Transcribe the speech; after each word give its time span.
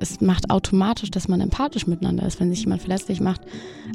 es 0.00 0.20
macht 0.20 0.50
automatisch, 0.50 1.10
dass 1.10 1.28
man 1.28 1.40
empathisch 1.40 1.86
miteinander 1.86 2.26
ist, 2.26 2.40
wenn 2.40 2.50
sich 2.50 2.60
jemand 2.60 2.80
verletzlich 2.80 3.20
macht. 3.20 3.42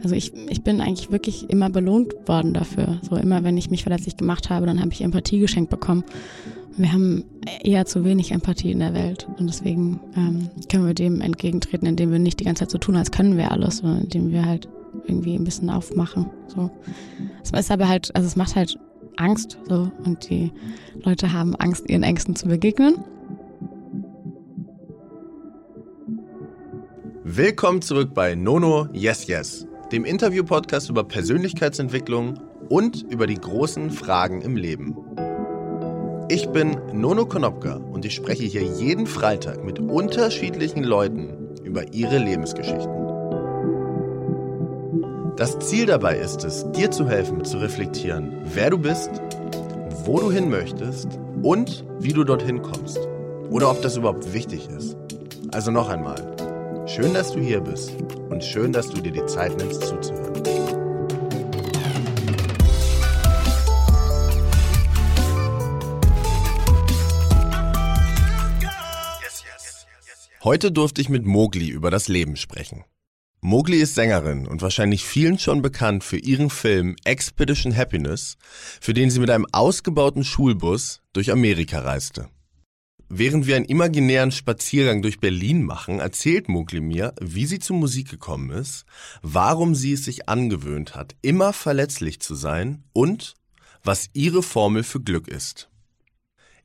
Also 0.04 0.16
ich, 0.16 0.34
ich 0.50 0.62
bin 0.62 0.80
eigentlich 0.80 1.12
wirklich 1.12 1.50
immer 1.50 1.70
belohnt 1.70 2.14
worden 2.28 2.54
dafür. 2.54 3.00
So 3.02 3.16
immer, 3.16 3.44
wenn 3.44 3.58
ich 3.58 3.72
mich 3.72 3.84
verletzlich 3.84 4.16
gemacht 4.16 4.50
habe, 4.50 4.68
dann 4.68 4.80
habe 4.80 4.92
ich 4.92 5.02
Empathie 5.02 5.40
geschenkt 5.40 5.72
bekommen. 5.72 6.04
Wir 6.78 6.94
haben 6.94 7.26
eher 7.64 7.86
zu 7.86 8.06
wenig 8.06 8.32
Empathie 8.32 8.72
in 8.72 8.80
der 8.80 8.94
Welt 8.94 9.28
und 9.40 9.48
deswegen 9.48 10.00
ähm, 10.16 10.50
können 10.70 10.86
wir 10.86 10.94
dem 10.94 11.22
entgegentreten, 11.22 11.88
indem 11.88 12.12
wir 12.12 12.20
nicht 12.20 12.40
die 12.40 12.44
ganze 12.44 12.62
Zeit 12.64 12.72
so 12.72 12.78
tun, 12.78 12.98
als 12.98 13.12
können 13.12 13.38
wir 13.38 13.52
alles, 13.52 13.78
sondern 13.78 14.04
indem 14.04 14.32
wir 14.32 14.46
halt 14.46 14.68
irgendwie 15.08 15.36
ein 15.36 15.44
bisschen 15.44 15.70
aufmachen. 15.70 16.28
So. 16.48 16.70
Es 17.42 17.52
ist 17.52 17.72
aber 17.72 17.88
halt, 17.88 18.16
also 18.16 18.28
es 18.28 18.36
macht 18.36 18.56
halt 18.56 18.78
Angst 19.18 19.58
so 19.68 19.90
und 20.04 20.30
die 20.30 20.52
Leute 21.04 21.34
haben 21.34 21.56
Angst, 21.56 21.90
ihren 21.90 22.04
Ängsten 22.04 22.36
zu 22.36 22.48
begegnen. 22.48 22.96
Willkommen 27.38 27.82
zurück 27.82 28.14
bei 28.14 28.34
Nono 28.34 28.88
Yes 28.94 29.28
Yes, 29.28 29.68
dem 29.92 30.06
Interview-Podcast 30.06 30.90
über 30.90 31.04
Persönlichkeitsentwicklung 31.04 32.40
und 32.70 33.04
über 33.12 33.28
die 33.28 33.36
großen 33.36 33.92
Fragen 33.92 34.42
im 34.42 34.56
Leben. 34.56 34.96
Ich 36.30 36.48
bin 36.48 36.78
Nono 36.94 37.26
Konopka 37.26 37.76
und 37.76 38.06
ich 38.06 38.16
spreche 38.16 38.46
hier 38.46 38.62
jeden 38.62 39.06
Freitag 39.06 39.66
mit 39.66 39.80
unterschiedlichen 39.80 40.86
Leuten 40.86 41.50
über 41.66 41.94
ihre 41.94 42.20
Lebensgeschichten. 42.20 42.96
Das 45.36 45.60
Ziel 45.60 45.88
dabei 45.88 46.18
ist 46.18 46.46
es, 46.46 46.72
dir 46.72 46.90
zu 46.90 47.10
helfen, 47.10 47.44
zu 47.44 47.58
reflektieren, 47.58 48.32
wer 48.54 48.70
du 48.70 48.78
bist, 48.78 49.10
wo 50.06 50.22
du 50.22 50.32
hin 50.32 50.50
möchtest 50.50 51.20
und 51.44 51.84
wie 52.00 52.14
du 52.14 52.24
dorthin 52.24 52.62
kommst. 52.62 53.00
Oder 53.50 53.70
ob 53.72 53.82
das 53.82 53.98
überhaupt 53.98 54.34
wichtig 54.34 54.70
ist. 54.70 54.96
Also 55.52 55.72
noch 55.72 55.90
einmal, 55.90 56.35
schön, 56.88 57.14
dass 57.14 57.32
du 57.32 57.40
hier 57.40 57.62
bist 57.62 57.94
und 58.30 58.44
schön, 58.44 58.72
dass 58.72 58.90
du 58.90 59.02
dir 59.02 59.12
die 59.12 59.26
Zeit 59.26 59.58
nimmst 59.58 59.82
zuzuhören. 59.82 60.26
Heute 70.44 70.72
durfte 70.72 71.02
ich 71.02 71.10
mit 71.10 71.26
Mogli 71.26 71.70
über 71.70 71.90
das 71.90 72.08
Leben 72.08 72.36
sprechen. 72.36 72.84
Mogli 73.42 73.78
ist 73.78 73.96
Sängerin 73.96 74.48
und 74.48 74.62
wahrscheinlich 74.62 75.04
vielen 75.04 75.40
schon 75.40 75.64
bekannt 75.64 76.04
für 76.04 76.18
ihren 76.18 76.52
Film 76.52 76.96
Expedition 77.04 77.76
Happiness, 77.76 78.38
für 78.80 78.94
den 78.94 79.10
sie 79.10 79.20
mit 79.20 79.32
einem 79.32 79.48
ausgebauten 79.52 80.24
Schulbus 80.24 81.02
durch 81.14 81.32
Amerika 81.32 81.80
reiste. 81.80 82.30
Während 83.10 83.46
wir 83.46 83.56
einen 83.56 83.66
imaginären 83.66 84.32
Spaziergang 84.32 85.04
durch 85.04 85.20
Berlin 85.20 85.64
machen, 85.64 86.00
erzählt 86.00 86.50
Mogli 86.50 86.82
mir, 86.82 87.14
wie 87.22 87.46
sie 87.46 87.60
zur 87.60 87.76
Musik 87.76 88.10
gekommen 88.10 88.50
ist, 88.50 88.86
warum 89.22 89.76
sie 89.76 89.94
es 89.94 90.06
sich 90.06 90.28
angewöhnt 90.28 90.96
hat, 90.96 91.16
immer 91.22 91.54
verletzlich 91.54 92.20
zu 92.20 92.34
sein 92.34 92.84
und 92.94 93.36
was 93.84 94.10
ihre 94.14 94.42
Formel 94.42 94.84
für 94.84 95.02
Glück 95.02 95.28
ist. 95.28 95.70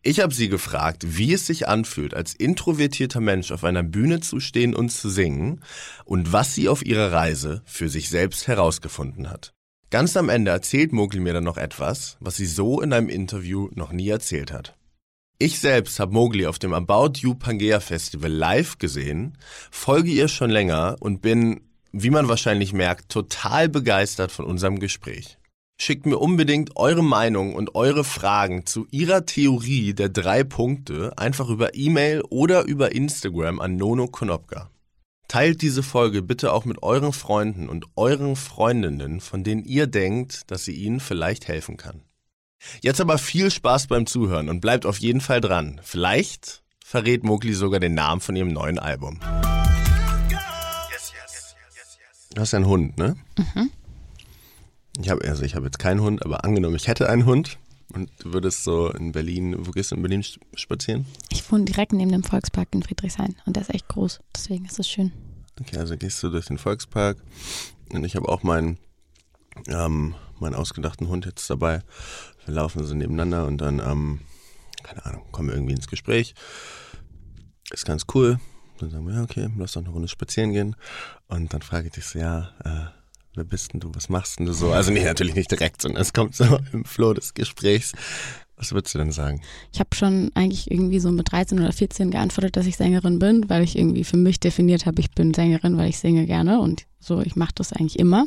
Ich 0.03 0.21
habe 0.21 0.33
sie 0.33 0.49
gefragt, 0.49 1.19
wie 1.19 1.35
es 1.35 1.47
sich 1.47 1.69
anfühlt, 1.69 2.15
als 2.15 2.33
introvertierter 2.33 3.21
Mensch 3.21 3.53
auf 3.53 3.65
einer 3.65 3.83
Bühne 3.83 4.21
zu 4.21 4.41
stehen 4.41 4.75
und 4.75 4.89
zu 4.89 5.11
singen 5.11 5.61
und 6.07 6.33
was 6.33 6.55
sie 6.55 6.71
auf 6.71 6.83
ihrer 6.83 7.13
Reise 7.13 7.61
für 7.67 7.91
sich 7.91 8.09
selbst 8.09 8.49
herausgefunden 8.49 9.29
hat. 9.29 9.53
Ganz 9.91 10.17
am 10.17 10.31
Ende 10.31 10.53
erzählt 10.53 10.95
Mogli 10.95 11.21
mir 11.21 11.35
dann 11.35 11.45
noch 11.45 11.59
etwas, 11.59 12.17
was 12.19 12.37
sie 12.37 12.47
so 12.47 12.81
in 12.81 12.95
einem 12.95 13.11
Interview 13.11 13.69
noch 13.75 13.93
nie 13.93 14.09
erzählt 14.09 14.53
hat. 14.53 14.80
Ich 15.43 15.59
selbst 15.59 15.99
habe 16.01 16.13
Mowgli 16.13 16.45
auf 16.45 16.59
dem 16.59 16.75
About 16.75 17.13
You 17.21 17.35
Pangea 17.35 17.81
Festival 17.81 18.31
live 18.31 18.77
gesehen, 18.77 19.39
folge 19.71 20.11
ihr 20.11 20.29
schon 20.29 20.51
länger 20.51 20.97
und 21.01 21.23
bin, 21.23 21.63
wie 21.93 22.11
man 22.11 22.29
wahrscheinlich 22.29 22.75
merkt, 22.75 23.09
total 23.09 23.71
begeistert 23.71 24.33
von 24.33 24.45
unserem 24.45 24.79
Gespräch. 24.81 25.39
Schickt 25.81 26.05
mir 26.05 26.19
unbedingt 26.19 26.77
eure 26.77 27.03
Meinung 27.03 27.55
und 27.55 27.75
eure 27.75 28.05
Fragen 28.05 28.67
zu 28.67 28.87
ihrer 28.91 29.25
Theorie 29.25 29.95
der 29.95 30.11
drei 30.11 30.45
Punkte 30.45 31.17
einfach 31.17 31.49
über 31.49 31.75
E-Mail 31.75 32.21
oder 32.29 32.67
über 32.67 32.93
Instagram 32.93 33.61
an 33.61 33.77
Nono 33.77 34.09
Konopka. 34.09 34.69
Teilt 35.27 35.63
diese 35.63 35.83
Folge 35.83 36.21
bitte 36.21 36.53
auch 36.53 36.67
mit 36.67 36.83
euren 36.83 37.15
Freunden 37.15 37.71
und 37.71 37.87
euren 37.97 38.37
Freundinnen, 38.37 39.21
von 39.23 39.43
denen 39.43 39.65
ihr 39.65 39.87
denkt, 39.87 40.51
dass 40.51 40.67
sie 40.67 40.75
ihnen 40.75 41.01
vielleicht 41.01 41.49
helfen 41.49 41.79
kann. 41.79 42.03
Jetzt 42.81 43.01
aber 43.01 43.19
viel 43.19 43.51
Spaß 43.51 43.87
beim 43.87 44.07
Zuhören 44.07 44.49
und 44.49 44.61
bleibt 44.61 44.87
auf 44.87 44.99
jeden 44.99 45.21
Fall 45.21 45.41
dran. 45.41 45.81
Vielleicht 45.83 46.63
verrät 46.85 47.25
Mowgli 47.25 47.55
sogar 47.55 47.81
den 47.81 47.95
Namen 47.95 48.21
von 48.21 48.37
ihrem 48.37 48.53
neuen 48.53 48.79
Album. 48.79 49.21
Du 52.33 52.41
hast 52.41 52.55
einen 52.55 52.67
Hund, 52.67 52.97
ne? 52.97 53.17
Mhm. 53.37 53.71
Ich 55.01 55.09
habe 55.09 55.27
also 55.27 55.43
ich 55.43 55.55
habe 55.55 55.67
jetzt 55.67 55.79
keinen 55.79 56.01
Hund, 56.01 56.25
aber 56.25 56.45
angenommen, 56.45 56.77
ich 56.77 56.87
hätte 56.87 57.09
einen 57.09 57.25
Hund 57.25 57.59
und 57.93 58.11
du 58.19 58.33
würdest 58.33 58.65
so 58.65 58.91
in 58.91 59.13
Berlin, 59.13 59.57
wo 59.59 59.73
gehst 59.73 59.91
du 59.91 59.97
in 59.97 60.03
Berlin 60.03 60.25
spazieren? 60.55 61.07
Ich 61.31 61.51
wohne 61.51 61.65
direkt 61.65 61.93
neben 61.93 62.13
dem 62.13 62.23
Volkspark 62.23 62.69
in 62.73 62.83
Friedrichshain 62.83 63.35
und 63.47 63.57
der 63.57 63.63
ist 63.63 63.75
echt 63.75 63.89
groß, 63.89 64.21
deswegen 64.35 64.65
ist 64.67 64.79
es 64.79 64.89
schön. 64.89 65.13
Okay, 65.61 65.79
also 65.79 65.97
gehst 65.97 66.23
du 66.23 66.29
durch 66.29 66.47
den 66.47 66.59
Volkspark 66.59 67.19
und 67.93 68.05
ich 68.05 68.15
habe 68.15 68.29
auch 68.29 68.43
meinen 68.43 68.79
ähm, 69.69 70.15
meinen 70.39 70.55
ausgedachten 70.55 71.09
Hund 71.09 71.27
jetzt 71.27 71.49
dabei. 71.51 71.83
Wir 72.51 72.57
laufen 72.57 72.85
so 72.85 72.97
nebeneinander 72.97 73.47
und 73.47 73.59
dann, 73.59 73.79
ähm, 73.79 74.19
keine 74.83 75.07
Ahnung, 75.07 75.23
kommen 75.31 75.51
wir 75.51 75.55
irgendwie 75.55 75.75
ins 75.75 75.87
Gespräch. 75.87 76.35
Ist 77.71 77.87
ganz 77.87 78.07
cool. 78.13 78.41
Dann 78.81 78.91
sagen 78.91 79.07
wir, 79.07 79.15
ja, 79.15 79.23
okay, 79.23 79.49
lass 79.57 79.75
doch 79.75 79.83
eine 79.83 79.91
Runde 79.91 80.09
spazieren 80.09 80.51
gehen. 80.51 80.75
Und 81.29 81.55
dann 81.55 81.63
frage 81.63 81.87
ich 81.87 81.93
dich 81.93 82.07
so, 82.07 82.19
ja, 82.19 82.51
äh, 82.65 82.91
wer 83.37 83.45
bist 83.45 83.73
denn 83.73 83.79
du, 83.79 83.95
was 83.95 84.09
machst 84.09 84.41
denn 84.41 84.47
du 84.47 84.53
so? 84.53 84.73
Also 84.73 84.91
nee, 84.91 85.05
natürlich 85.05 85.37
nicht 85.37 85.53
direkt, 85.53 85.81
sondern 85.81 86.03
es 86.03 86.13
kommt 86.13 86.35
so 86.35 86.59
im 86.73 86.85
Flow 86.85 87.15
des 87.15 87.35
Gesprächs. 87.35 87.93
Was 88.57 88.73
würdest 88.73 88.97
du 88.97 88.99
denn 88.99 89.13
sagen? 89.13 89.43
Ich 89.73 89.79
habe 89.79 89.95
schon 89.95 90.33
eigentlich 90.35 90.73
irgendwie 90.73 90.99
so 90.99 91.13
mit 91.13 91.31
13 91.31 91.61
oder 91.61 91.73
14 91.73 92.11
geantwortet, 92.11 92.57
dass 92.57 92.67
ich 92.67 92.77
Sängerin 92.77 93.21
bin, 93.21 93.49
weil 93.49 93.63
ich 93.63 93.79
irgendwie 93.79 94.03
für 94.03 94.17
mich 94.17 94.41
definiert 94.41 94.87
habe, 94.87 95.01
ich 95.01 95.13
bin 95.13 95.33
Sängerin, 95.35 95.79
weil 95.79 95.89
ich 95.89 96.01
singe 96.01 96.27
gerne 96.27 96.61
und 96.61 96.85
so, 96.99 97.21
ich 97.21 97.37
mache 97.37 97.53
das 97.55 97.73
eigentlich 97.73 97.99
immer. 98.01 98.27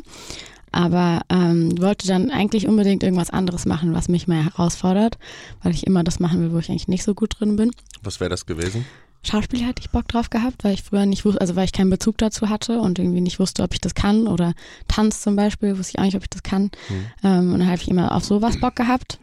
Aber 0.74 1.22
ähm, 1.28 1.80
wollte 1.80 2.06
dann 2.06 2.30
eigentlich 2.30 2.66
unbedingt 2.66 3.02
irgendwas 3.02 3.30
anderes 3.30 3.64
machen, 3.64 3.94
was 3.94 4.08
mich 4.08 4.26
mehr 4.26 4.44
herausfordert, 4.44 5.18
weil 5.62 5.72
ich 5.72 5.86
immer 5.86 6.04
das 6.04 6.20
machen 6.20 6.40
will, 6.40 6.52
wo 6.52 6.58
ich 6.58 6.68
eigentlich 6.68 6.88
nicht 6.88 7.04
so 7.04 7.14
gut 7.14 7.38
drin 7.38 7.56
bin. 7.56 7.70
Was 8.02 8.20
wäre 8.20 8.30
das 8.30 8.46
gewesen? 8.46 8.84
Schauspiel 9.22 9.66
hatte 9.66 9.80
ich 9.80 9.90
Bock 9.90 10.06
drauf 10.08 10.28
gehabt, 10.28 10.64
weil 10.64 10.74
ich 10.74 10.82
früher 10.82 11.06
nicht 11.06 11.24
wusste, 11.24 11.40
also 11.40 11.56
weil 11.56 11.64
ich 11.64 11.72
keinen 11.72 11.90
Bezug 11.90 12.18
dazu 12.18 12.50
hatte 12.50 12.80
und 12.80 12.98
irgendwie 12.98 13.22
nicht 13.22 13.40
wusste, 13.40 13.62
ob 13.62 13.72
ich 13.72 13.80
das 13.80 13.94
kann 13.94 14.26
oder 14.26 14.52
Tanz 14.86 15.22
zum 15.22 15.34
Beispiel, 15.34 15.78
wusste 15.78 15.92
ich 15.94 15.98
auch 15.98 16.04
nicht, 16.04 16.16
ob 16.16 16.22
ich 16.22 16.30
das 16.30 16.42
kann. 16.42 16.64
Mhm. 16.64 17.06
Ähm, 17.22 17.52
und 17.52 17.60
dann 17.60 17.68
habe 17.68 17.80
ich 17.80 17.88
immer 17.88 18.12
auf 18.14 18.24
sowas 18.24 18.60
Bock 18.60 18.76
gehabt. 18.76 19.18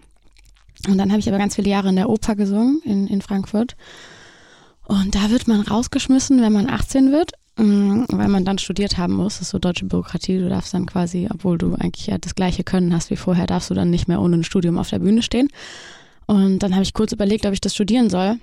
Und 0.87 0.97
dann 0.97 1.11
habe 1.11 1.19
ich 1.19 1.27
aber 1.27 1.37
ganz 1.37 1.55
viele 1.55 1.69
Jahre 1.69 1.89
in 1.89 1.95
der 1.95 2.09
Oper 2.09 2.35
gesungen 2.35 2.81
in, 2.83 3.05
in 3.07 3.21
Frankfurt. 3.21 3.75
Und 4.85 5.13
da 5.13 5.29
wird 5.29 5.47
man 5.47 5.61
rausgeschmissen, 5.61 6.41
wenn 6.41 6.51
man 6.51 6.69
18 6.69 7.11
wird, 7.11 7.33
weil 7.57 8.27
man 8.27 8.45
dann 8.45 8.57
studiert 8.57 8.97
haben 8.97 9.13
muss. 9.13 9.35
Das 9.35 9.43
ist 9.43 9.49
so 9.49 9.59
deutsche 9.59 9.85
Bürokratie. 9.85 10.39
Du 10.39 10.49
darfst 10.49 10.73
dann 10.73 10.85
quasi, 10.85 11.27
obwohl 11.31 11.57
du 11.57 11.75
eigentlich 11.75 12.07
ja 12.07 12.17
das 12.17 12.35
gleiche 12.35 12.63
Können 12.63 12.93
hast 12.93 13.09
wie 13.09 13.17
vorher, 13.17 13.45
darfst 13.45 13.69
du 13.69 13.73
dann 13.73 13.89
nicht 13.89 14.07
mehr 14.07 14.21
ohne 14.21 14.37
ein 14.37 14.43
Studium 14.43 14.77
auf 14.77 14.89
der 14.89 14.99
Bühne 14.99 15.21
stehen. 15.21 15.49
Und 16.27 16.59
dann 16.59 16.73
habe 16.73 16.83
ich 16.83 16.93
kurz 16.93 17.11
überlegt, 17.11 17.45
ob 17.45 17.53
ich 17.53 17.61
das 17.61 17.75
studieren 17.75 18.09
soll 18.09 18.37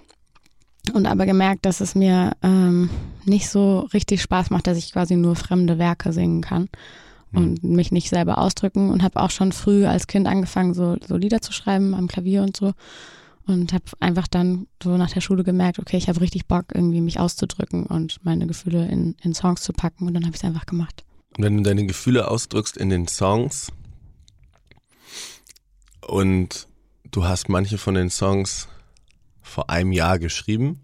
und 0.93 1.07
aber 1.07 1.27
gemerkt, 1.27 1.65
dass 1.65 1.81
es 1.81 1.95
mir 1.95 2.33
ähm, 2.43 2.91
nicht 3.25 3.49
so 3.49 3.81
richtig 3.93 4.23
Spaß 4.23 4.51
macht, 4.51 4.67
dass 4.67 4.79
ich 4.79 4.93
quasi 4.93 5.17
nur 5.17 5.37
fremde 5.37 5.79
Werke 5.79 6.13
singen 6.13 6.41
kann 6.41 6.69
und 7.33 7.63
mhm. 7.63 7.77
mich 7.77 7.93
nicht 7.93 8.09
selber 8.09 8.39
ausdrücken 8.39 8.91
und 8.91 9.03
habe 9.03 9.21
auch 9.21 9.31
schon 9.31 9.53
früh 9.53 9.87
als 9.87 10.07
Kind 10.07 10.27
angefangen, 10.27 10.75
so, 10.75 10.97
so 11.07 11.17
Lieder 11.17 11.41
zu 11.41 11.53
schreiben 11.53 11.95
am 11.95 12.09
Klavier 12.09 12.43
und 12.43 12.57
so 12.57 12.73
und 13.49 13.73
habe 13.73 13.85
einfach 14.01 14.29
dann 14.29 14.67
so 14.83 14.97
nach 14.97 15.11
der 15.11 15.23
Schule 15.23 15.43
gemerkt, 15.43 15.79
okay, 15.79 15.97
ich 15.97 16.09
habe 16.09 16.21
richtig 16.21 16.47
Bock, 16.47 16.67
irgendwie 16.75 17.01
mich 17.01 17.19
auszudrücken 17.19 17.87
und 17.87 18.25
meine 18.25 18.47
Gefühle 18.47 18.87
in, 18.87 19.17
in 19.23 19.35
Songs 19.35 19.63
zu 19.63 19.73
packen 19.73 20.07
und 20.07 20.15
dann 20.15 20.25
habe 20.25 20.37
ich 20.37 20.43
es 20.43 20.47
einfach 20.47 20.67
gemacht. 20.67 21.05
Und 21.37 21.45
wenn 21.45 21.57
du 21.57 21.63
deine 21.63 21.87
Gefühle 21.87 22.29
ausdrückst 22.29 22.77
in 22.77 22.91
den 22.91 23.09
Songs 23.09 23.73
und 26.07 26.69
du 27.11 27.25
hast 27.25 27.49
manche 27.49 27.79
von 27.79 27.95
den 27.95 28.11
Songs 28.11 28.69
vor 29.41 29.71
einem 29.71 29.93
Jahr 29.93 30.19
geschrieben 30.19 30.83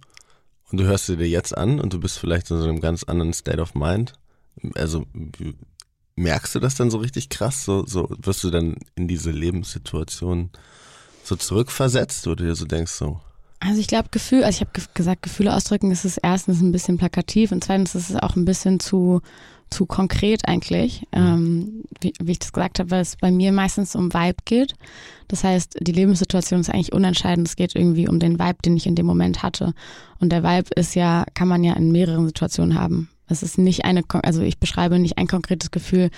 und 0.71 0.79
du 0.79 0.85
hörst 0.85 1.07
sie 1.07 1.17
dir 1.17 1.29
jetzt 1.29 1.57
an 1.57 1.81
und 1.81 1.93
du 1.93 2.01
bist 2.01 2.19
vielleicht 2.19 2.51
in 2.51 2.59
so 2.59 2.65
einem 2.65 2.81
ganz 2.81 3.05
anderen 3.05 3.35
State 3.35 3.61
of 3.61 3.75
Mind. 3.75 4.15
Also 4.75 5.05
merkst 6.17 6.55
du 6.55 6.61
das 6.61 6.77
dann 6.77 6.91
so 6.91 6.99
richtig 6.99 7.29
krass? 7.29 7.65
So, 7.65 7.85
so 7.87 8.09
wirst 8.19 8.43
du 8.43 8.51
dann 8.51 8.77
in 8.95 9.07
diese 9.07 9.33
Lebenssituation 9.33 10.51
so 11.25 11.37
zurückversetzt, 11.37 12.27
wo 12.27 12.35
du 12.35 12.45
dir 12.45 12.55
so 12.55 12.67
denkst, 12.67 12.93
so. 12.93 13.21
Also 13.61 13.81
ich 13.81 13.87
glaube, 13.87 14.09
Gefühl, 14.11 14.45
also 14.45 14.57
ich 14.57 14.61
habe 14.61 14.73
ge 14.75 14.85
gesagt, 14.93 15.23
Gefühle 15.23 15.55
ausdrücken 15.55 15.91
ist 15.91 16.05
es 16.05 16.19
erstens 16.19 16.61
ein 16.61 16.73
bisschen 16.73 16.99
plakativ 16.99 17.51
und 17.51 17.65
zweitens 17.65 17.95
ist 17.95 18.11
es 18.11 18.17
auch 18.17 18.37
ein 18.37 18.45
bisschen 18.45 18.79
zu 18.79 19.23
zu 19.71 19.87
konkret 19.87 20.47
eigentlich, 20.47 21.01
mhm. 21.15 21.21
ähm, 21.21 21.85
wie, 22.01 22.13
wie, 22.21 22.33
ich 22.33 22.39
das 22.39 22.53
gesagt 22.53 22.79
habe, 22.79 22.91
weil 22.91 23.03
es 23.03 23.17
bei 23.17 23.31
mir 23.31 23.53
meistens 23.53 23.97
um 23.97 24.13
Vibe 24.13 24.37
geht. 24.45 24.75
Das 25.29 25.43
heißt, 25.43 25.79
die 25.81 25.93
Lebenssituation 25.93 26.61
ist 26.61 26.71
eigentlich 26.71 26.93
unentscheidend. 26.93 27.49
Es 27.49 27.57
geht 27.57 27.75
irgendwie 27.75 28.09
um 28.09 28.21
den 28.21 28.39
Vibe, 28.39 28.59
den 28.65 28.77
ich 28.77 28.87
in 28.87 28.95
dem 28.95 29.07
Moment 29.07 29.43
hatte. 29.43 29.75
Und 30.21 30.31
der 30.31 30.45
Vibe 30.45 30.71
ist 30.77 30.95
ja, 30.95 31.25
kann 31.35 31.49
man 31.49 31.65
ja 31.65 31.75
in 31.75 31.93
mehreren 31.93 32.27
Situationen 32.27 32.79
haben. 32.79 33.09
Es 33.27 33.43
ist 33.43 33.59
nicht 33.59 33.85
eine, 33.85 34.03
also 34.23 34.43
ich 34.43 34.59
beschreibe 34.59 34.99
nicht 34.99 35.19
ein 35.19 35.27
konkretes 35.27 35.71
Gefühl, 35.71 36.11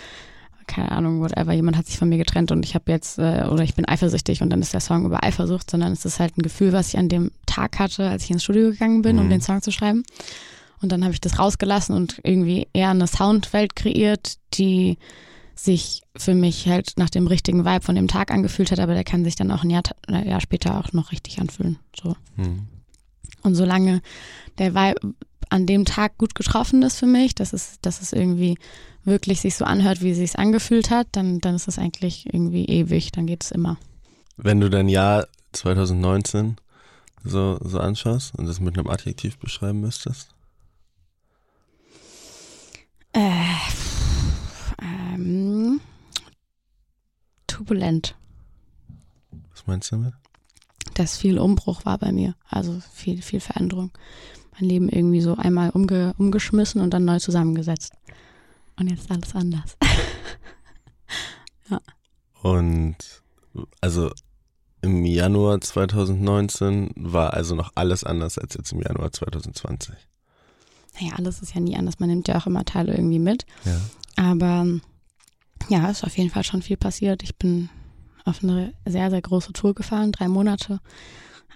keine 0.67 0.93
Ahnung, 0.93 1.21
whatever, 1.21 1.53
jemand 1.53 1.77
hat 1.77 1.87
sich 1.87 1.99
von 1.99 2.09
mir 2.09 2.19
getrennt 2.19 2.53
und 2.53 2.65
ich 2.65 2.75
habe 2.75 2.91
jetzt, 2.91 3.19
äh, 3.19 3.47
oder 3.51 3.63
ich 3.63 3.75
bin 3.75 3.87
eifersüchtig 3.87 4.43
und 4.43 4.51
dann 4.51 4.61
ist 4.61 4.75
der 4.75 4.81
Song 4.81 5.05
über 5.05 5.25
Eifersucht, 5.25 5.71
sondern 5.71 5.93
es 5.93 6.05
ist 6.05 6.21
halt 6.21 6.37
ein 6.37 6.43
Gefühl, 6.43 6.73
was 6.73 6.89
ich 6.89 6.99
an 6.99 7.09
dem 7.09 7.31
Tag 7.47 7.79
hatte, 7.79 8.09
als 8.09 8.25
ich 8.25 8.31
ins 8.31 8.45
Studio 8.45 8.71
gegangen 8.71 9.03
bin, 9.03 9.17
mhm. 9.17 9.23
um 9.23 9.31
den 9.31 9.41
Song 9.41 9.63
zu 9.63 9.71
schreiben. 9.71 10.03
Und 10.83 10.93
dann 10.93 11.05
habe 11.05 11.15
ich 11.15 11.21
das 11.21 11.39
rausgelassen 11.39 11.95
und 11.95 12.21
irgendwie 12.23 12.69
eher 12.73 12.91
eine 12.91 13.07
Soundwelt 13.07 13.77
kreiert, 13.77 14.35
die 14.55 14.99
sich 15.55 16.03
für 16.17 16.35
mich 16.35 16.69
halt 16.69 16.93
nach 16.97 17.09
dem 17.09 17.27
richtigen 17.27 17.65
Vibe 17.65 17.85
von 17.85 17.95
dem 17.95 18.09
Tag 18.09 18.31
angefühlt 18.31 18.71
hat, 18.71 18.79
aber 18.79 18.93
der 18.93 19.05
kann 19.05 19.25
sich 19.25 19.37
dann 19.37 19.51
auch 19.51 19.65
ein 19.65 19.71
Jahr, 19.71 19.83
ein 20.07 20.29
Jahr 20.29 20.41
später 20.41 20.79
auch 20.79 20.93
noch 20.93 21.13
richtig 21.13 21.41
anfühlen. 21.41 21.79
So. 21.99 22.15
Mhm. 22.37 22.67
Und 23.43 23.55
solange 23.55 24.03
der 24.59 24.75
Vibe 24.75 25.15
an 25.57 25.67
dem 25.67 25.85
Tag 25.87 26.19
gut 26.19 26.35
getroffen 26.35 26.83
ist 26.83 26.99
für 26.99 27.07
mich, 27.07 27.35
dass 27.35 27.53
es, 27.53 27.81
dass 27.81 28.03
es 28.03 28.13
irgendwie 28.13 28.59
wirklich 29.05 29.41
sich 29.41 29.57
so 29.57 29.65
anhört, 29.65 30.03
wie 30.03 30.11
es 30.11 30.19
sich 30.19 30.39
angefühlt 30.39 30.91
hat, 30.91 31.09
dann, 31.13 31.41
dann 31.41 31.55
ist 31.55 31.67
es 31.67 31.79
eigentlich 31.79 32.27
irgendwie 32.33 32.67
ewig, 32.67 33.11
dann 33.11 33.27
geht 33.27 33.43
es 33.43 33.51
immer. 33.51 33.79
Wenn 34.37 34.61
du 34.61 34.69
dein 34.69 34.89
Jahr 34.89 35.27
2019 35.53 36.57
so, 37.25 37.59
so 37.63 37.81
anschaust 37.81 38.35
und 38.37 38.47
das 38.47 38.61
mit 38.61 38.77
einem 38.77 38.89
Adjektiv 38.89 39.39
beschreiben 39.39 39.81
müsstest? 39.81 40.29
Äh, 43.13 43.21
ähm, 44.83 45.81
turbulent. 47.47 48.15
Was 49.53 49.67
meinst 49.67 49.91
du 49.91 49.97
damit? 49.97 50.15
Dass 50.95 51.17
viel 51.17 51.39
Umbruch 51.39 51.87
war 51.87 51.97
bei 51.97 52.13
mir, 52.13 52.35
also 52.49 52.81
viel, 52.93 53.23
viel 53.23 53.41
Veränderung. 53.41 53.91
Mein 54.59 54.69
Leben 54.69 54.89
irgendwie 54.89 55.21
so 55.21 55.35
einmal 55.35 55.71
umge, 55.71 56.15
umgeschmissen 56.19 56.81
und 56.81 56.91
dann 56.91 57.05
neu 57.05 57.19
zusammengesetzt. 57.19 57.93
Und 58.79 58.89
jetzt 58.89 59.03
ist 59.03 59.11
alles 59.11 59.35
anders. 59.35 59.77
ja. 61.71 61.81
Und 62.43 62.97
also 63.81 64.11
im 64.83 65.05
Januar 65.05 65.61
2019 65.61 66.91
war 66.97 67.35
also 67.35 67.55
noch 67.55 67.73
alles 67.75 68.05
anders 68.05 68.39
als 68.39 68.55
jetzt 68.55 68.73
im 68.73 68.81
Januar 68.81 69.13
2020. 69.13 69.95
Naja, 71.01 71.15
alles 71.17 71.43
ist 71.43 71.55
ja 71.55 71.61
nie 71.61 71.77
anders. 71.77 71.99
Man 71.99 72.09
nimmt 72.09 72.29
ja 72.29 72.39
auch 72.39 72.47
immer 72.47 72.65
Teile 72.65 72.95
irgendwie 72.95 73.19
mit. 73.19 73.47
Ja. 73.65 73.81
Aber 74.17 74.67
ja, 75.69 75.91
ist 75.91 76.05
auf 76.05 76.17
jeden 76.17 76.31
Fall 76.31 76.45
schon 76.45 76.63
viel 76.63 76.77
passiert. 76.77 77.23
Ich 77.23 77.37
bin 77.37 77.69
auf 78.25 78.43
eine 78.43 78.73
sehr, 78.85 79.11
sehr 79.11 79.23
große 79.23 79.53
Tour 79.53 79.75
gefahren, 79.75 80.13
drei 80.13 80.29
Monate. 80.29 80.81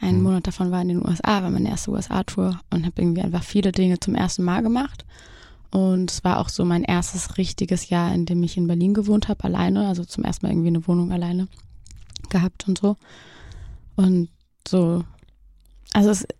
Ein 0.00 0.16
mhm. 0.16 0.22
Monat 0.22 0.46
davon 0.46 0.70
war 0.70 0.80
in 0.82 0.88
den 0.88 1.06
USA, 1.06 1.42
war 1.42 1.50
meine 1.50 1.68
erste 1.68 1.90
USA-Tour 1.90 2.60
und 2.70 2.86
habe 2.86 3.02
irgendwie 3.02 3.22
einfach 3.22 3.42
viele 3.42 3.72
Dinge 3.72 4.00
zum 4.00 4.14
ersten 4.14 4.42
Mal 4.42 4.62
gemacht. 4.62 5.04
Und 5.70 6.10
es 6.10 6.24
war 6.24 6.38
auch 6.38 6.48
so 6.48 6.64
mein 6.64 6.82
erstes 6.82 7.38
richtiges 7.38 7.90
Jahr, 7.90 8.12
in 8.12 8.26
dem 8.26 8.42
ich 8.42 8.56
in 8.56 8.66
Berlin 8.66 8.94
gewohnt 8.94 9.28
habe, 9.28 9.44
alleine. 9.44 9.86
Also 9.86 10.04
zum 10.04 10.24
ersten 10.24 10.46
Mal 10.46 10.52
irgendwie 10.52 10.68
eine 10.68 10.86
Wohnung 10.86 11.12
alleine 11.12 11.48
gehabt 12.28 12.66
und 12.66 12.78
so. 12.78 12.96
Und 13.94 14.28
so, 14.66 15.04
also 15.92 16.10
es 16.10 16.22
ist 16.22 16.34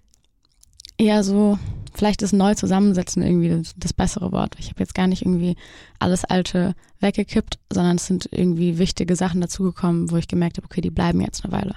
eher 0.99 1.23
so, 1.23 1.59
vielleicht 1.93 2.23
ist 2.23 2.33
neu 2.33 2.55
zusammensetzen 2.55 3.23
irgendwie 3.23 3.51
das, 3.51 3.75
das 3.77 3.93
bessere 3.93 4.33
Wort. 4.33 4.57
Ich 4.59 4.71
habe 4.71 4.81
jetzt 4.81 4.95
gar 4.95 5.07
nicht 5.07 5.23
irgendwie 5.23 5.57
alles 5.99 6.25
Alte 6.25 6.75
weggekippt, 7.01 7.59
sondern 7.73 7.97
es 7.97 8.07
sind 8.07 8.29
irgendwie 8.33 8.79
wichtige 8.79 9.17
Sachen 9.17 9.41
dazugekommen, 9.41 10.11
wo 10.11 10.17
ich 10.17 10.29
gemerkt 10.29 10.57
habe, 10.57 10.67
okay, 10.67 10.81
die 10.81 10.91
bleiben 10.91 11.21
jetzt 11.21 11.45
eine 11.45 11.53
Weile. 11.53 11.77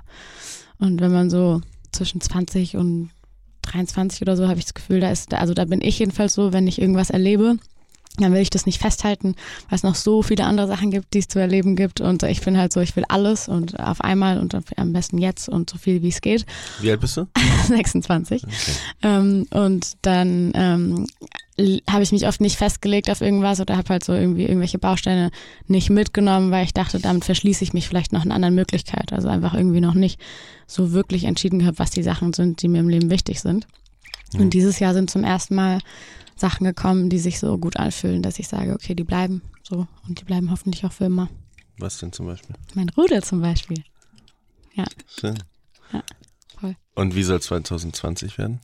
Und 0.79 1.01
wenn 1.01 1.11
man 1.11 1.29
so 1.29 1.61
zwischen 1.93 2.21
20 2.21 2.75
und 2.77 3.09
23 3.63 4.21
oder 4.21 4.35
so 4.35 4.47
habe 4.47 4.59
ich 4.59 4.65
das 4.65 4.73
Gefühl, 4.73 4.99
da 4.99 5.09
ist, 5.09 5.33
also 5.33 5.53
da 5.53 5.65
bin 5.65 5.81
ich 5.81 5.99
jedenfalls 5.99 6.33
so, 6.33 6.53
wenn 6.53 6.67
ich 6.67 6.81
irgendwas 6.81 7.09
erlebe, 7.09 7.57
dann 8.17 8.31
will 8.31 8.41
ich 8.41 8.51
das 8.51 8.67
nicht 8.67 8.79
festhalten, 8.79 9.35
weil 9.69 9.75
es 9.75 9.83
noch 9.83 9.95
so 9.95 10.21
viele 10.21 10.45
andere 10.45 10.67
Sachen 10.67 10.91
gibt, 10.91 11.13
die 11.13 11.19
es 11.19 11.27
zu 11.27 11.39
erleben 11.39 11.75
gibt. 11.75 11.99
Und 11.99 12.21
ich 12.23 12.41
bin 12.41 12.57
halt 12.57 12.71
so, 12.71 12.79
ich 12.79 12.95
will 12.95 13.05
alles 13.07 13.47
und 13.47 13.79
auf 13.79 14.01
einmal 14.01 14.39
und 14.39 14.55
am 14.77 14.93
besten 14.93 15.17
jetzt 15.17 15.49
und 15.49 15.69
so 15.69 15.77
viel 15.77 16.03
wie 16.03 16.09
es 16.09 16.21
geht. 16.21 16.45
Wie 16.79 16.91
alt 16.91 16.99
bist 16.99 17.17
du? 17.17 17.27
26. 17.67 18.43
Okay. 18.43 18.55
Ähm, 19.01 19.47
und 19.49 19.93
dann 20.03 20.51
ähm, 20.53 21.07
habe 21.89 22.03
ich 22.03 22.11
mich 22.11 22.27
oft 22.27 22.39
nicht 22.39 22.57
festgelegt 22.57 23.09
auf 23.09 23.21
irgendwas 23.21 23.59
oder 23.59 23.77
habe 23.77 23.89
halt 23.89 24.03
so 24.03 24.13
irgendwie 24.13 24.43
irgendwelche 24.43 24.77
Bausteine 24.77 25.31
nicht 25.67 25.89
mitgenommen, 25.89 26.51
weil 26.51 26.65
ich 26.65 26.73
dachte, 26.73 26.99
damit 26.99 27.25
verschließe 27.25 27.63
ich 27.63 27.73
mich 27.73 27.87
vielleicht 27.87 28.13
noch 28.13 28.23
einer 28.23 28.35
anderen 28.35 28.55
Möglichkeit. 28.55 29.11
Also 29.11 29.27
einfach 29.27 29.55
irgendwie 29.55 29.81
noch 29.81 29.95
nicht 29.95 30.19
so 30.67 30.93
wirklich 30.93 31.23
entschieden 31.23 31.59
gehabt, 31.59 31.79
was 31.79 31.89
die 31.89 32.03
Sachen 32.03 32.33
sind, 32.33 32.61
die 32.61 32.67
mir 32.67 32.79
im 32.79 32.89
Leben 32.89 33.09
wichtig 33.09 33.41
sind. 33.41 33.67
Mhm. 34.33 34.41
Und 34.41 34.53
dieses 34.53 34.79
Jahr 34.79 34.93
sind 34.93 35.09
zum 35.09 35.23
ersten 35.23 35.55
Mal 35.55 35.79
Sachen 36.43 36.65
gekommen, 36.65 37.09
die 37.09 37.19
sich 37.19 37.39
so 37.39 37.57
gut 37.57 37.77
anfühlen, 37.77 38.21
dass 38.21 38.37
ich 38.37 38.49
sage, 38.49 38.73
okay, 38.73 38.95
die 38.95 39.05
bleiben 39.05 39.41
so 39.63 39.87
und 40.05 40.19
die 40.19 40.25
bleiben 40.25 40.51
hoffentlich 40.51 40.85
auch 40.85 40.91
für 40.91 41.05
immer. 41.05 41.29
Was 41.77 41.99
denn 41.99 42.11
zum 42.11 42.25
Beispiel? 42.25 42.53
Mein 42.73 42.89
Rudel 42.89 43.23
zum 43.23 43.39
Beispiel. 43.39 43.81
Ja. 44.73 44.83
Schön. 45.07 45.39
Ja, 45.93 46.03
voll. 46.59 46.75
Und 46.95 47.15
wie 47.15 47.23
soll 47.23 47.41
2020 47.41 48.37
werden? 48.37 48.59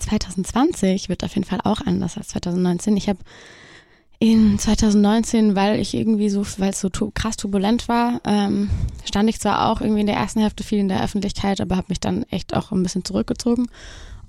2020 0.00 1.08
wird 1.08 1.22
auf 1.22 1.36
jeden 1.36 1.46
Fall 1.46 1.60
auch 1.62 1.80
anders 1.82 2.16
als 2.16 2.28
2019. 2.28 2.96
Ich 2.96 3.08
habe 3.08 3.20
in 4.18 4.58
2019, 4.58 5.54
weil 5.54 5.78
ich 5.78 5.94
irgendwie 5.94 6.30
so, 6.30 6.44
weil 6.58 6.70
es 6.70 6.80
so 6.80 6.90
krass 7.14 7.36
turbulent 7.36 7.86
war, 7.86 8.20
ähm, 8.24 8.70
stand 9.04 9.30
ich 9.30 9.38
zwar 9.38 9.70
auch 9.70 9.80
irgendwie 9.80 10.00
in 10.00 10.08
der 10.08 10.16
ersten 10.16 10.40
Hälfte 10.40 10.64
viel 10.64 10.80
in 10.80 10.88
der 10.88 11.04
Öffentlichkeit, 11.04 11.60
aber 11.60 11.76
habe 11.76 11.86
mich 11.90 12.00
dann 12.00 12.24
echt 12.24 12.54
auch 12.54 12.72
ein 12.72 12.82
bisschen 12.82 13.04
zurückgezogen 13.04 13.68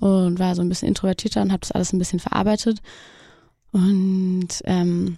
und 0.02 0.40
war 0.40 0.56
so 0.56 0.62
ein 0.62 0.68
bisschen 0.68 0.88
introvertierter 0.88 1.42
und 1.42 1.52
habe 1.52 1.60
das 1.60 1.70
alles 1.70 1.92
ein 1.92 1.98
bisschen 2.00 2.18
verarbeitet. 2.18 2.82
Und 3.70 4.48
ähm, 4.64 5.16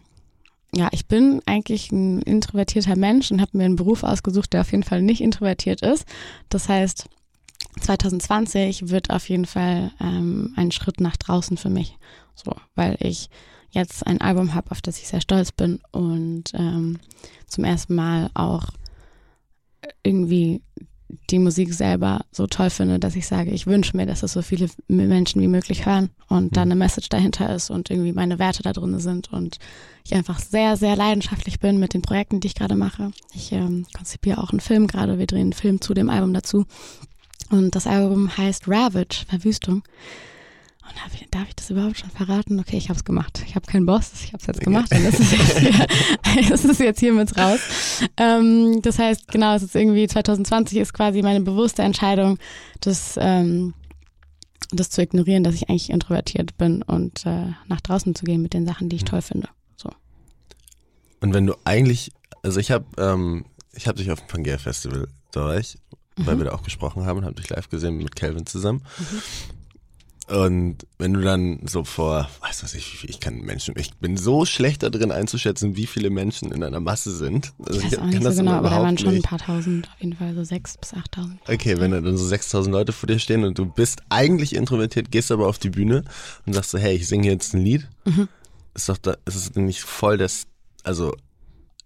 ja, 0.74 0.90
ich 0.92 1.06
bin 1.06 1.40
eigentlich 1.46 1.90
ein 1.90 2.20
introvertierter 2.20 2.94
Mensch 2.94 3.30
und 3.30 3.40
habe 3.40 3.56
mir 3.56 3.64
einen 3.64 3.76
Beruf 3.76 4.02
ausgesucht, 4.02 4.52
der 4.52 4.60
auf 4.60 4.72
jeden 4.72 4.82
Fall 4.82 5.00
nicht 5.00 5.22
introvertiert 5.22 5.80
ist. 5.80 6.04
Das 6.50 6.68
heißt, 6.68 7.06
2020 7.80 8.90
wird 8.90 9.08
auf 9.08 9.26
jeden 9.30 9.46
Fall 9.46 9.90
ähm, 10.00 10.52
ein 10.54 10.70
Schritt 10.70 11.00
nach 11.00 11.16
draußen 11.16 11.56
für 11.56 11.70
mich. 11.70 11.96
So, 12.34 12.54
weil 12.74 12.98
ich 13.00 13.30
jetzt 13.70 14.06
ein 14.06 14.20
Album 14.20 14.52
habe, 14.52 14.70
auf 14.70 14.82
das 14.82 14.98
ich 14.98 15.08
sehr 15.08 15.22
stolz 15.22 15.50
bin 15.50 15.80
und 15.92 16.52
ähm, 16.52 16.98
zum 17.46 17.64
ersten 17.64 17.94
Mal 17.94 18.30
auch 18.34 18.66
irgendwie 20.02 20.60
die 21.30 21.38
Musik 21.38 21.72
selber 21.72 22.24
so 22.30 22.46
toll 22.46 22.70
finde, 22.70 22.98
dass 22.98 23.16
ich 23.16 23.26
sage, 23.26 23.50
ich 23.50 23.66
wünsche 23.66 23.96
mir, 23.96 24.06
dass 24.06 24.22
es 24.22 24.32
so 24.32 24.42
viele 24.42 24.68
Menschen 24.88 25.40
wie 25.40 25.48
möglich 25.48 25.86
hören 25.86 26.10
und 26.28 26.44
mhm. 26.44 26.50
da 26.50 26.62
eine 26.62 26.74
Message 26.74 27.08
dahinter 27.08 27.54
ist 27.54 27.70
und 27.70 27.90
irgendwie 27.90 28.12
meine 28.12 28.38
Werte 28.38 28.62
da 28.62 28.72
drin 28.72 28.98
sind 28.98 29.32
und 29.32 29.58
ich 30.04 30.14
einfach 30.14 30.38
sehr, 30.38 30.76
sehr 30.76 30.96
leidenschaftlich 30.96 31.60
bin 31.60 31.78
mit 31.78 31.94
den 31.94 32.02
Projekten, 32.02 32.40
die 32.40 32.48
ich 32.48 32.54
gerade 32.54 32.76
mache. 32.76 33.12
Ich 33.34 33.52
ähm, 33.52 33.86
konzipiere 33.96 34.42
auch 34.42 34.50
einen 34.50 34.60
Film 34.60 34.86
gerade, 34.86 35.18
wir 35.18 35.26
drehen 35.26 35.42
einen 35.42 35.52
Film 35.52 35.80
zu 35.80 35.94
dem 35.94 36.10
Album 36.10 36.34
dazu 36.34 36.66
und 37.50 37.74
das 37.74 37.86
Album 37.86 38.36
heißt 38.36 38.68
Ravage, 38.68 39.24
Verwüstung. 39.28 39.82
Und 40.88 40.96
darf 40.96 41.14
ich, 41.14 41.28
darf 41.30 41.48
ich 41.48 41.56
das 41.56 41.70
überhaupt 41.70 41.98
schon 41.98 42.10
verraten? 42.10 42.60
Okay, 42.60 42.76
ich 42.76 42.88
habe 42.88 42.98
es 42.98 43.04
gemacht. 43.04 43.42
Ich 43.46 43.54
habe 43.54 43.66
keinen 43.66 43.86
Boss, 43.86 44.10
ich 44.22 44.32
habe 44.32 44.38
es 44.40 44.46
jetzt 44.46 44.60
gemacht 44.60 44.90
und 44.92 45.04
das 45.04 45.18
ist 45.18 45.32
jetzt, 45.32 45.58
hier, 45.58 45.86
das 46.48 46.64
ist 46.64 46.80
jetzt 46.80 47.00
hiermit 47.00 47.36
raus. 47.36 47.60
Ähm, 48.16 48.80
das 48.82 48.98
heißt, 48.98 49.28
genau, 49.28 49.54
es 49.54 49.62
ist 49.62 49.74
irgendwie 49.74 50.06
2020 50.06 50.78
ist 50.78 50.92
quasi 50.92 51.22
meine 51.22 51.40
bewusste 51.40 51.82
Entscheidung, 51.82 52.38
das, 52.80 53.16
ähm, 53.18 53.74
das 54.70 54.90
zu 54.90 55.02
ignorieren, 55.02 55.44
dass 55.44 55.54
ich 55.54 55.68
eigentlich 55.68 55.90
introvertiert 55.90 56.56
bin 56.58 56.82
und 56.82 57.24
äh, 57.26 57.52
nach 57.66 57.80
draußen 57.80 58.14
zu 58.14 58.24
gehen 58.24 58.42
mit 58.42 58.52
den 58.52 58.66
Sachen, 58.66 58.88
die 58.88 58.96
ich 58.96 59.02
hm. 59.02 59.08
toll 59.08 59.22
finde. 59.22 59.48
So. 59.76 59.90
Und 61.20 61.32
wenn 61.32 61.46
du 61.46 61.54
eigentlich, 61.64 62.12
also 62.42 62.60
ich 62.60 62.70
habe 62.70 62.84
ähm, 62.98 63.46
ich 63.72 63.88
habe 63.88 63.98
dich 63.98 64.10
auf 64.10 64.20
dem 64.20 64.28
Pangea 64.28 64.58
Festival 64.58 65.08
da 65.34 65.46
war 65.46 65.58
ich, 65.58 65.78
mhm. 66.16 66.26
weil 66.26 66.38
wir 66.38 66.44
da 66.46 66.52
auch 66.52 66.62
gesprochen 66.62 67.06
haben 67.06 67.18
und 67.18 67.24
habe 67.24 67.34
dich 67.34 67.50
live 67.50 67.68
gesehen 67.68 67.96
mit 67.96 68.16
Calvin 68.16 68.46
zusammen. 68.46 68.82
Mhm. 68.98 69.22
Und 70.26 70.86
wenn 70.98 71.12
du 71.12 71.20
dann 71.20 71.60
so 71.66 71.84
vor, 71.84 72.30
weiß 72.40 72.62
was 72.62 72.74
ich, 72.74 73.06
ich 73.06 73.20
kann 73.20 73.40
Menschen, 73.42 73.74
ich 73.76 73.94
bin 73.96 74.16
so 74.16 74.46
schlecht 74.46 74.82
da 74.82 74.88
drin 74.88 75.12
einzuschätzen, 75.12 75.76
wie 75.76 75.86
viele 75.86 76.08
Menschen 76.08 76.50
in 76.50 76.62
einer 76.62 76.80
Masse 76.80 77.14
sind. 77.14 77.52
Also 77.58 77.80
ich 77.80 77.92
weiß 77.92 77.98
auch 77.98 78.04
nicht 78.06 78.22
so 78.22 78.30
genau, 78.30 78.52
aber 78.52 78.70
da 78.70 78.82
waren 78.82 78.96
schon 78.96 79.16
ein 79.16 79.22
paar 79.22 79.38
tausend, 79.38 79.86
auf 79.88 80.00
jeden 80.00 80.16
Fall 80.16 80.34
so 80.34 80.42
sechs 80.42 80.78
bis 80.78 80.94
achttausend. 80.94 81.40
Okay, 81.46 81.78
wenn 81.78 81.90
da 81.90 82.00
dann 82.00 82.16
so 82.16 82.24
sechstausend 82.24 82.72
Leute 82.72 82.92
vor 82.92 83.06
dir 83.06 83.18
stehen 83.18 83.44
und 83.44 83.58
du 83.58 83.66
bist 83.66 84.00
eigentlich 84.08 84.54
introvertiert, 84.54 85.10
gehst 85.10 85.30
aber 85.30 85.46
auf 85.46 85.58
die 85.58 85.70
Bühne 85.70 86.04
und 86.46 86.54
sagst 86.54 86.70
so, 86.70 86.78
hey, 86.78 86.96
ich 86.96 87.06
singe 87.06 87.28
jetzt 87.28 87.52
ein 87.52 87.60
Lied, 87.60 87.86
mhm. 88.06 88.28
ist 88.72 88.88
doch 88.88 88.98
da, 88.98 89.16
ist 89.26 89.34
es 89.34 89.54
nicht 89.56 89.82
voll 89.82 90.16
das, 90.16 90.46
also 90.84 91.14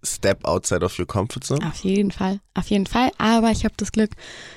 Step 0.04 0.44
outside 0.44 0.84
of 0.84 0.98
your 0.98 1.06
comfort 1.06 1.44
zone? 1.44 1.66
Auf 1.66 1.82
jeden 1.82 2.10
Fall, 2.10 2.40
auf 2.54 2.68
jeden 2.68 2.86
Fall. 2.86 3.10
Aber 3.18 3.50
ich 3.50 3.64
habe 3.64 3.74
das 3.76 3.92
Glück, 3.92 4.10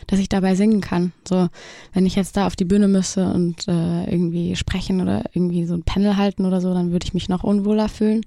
dass 0.08 0.20
ich 0.20 0.30
dabei 0.30 0.56
singen 0.56 0.82
kann. 0.82 1.14
So, 1.28 1.48
wenn 1.94 2.06
ich 2.06 2.16
jetzt 2.16 2.38
da 2.38 2.48
auf 2.48 2.56
die 2.56 2.66
Bühne 2.66 2.88
müsste 2.88 3.34
und 3.34 3.68
äh, 3.68 4.10
irgendwie 4.10 4.56
sprechen 4.56 5.02
oder 5.02 5.24
irgendwie 5.34 5.66
so 5.66 5.74
ein 5.74 5.84
Panel 5.84 6.18
halten 6.18 6.46
oder 6.46 6.62
so, 6.62 6.74
dann 6.74 6.92
würde 6.92 7.06
ich 7.06 7.14
mich 7.14 7.30
noch 7.30 7.44
unwohler 7.44 7.90
fühlen. 7.90 8.22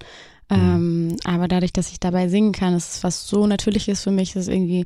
Ähm, 0.50 1.16
aber 1.24 1.48
dadurch, 1.48 1.72
dass 1.72 1.90
ich 1.90 2.00
dabei 2.00 2.28
singen 2.28 2.52
kann, 2.52 2.74
ist 2.74 2.96
es 2.96 3.04
was 3.04 3.26
so 3.26 3.46
Natürliches 3.46 4.02
für 4.02 4.10
mich, 4.10 4.36
ist 4.36 4.48
irgendwie 4.48 4.84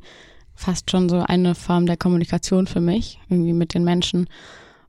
fast 0.55 0.89
schon 0.89 1.09
so 1.09 1.19
eine 1.19 1.55
Form 1.55 1.85
der 1.85 1.97
Kommunikation 1.97 2.67
für 2.67 2.81
mich, 2.81 3.19
irgendwie 3.29 3.53
mit 3.53 3.73
den 3.73 3.83
Menschen. 3.83 4.27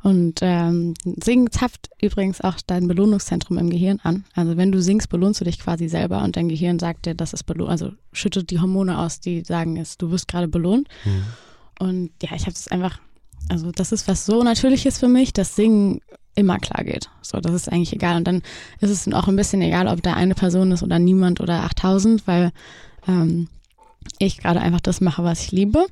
Und 0.03 0.41
ähm, 0.43 0.95
Singen 1.23 1.51
zapft 1.51 1.91
übrigens 2.01 2.41
auch 2.41 2.57
dein 2.67 2.89
Belohnungszentrum 2.89 3.59
im 3.59 3.69
Gehirn 3.69 4.01
an. 4.03 4.25
Also 4.35 4.57
wenn 4.57 4.73
du 4.73 4.81
singst, 4.81 5.11
belohnst 5.11 5.41
du 5.41 5.45
dich 5.45 5.59
quasi 5.59 5.89
selber 5.89 6.23
und 6.23 6.37
dein 6.37 6.49
Gehirn 6.49 6.79
sagt 6.79 7.07
dir, 7.07 7.15
dass 7.15 7.35
es 7.35 7.45
belohnt, 7.45 7.71
also 7.71 7.93
schüttet 8.13 8.51
die 8.51 8.61
Hormone 8.61 8.99
aus, 8.99 9.21
die 9.21 9.43
sagen 9.43 9.77
es, 9.77 9.99
du 9.99 10.11
wirst 10.11 10.29
gerade 10.29 10.49
belohnt. 10.49 10.89
Mhm. 11.05 11.25
Und 11.79 12.11
ja, 12.23 12.31
ich 12.35 12.43
habe 12.43 12.53
es 12.53 12.69
einfach, 12.69 12.99
also 13.49 13.73
das 13.73 13.93
ist 13.93 14.09
was 14.09 14.25
so 14.25 14.43
Natürliches 14.43 14.99
für 14.99 15.09
mich, 15.09 15.33
dass 15.33 15.55
Singen 15.55 16.01
immer 16.35 16.59
klar 16.59 16.85
geht. 16.85 17.11
So, 17.21 17.39
das 17.41 17.53
ist 17.53 17.71
eigentlich 17.71 17.93
egal. 17.93 18.17
Und 18.17 18.25
dann 18.25 18.43
ist 18.81 18.91
es 18.91 19.13
auch 19.13 19.29
ein 19.29 19.37
bisschen 19.37 19.61
egal, 19.61 19.87
ob 19.89 20.03
da 20.03 20.15
eine 20.15 20.35
Person 20.35 20.73
ist 20.73 20.83
oder 20.83 20.99
niemand 20.99 21.41
oder 21.41 21.65
8000, 21.65 22.27
weil 22.27 22.53
ähm, 23.07 23.49
ich 24.19 24.39
gerade 24.39 24.61
einfach 24.61 24.81
das 24.81 25.01
mache, 25.01 25.25
was 25.25 25.43
ich 25.43 25.53
liebe. 25.53 25.87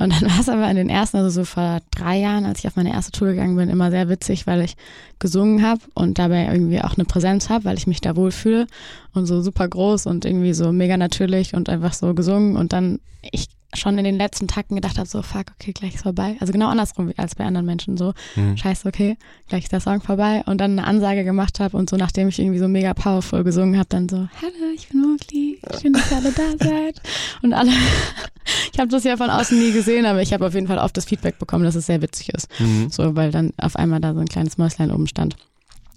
Und 0.00 0.12
dann 0.12 0.22
war 0.30 0.40
es 0.40 0.48
aber 0.48 0.68
in 0.68 0.76
den 0.76 0.88
ersten, 0.88 1.18
also 1.18 1.30
so 1.30 1.44
vor 1.44 1.80
drei 1.92 2.18
Jahren, 2.18 2.44
als 2.44 2.58
ich 2.58 2.66
auf 2.66 2.74
meine 2.74 2.92
erste 2.92 3.12
Tour 3.12 3.28
gegangen 3.28 3.54
bin, 3.54 3.68
immer 3.68 3.90
sehr 3.90 4.08
witzig, 4.08 4.46
weil 4.46 4.62
ich 4.62 4.76
gesungen 5.20 5.62
habe 5.62 5.80
und 5.94 6.18
dabei 6.18 6.46
irgendwie 6.46 6.80
auch 6.80 6.96
eine 6.96 7.04
Präsenz 7.04 7.48
habe, 7.50 7.66
weil 7.66 7.78
ich 7.78 7.86
mich 7.86 8.00
da 8.00 8.16
wohlfühle 8.16 8.66
und 9.14 9.26
so 9.26 9.42
super 9.42 9.68
groß 9.68 10.06
und 10.06 10.24
irgendwie 10.24 10.54
so 10.54 10.72
mega 10.72 10.96
natürlich 10.96 11.54
und 11.54 11.68
einfach 11.68 11.92
so 11.92 12.14
gesungen. 12.14 12.56
Und 12.56 12.72
dann 12.72 12.98
ich 13.30 13.48
schon 13.74 13.96
in 13.98 14.04
den 14.04 14.16
letzten 14.16 14.48
Takten 14.48 14.74
gedacht 14.74 14.98
habe, 14.98 15.08
so 15.08 15.22
fuck, 15.22 15.46
okay, 15.54 15.72
gleich 15.72 15.94
ist 15.94 16.02
vorbei. 16.02 16.36
Also 16.40 16.52
genau 16.52 16.68
andersrum 16.68 17.12
als 17.16 17.34
bei 17.34 17.44
anderen 17.44 17.66
Menschen 17.66 17.96
so, 17.96 18.12
mhm. 18.34 18.56
scheiße, 18.56 18.86
okay, 18.88 19.16
gleich 19.48 19.64
ist 19.64 19.72
der 19.72 19.80
Song 19.80 20.00
vorbei 20.00 20.42
und 20.46 20.60
dann 20.60 20.72
eine 20.72 20.86
Ansage 20.86 21.24
gemacht 21.24 21.60
habe 21.60 21.76
und 21.76 21.88
so 21.88 21.96
nachdem 21.96 22.28
ich 22.28 22.38
irgendwie 22.38 22.58
so 22.58 22.68
mega 22.68 22.94
powerful 22.94 23.44
gesungen 23.44 23.78
habe, 23.78 23.88
dann 23.88 24.08
so, 24.08 24.16
hallo, 24.16 24.74
ich 24.74 24.88
bin 24.88 25.02
Mowgli, 25.02 25.60
schön, 25.80 25.92
dass 25.92 26.10
ihr 26.10 26.16
alle 26.16 26.32
da 26.32 26.64
seid 26.64 27.00
und 27.42 27.52
alle, 27.52 27.70
ich 28.72 28.78
habe 28.78 28.88
das 28.88 29.04
ja 29.04 29.16
von 29.16 29.30
außen 29.30 29.58
nie 29.58 29.72
gesehen, 29.72 30.06
aber 30.06 30.22
ich 30.22 30.32
habe 30.32 30.46
auf 30.46 30.54
jeden 30.54 30.66
Fall 30.66 30.78
oft 30.78 30.96
das 30.96 31.04
Feedback 31.04 31.38
bekommen, 31.38 31.64
dass 31.64 31.76
es 31.76 31.86
sehr 31.86 32.02
witzig 32.02 32.30
ist, 32.30 32.48
mhm. 32.58 32.90
so, 32.90 33.14
weil 33.14 33.30
dann 33.30 33.52
auf 33.56 33.76
einmal 33.76 34.00
da 34.00 34.14
so 34.14 34.20
ein 34.20 34.28
kleines 34.28 34.58
Mäuslein 34.58 34.90
oben 34.90 35.06
stand. 35.06 35.36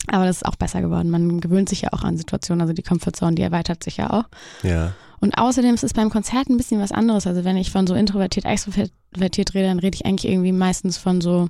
Aber 0.08 0.26
das 0.26 0.38
ist 0.38 0.46
auch 0.46 0.58
besser 0.58 0.82
geworden. 0.82 1.10
Man 1.10 1.40
gewöhnt 1.40 1.70
sich 1.70 1.82
ja 1.82 1.94
auch 1.94 2.04
an 2.04 2.18
Situationen, 2.18 2.62
also 2.62 2.74
die 2.74 2.84
Comfortzone, 2.84 3.36
die 3.36 3.42
erweitert 3.42 3.84
sich 3.84 3.98
ja 3.98 4.10
auch. 4.10 4.26
Ja. 4.62 4.94
Und 5.24 5.38
außerdem 5.38 5.74
ist 5.74 5.86
es 5.86 5.94
beim 5.94 6.10
Konzert 6.10 6.50
ein 6.50 6.58
bisschen 6.58 6.82
was 6.82 6.92
anderes. 6.92 7.26
Also 7.28 7.46
wenn 7.46 7.56
ich 7.56 7.72
von 7.72 7.88
so 7.88 7.96
introvertiert, 7.96 8.46
extrovertiert 8.46 9.54
rede, 9.54 9.68
dann 9.68 9.80
rede 9.80 9.96
ich 9.96 10.06
eigentlich 10.06 10.30
irgendwie 10.30 10.52
meistens 10.52 10.98
von 10.98 11.22
so 11.22 11.48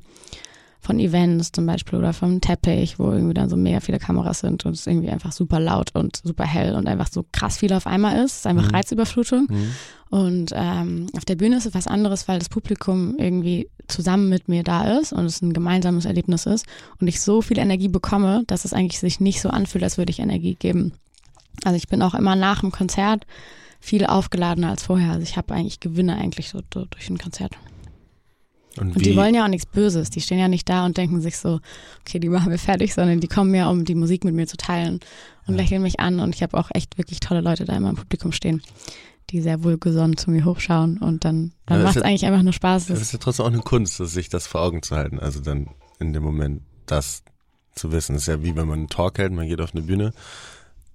von 0.80 1.00
Events 1.00 1.52
zum 1.52 1.66
Beispiel 1.66 1.98
oder 1.98 2.14
vom 2.14 2.40
Teppich, 2.40 3.00
wo 3.00 3.12
irgendwie 3.12 3.34
dann 3.34 3.50
so 3.50 3.58
mega 3.58 3.80
viele 3.80 3.98
Kameras 3.98 4.42
sind 4.42 4.64
und 4.68 4.74
es 4.74 4.86
irgendwie 4.86 5.10
einfach 5.10 5.32
super 5.32 5.60
laut 5.60 5.90
und 5.96 6.18
super 6.24 6.44
hell 6.44 6.76
und 6.76 6.88
einfach 6.88 7.08
so 7.10 7.26
krass 7.32 7.58
viel 7.58 7.74
auf 7.74 7.88
einmal 7.88 8.18
ist. 8.18 8.32
Es 8.32 8.38
ist 8.40 8.48
einfach 8.48 8.68
mhm. 8.68 8.76
Reizüberflutung. 8.76 9.48
Mhm. 9.50 9.72
Und 10.12 10.52
ähm, 10.54 11.08
auf 11.18 11.26
der 11.26 11.36
Bühne 11.36 11.58
ist 11.58 11.66
es 11.66 11.74
was 11.74 11.88
anderes, 11.88 12.28
weil 12.28 12.38
das 12.38 12.50
Publikum 12.50 13.16
irgendwie 13.18 13.72
zusammen 13.88 14.30
mit 14.30 14.50
mir 14.50 14.62
da 14.62 15.00
ist 15.00 15.14
und 15.14 15.26
es 15.26 15.42
ein 15.42 15.52
gemeinsames 15.52 16.06
Erlebnis 16.06 16.46
ist 16.46 16.68
und 17.02 17.08
ich 17.08 17.22
so 17.22 17.42
viel 17.42 17.58
Energie 17.58 17.88
bekomme, 17.88 18.44
dass 18.46 18.66
es 18.66 18.74
eigentlich 18.74 19.00
sich 19.00 19.20
nicht 19.20 19.42
so 19.42 19.50
anfühlt, 19.50 19.84
als 19.84 19.98
würde 19.98 20.12
ich 20.12 20.20
Energie 20.20 20.54
geben. 20.54 20.94
Also 21.64 21.76
ich 21.76 21.88
bin 21.88 22.04
auch 22.04 22.14
immer 22.14 22.36
nach 22.36 22.60
dem 22.60 22.72
Konzert 22.72 23.26
viel 23.84 24.06
aufgeladener 24.06 24.70
als 24.70 24.84
vorher. 24.84 25.12
Also 25.12 25.24
ich 25.24 25.36
habe 25.36 25.54
eigentlich 25.54 25.82
Gewinne 25.82 26.16
eigentlich 26.16 26.48
so 26.48 26.62
durch 26.70 27.10
ein 27.10 27.18
Konzert. 27.18 27.52
Und, 28.78 28.96
und 28.96 29.06
die 29.06 29.14
wollen 29.18 29.36
ja 29.36 29.44
auch 29.44 29.50
nichts 29.50 29.66
Böses. 29.66 30.10
Die 30.10 30.22
stehen 30.22 30.40
ja 30.40 30.48
nicht 30.48 30.70
da 30.70 30.86
und 30.86 30.96
denken 30.96 31.20
sich 31.20 31.38
so, 31.38 31.60
okay, 32.00 32.18
die 32.18 32.30
machen 32.30 32.50
wir 32.50 32.58
fertig, 32.58 32.94
sondern 32.94 33.20
die 33.20 33.28
kommen 33.28 33.54
ja, 33.54 33.70
um 33.70 33.84
die 33.84 33.94
Musik 33.94 34.24
mit 34.24 34.36
mir 34.36 34.48
zu 34.48 34.56
teilen 34.56 35.02
und 35.48 35.56
ja. 35.56 35.62
lächeln 35.62 35.82
mich 35.82 36.00
an. 36.00 36.22
Und 36.22 36.34
ich 36.34 36.42
habe 36.42 36.58
auch 36.58 36.70
echt 36.74 36.98
wirklich 36.98 37.20
tolle 37.20 37.42
Leute 37.42 37.66
da 37.66 37.76
immer 37.76 37.90
im 37.90 37.98
Publikum 37.98 38.32
stehen, 38.32 38.64
die 39.32 39.42
sehr 39.42 39.66
wohlgesonnen 39.66 40.16
zu 40.16 40.32
mir 40.32 40.46
hochschauen. 40.46 40.98
Und 41.00 41.26
dann, 41.26 41.52
dann 41.66 41.80
ja, 41.80 41.84
macht 41.84 41.98
es 41.98 42.04
ja, 42.04 42.08
eigentlich 42.08 42.26
einfach 42.26 42.42
nur 42.42 42.54
Spaß. 42.54 42.86
Das 42.86 43.02
ist 43.02 43.12
ja 43.12 43.20
trotzdem 43.20 43.46
auch 43.46 43.52
eine 43.52 43.60
Kunst, 43.60 43.98
sich 43.98 44.30
das 44.30 44.48
vor 44.48 44.62
Augen 44.62 44.82
zu 44.82 44.96
halten. 44.96 45.20
Also 45.20 45.42
dann 45.42 45.68
in 46.00 46.14
dem 46.14 46.24
Moment 46.24 46.62
das 46.86 47.24
zu 47.76 47.92
wissen. 47.92 48.14
Das 48.14 48.24
ist 48.24 48.28
ja 48.30 48.42
wie 48.44 48.56
wenn 48.56 48.68
man 48.68 48.80
einen 48.80 48.88
Talk 48.88 49.18
hält, 49.18 49.34
man 49.34 49.50
geht 49.50 49.60
auf 49.60 49.76
eine 49.76 49.84
Bühne 49.84 50.14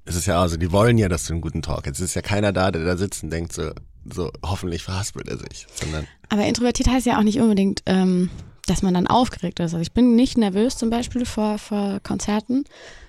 es 0.09 0.17
ist 0.17 0.27
ja, 0.27 0.41
also 0.41 0.57
die 0.57 0.73
wollen 0.73 0.97
ja, 0.97 1.09
dass 1.09 1.27
du 1.27 1.35
einen 1.35 1.43
guten 1.43 1.61
Talk 1.61 1.87
Jetzt 1.87 2.01
ist 2.01 2.15
ja 2.15 2.23
keiner 2.23 2.53
da, 2.53 2.71
der 2.71 2.85
da 2.85 2.97
sitzt 2.97 3.23
und 3.23 3.31
denkt 3.31 3.53
so, 3.53 3.71
so 4.11 4.31
hoffentlich 4.43 4.83
verhaspelt 4.83 5.29
er 5.29 5.37
sich. 5.37 5.67
Sondern 5.75 6.07
Aber 6.31 6.47
introvertiert 6.47 6.89
heißt 6.89 7.07
ja 7.07 7.19
auch 7.19 7.23
nicht 7.23 7.41
unbedingt, 7.41 7.83
ähm, 7.87 8.31
dass 8.67 8.83
man 8.83 8.95
dann 8.95 9.07
aufgeregt 9.07 9.61
ist. 9.61 9.75
Also 9.75 9.79
ich 9.79 9.93
bin 9.93 10.17
nicht 10.17 10.39
nervös 10.39 10.77
zum 10.77 10.89
Beispiel 10.89 11.27
vor, 11.27 11.59
vor 11.59 12.01
Konzerten. 12.03 12.65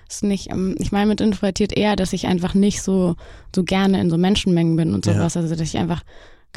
Ist 0.08 0.22
nicht, 0.22 0.50
ähm, 0.50 0.74
ich 0.78 0.92
meine 0.92 1.06
mit 1.06 1.20
introvertiert 1.20 1.72
eher, 1.72 1.96
dass 1.96 2.12
ich 2.12 2.26
einfach 2.26 2.54
nicht 2.54 2.82
so, 2.82 3.16
so 3.54 3.64
gerne 3.64 4.00
in 4.00 4.10
so 4.10 4.18
Menschenmengen 4.18 4.76
bin 4.76 4.92
und 4.92 5.04
sowas. 5.04 5.34
Ja. 5.34 5.40
Also 5.40 5.54
dass 5.54 5.66
ich 5.66 5.78
einfach 5.78 6.02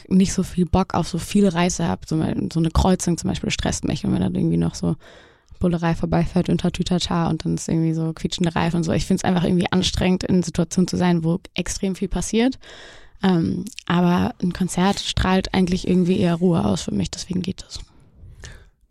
nicht 0.10 0.34
so 0.34 0.44
viel 0.44 0.66
Bock 0.66 0.94
auf 0.94 1.08
so 1.08 1.20
viele 1.20 1.54
Reise 1.54 1.88
habe. 1.88 2.02
So, 2.06 2.18
so 2.52 2.60
eine 2.60 2.72
Kreuzung 2.72 3.18
zum 3.18 3.30
Beispiel 3.30 3.52
stresst 3.52 3.86
mich, 3.86 4.04
wenn 4.04 4.12
man 4.12 4.22
dann 4.22 4.36
irgendwie 4.36 4.58
noch 4.58 4.76
so 4.76 4.96
Bullerei 5.64 5.96
vorbeifährt 5.96 6.50
und 6.50 6.60
Tatütata 6.60 7.30
und 7.30 7.46
dann 7.46 7.56
ist 7.56 7.70
irgendwie 7.70 7.94
so 7.94 8.12
quietschende 8.12 8.54
Reifen 8.54 8.78
und 8.78 8.84
so. 8.84 8.92
Ich 8.92 9.06
finde 9.06 9.22
es 9.22 9.24
einfach 9.24 9.46
irgendwie 9.46 9.72
anstrengend, 9.72 10.26
in 10.26 10.44
Situationen 10.44 10.90
zu 10.90 10.98
sein, 10.98 11.24
wo 11.24 11.40
extrem 11.54 11.96
viel 11.96 12.10
passiert. 12.10 12.60
Ähm, 13.24 13.64
aber 13.86 14.36
ein 14.44 14.52
Konzert 14.52 15.00
strahlt 15.00 15.54
eigentlich 15.54 15.88
irgendwie 15.88 16.20
eher 16.20 16.36
Ruhe 16.36 16.66
aus 16.66 16.82
für 16.82 16.94
mich, 16.94 17.10
deswegen 17.10 17.42
geht 17.42 17.64
das. 17.64 17.80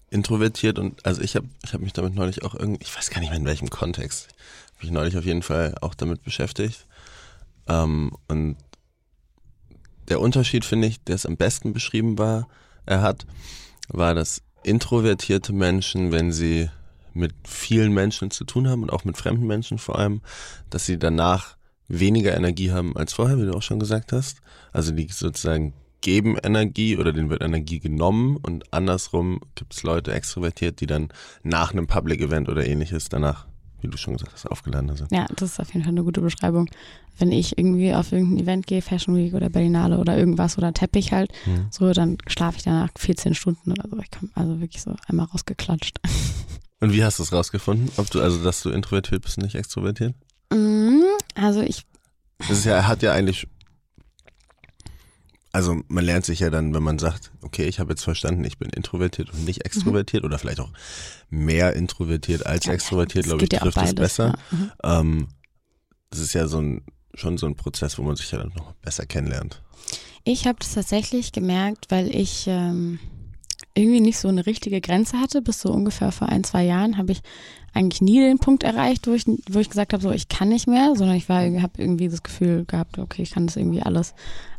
Introvertiert 0.09 0.79
und 0.79 1.05
also 1.05 1.21
ich 1.21 1.37
habe 1.37 1.47
ich 1.62 1.75
hab 1.75 1.83
mich 1.83 1.93
damit 1.93 2.14
neulich 2.14 2.43
auch 2.43 2.55
irgendwie, 2.55 2.83
ich 2.83 2.97
weiß 2.97 3.11
gar 3.11 3.21
nicht 3.21 3.29
mehr 3.29 3.38
in 3.38 3.45
welchem 3.45 3.69
Kontext, 3.69 4.29
habe 4.76 4.87
mich 4.87 4.91
neulich 4.93 5.19
auf 5.19 5.26
jeden 5.26 5.43
Fall 5.43 5.75
auch 5.83 5.95
damit 5.95 6.23
beschäftigt. 6.23 6.87
Ähm, 7.69 8.12
und 8.29 8.57
der 10.09 10.21
Unterschied, 10.21 10.64
finde 10.64 10.88
ich, 10.88 11.05
der 11.05 11.17
es 11.17 11.26
am 11.26 11.37
besten 11.37 11.75
beschrieben 11.75 12.17
war, 12.17 12.49
er 12.87 13.02
hat, 13.02 13.26
war, 13.88 14.14
dass 14.14 14.43
introvertierte 14.64 15.52
Menschen, 15.52 16.12
wenn 16.12 16.33
sie 16.33 16.71
mit 17.14 17.35
vielen 17.45 17.92
Menschen 17.92 18.31
zu 18.31 18.45
tun 18.45 18.69
haben 18.69 18.83
und 18.83 18.92
auch 18.92 19.04
mit 19.04 19.16
fremden 19.16 19.47
Menschen 19.47 19.78
vor 19.78 19.99
allem, 19.99 20.23
dass 20.71 20.87
sie 20.87 20.99
danach 20.99 21.57
weniger 21.88 22.35
Energie 22.35 22.71
haben 22.71 22.97
als 22.97 23.12
vorher, 23.12 23.38
wie 23.38 23.47
du 23.47 23.52
auch 23.52 23.62
schon 23.62 23.81
gesagt 23.81 24.12
hast. 24.12 24.38
Also 24.73 24.92
die 24.92 25.09
sozusagen 25.09 25.75
geben 26.00 26.37
Energie 26.42 26.97
oder 26.97 27.12
denen 27.12 27.31
wird 27.31 27.42
Energie 27.42 27.78
genommen 27.78 28.37
und 28.37 28.73
andersrum 28.73 29.40
gibt 29.54 29.75
es 29.75 29.83
Leute 29.83 30.12
extrovertiert, 30.12 30.81
die 30.81 30.87
dann 30.87 31.09
nach 31.42 31.73
einem 31.73 31.87
Public 31.87 32.21
Event 32.21 32.49
oder 32.49 32.66
ähnliches 32.66 33.09
danach 33.09 33.47
wie 33.83 33.89
du 33.89 33.97
schon 33.97 34.15
gesagt 34.15 34.33
hast, 34.33 34.47
aufgeladen 34.47 34.95
sind. 34.97 35.11
Ja, 35.11 35.27
das 35.37 35.53
ist 35.53 35.61
auf 35.61 35.73
jeden 35.73 35.85
Fall 35.85 35.93
eine 35.93 36.05
gute 36.05 36.21
Beschreibung. 36.21 36.69
Wenn 37.19 37.33
ich 37.33 37.59
irgendwie 37.59 37.95
auf 37.95 38.12
irgendein 38.12 38.45
Event 38.45 38.67
gehe, 38.67 38.83
Fashion 38.83 39.17
Week 39.17 39.35
oder 39.35 39.51
Berlinale 39.51 39.99
oder 39.99 40.17
irgendwas 40.17 40.57
oder 40.59 40.73
Teppich 40.73 41.12
halt, 41.12 41.33
mhm. 41.47 41.67
so, 41.71 41.93
dann 41.93 42.19
schlafe 42.27 42.59
ich 42.59 42.62
danach 42.65 42.91
14 42.97 43.35
Stunden 43.35 43.73
oder 43.73 43.89
so. 43.89 43.99
Ich 43.99 44.11
komme 44.11 44.31
also 44.35 44.61
wirklich 44.61 44.83
so 44.83 44.95
einmal 45.09 45.27
rausgeklatscht. 45.27 45.99
Und 46.81 46.93
wie 46.93 47.05
hast 47.05 47.21
du 47.21 47.23
es 47.23 47.33
rausgefunden? 47.33 47.91
Ob 47.97 48.11
du, 48.11 48.21
also, 48.21 48.43
dass 48.43 48.62
du 48.62 48.71
introvertiert 48.71 49.23
bist 49.23 49.39
und 49.39 49.45
nicht 49.45 49.55
extrovertiert? 49.55 50.17
Mhm, 50.53 51.05
also 51.37 51.61
ich. 51.61 51.87
Das 52.39 52.51
ist 52.51 52.65
ja, 52.65 52.73
er 52.73 52.89
hat 52.89 53.03
ja 53.03 53.12
eigentlich 53.12 53.47
also 55.52 55.82
man 55.88 56.04
lernt 56.04 56.25
sich 56.25 56.40
ja 56.40 56.50
dann, 56.50 56.75
wenn 56.75 56.82
man 56.82 56.99
sagt, 56.99 57.30
okay, 57.42 57.66
ich 57.66 57.78
habe 57.78 57.92
jetzt 57.92 58.02
verstanden, 58.02 58.44
ich 58.44 58.59
bin 58.59 58.71
introvertiert 58.71 59.30
und 59.32 59.44
nicht 59.44 59.64
extrovertiert 59.64 60.23
mhm. 60.23 60.28
oder 60.28 60.38
vielleicht 60.38 60.61
auch 60.61 60.71
mehr 61.28 61.75
introvertiert 61.75 62.47
als 62.47 62.64
ja, 62.64 62.73
extrovertiert, 62.73 63.26
glaube 63.26 63.44
ich, 63.44 63.52
ja 63.52 63.61
trifft 63.61 63.76
es 63.76 63.94
besser. 63.94 64.35
Ja. 64.50 64.56
Mhm. 64.56 64.73
Ähm, 64.82 65.28
das 66.11 66.21
ist 66.21 66.32
ja 66.32 66.47
so 66.47 66.59
ein 66.61 66.82
schon 67.14 67.37
so 67.37 67.47
ein 67.47 67.56
Prozess, 67.56 67.99
wo 67.99 68.02
man 68.02 68.16
sich 68.16 68.30
ja 68.30 68.38
dann 68.38 68.52
noch 68.56 68.73
besser 68.75 69.04
kennenlernt. 69.04 69.61
Ich 70.25 70.47
habe 70.47 70.59
das 70.59 70.73
tatsächlich 70.73 71.32
gemerkt, 71.32 71.87
weil 71.90 72.14
ich 72.14 72.44
ähm, 72.47 72.99
irgendwie 73.75 74.00
nicht 74.00 74.18
so 74.18 74.28
eine 74.28 74.47
richtige 74.47 74.80
Grenze 74.80 75.18
hatte. 75.18 75.42
Bis 75.42 75.61
so 75.61 75.71
ungefähr 75.71 76.12
vor 76.12 76.28
ein, 76.28 76.44
zwei 76.44 76.64
Jahren 76.64 76.97
habe 76.97 77.12
ich 77.12 77.21
eigentlich 77.75 78.02
nie 78.02 78.21
den 78.21 78.38
Punkt 78.38 78.62
erreicht, 78.62 79.06
wo 79.06 79.12
ich, 79.12 79.25
wo 79.50 79.59
ich 79.59 79.68
gesagt 79.68 79.92
habe, 79.92 80.02
so 80.02 80.11
ich 80.11 80.28
kann 80.28 80.49
nicht 80.49 80.68
mehr, 80.68 80.94
sondern 80.94 81.16
ich 81.16 81.28
war, 81.28 81.42
habe 81.42 81.73
irgendwie 81.82 82.09
das 82.09 82.23
Gefühl 82.23 82.64
gehabt, 82.66 82.99
okay, 82.99 83.23
ich 83.23 83.30
kann 83.30 83.47
das 83.47 83.56
irgendwie 83.56 83.82
alles 83.82 84.14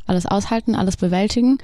alles 0.06 0.26
aushalten, 0.26 0.74
alles 0.74 0.96
bewältigen. 0.96 1.58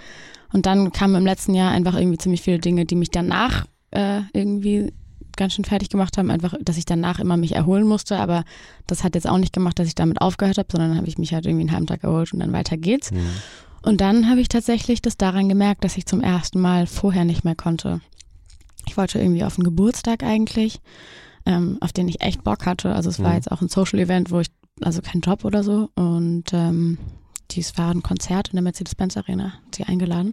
Und 0.52 0.66
dann 0.66 0.92
kamen 0.92 1.14
im 1.14 1.24
letzten 1.24 1.54
Jahr 1.54 1.70
einfach 1.70 1.94
irgendwie 1.94 2.18
ziemlich 2.18 2.42
viele 2.42 2.58
Dinge, 2.58 2.84
die 2.84 2.96
mich 2.96 3.10
danach 3.10 3.66
äh, 3.92 4.22
irgendwie 4.32 4.92
ganz 5.36 5.54
schön 5.54 5.64
fertig 5.64 5.88
gemacht 5.88 6.18
haben, 6.18 6.30
einfach, 6.30 6.54
dass 6.60 6.76
ich 6.76 6.84
danach 6.84 7.18
immer 7.18 7.36
mich 7.36 7.54
erholen 7.54 7.86
musste, 7.86 8.18
aber 8.18 8.44
das 8.86 9.04
hat 9.04 9.14
jetzt 9.14 9.28
auch 9.28 9.38
nicht 9.38 9.52
gemacht, 9.52 9.78
dass 9.78 9.86
ich 9.86 9.94
damit 9.94 10.20
aufgehört 10.20 10.58
habe, 10.58 10.68
sondern 10.70 10.96
habe 10.96 11.08
ich 11.08 11.18
mich 11.18 11.32
halt 11.32 11.46
irgendwie 11.46 11.62
einen 11.62 11.72
halben 11.72 11.86
Tag 11.86 12.04
erholt 12.04 12.32
und 12.32 12.40
dann 12.40 12.52
weiter 12.52 12.76
geht's. 12.76 13.10
Mhm. 13.10 13.30
Und 13.82 14.00
dann 14.00 14.28
habe 14.28 14.40
ich 14.40 14.48
tatsächlich 14.48 15.00
das 15.00 15.16
daran 15.16 15.48
gemerkt, 15.48 15.84
dass 15.84 15.96
ich 15.96 16.04
zum 16.04 16.20
ersten 16.20 16.60
Mal 16.60 16.86
vorher 16.86 17.24
nicht 17.24 17.44
mehr 17.44 17.54
konnte. 17.54 18.00
Ich 18.86 18.96
wollte 18.96 19.18
irgendwie 19.18 19.44
auf 19.44 19.56
einen 19.56 19.64
Geburtstag 19.64 20.22
eigentlich, 20.22 20.80
ähm, 21.46 21.78
auf 21.80 21.92
den 21.92 22.08
ich 22.08 22.20
echt 22.20 22.44
Bock 22.44 22.66
hatte. 22.66 22.94
Also 22.94 23.08
es 23.08 23.20
war 23.20 23.30
mhm. 23.30 23.36
jetzt 23.36 23.50
auch 23.50 23.62
ein 23.62 23.68
Social 23.68 23.98
Event, 23.98 24.30
wo 24.30 24.40
ich, 24.40 24.48
also 24.82 25.00
kein 25.00 25.22
Job 25.22 25.44
oder 25.44 25.62
so. 25.62 25.88
Und 25.94 26.52
ähm, 26.52 26.98
dies 27.54 27.76
war 27.78 27.90
ein 27.90 28.02
Konzert 28.02 28.48
in 28.48 28.56
der 28.56 28.62
Mercedes-Benz 28.62 29.16
Arena, 29.16 29.54
sie 29.74 29.84
eingeladen. 29.84 30.32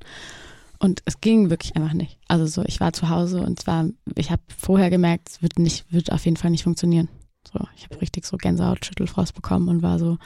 Und 0.80 1.02
es 1.06 1.22
ging 1.22 1.50
wirklich 1.50 1.76
einfach 1.76 1.94
nicht. 1.94 2.18
Also 2.28 2.46
so, 2.46 2.64
ich 2.66 2.80
war 2.80 2.94
zu 2.94 3.10
Hause 3.10 3.42
und 3.42 3.60
zwar, 3.60 3.86
ich 4.16 4.32
habe 4.32 4.42
vorher 4.56 4.90
gemerkt, 4.90 5.30
es 5.30 5.42
wird 5.42 5.58
nicht, 5.58 5.92
wird 5.92 6.12
auf 6.12 6.26
jeden 6.26 6.38
Fall 6.38 6.52
nicht 6.52 6.64
funktionieren. 6.64 7.10
So, 7.52 7.60
ich 7.76 7.86
habe 7.86 8.00
richtig 8.02 8.26
so 8.26 8.38
Gänsehaut, 8.38 8.86
Schüttelfrost 8.86 9.34
bekommen 9.34 9.70
und 9.70 9.82
war 9.82 9.98
so 9.98 10.18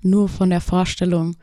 nur 0.00 0.28
von 0.28 0.50
der 0.50 0.60
Vorstellung 0.60 1.36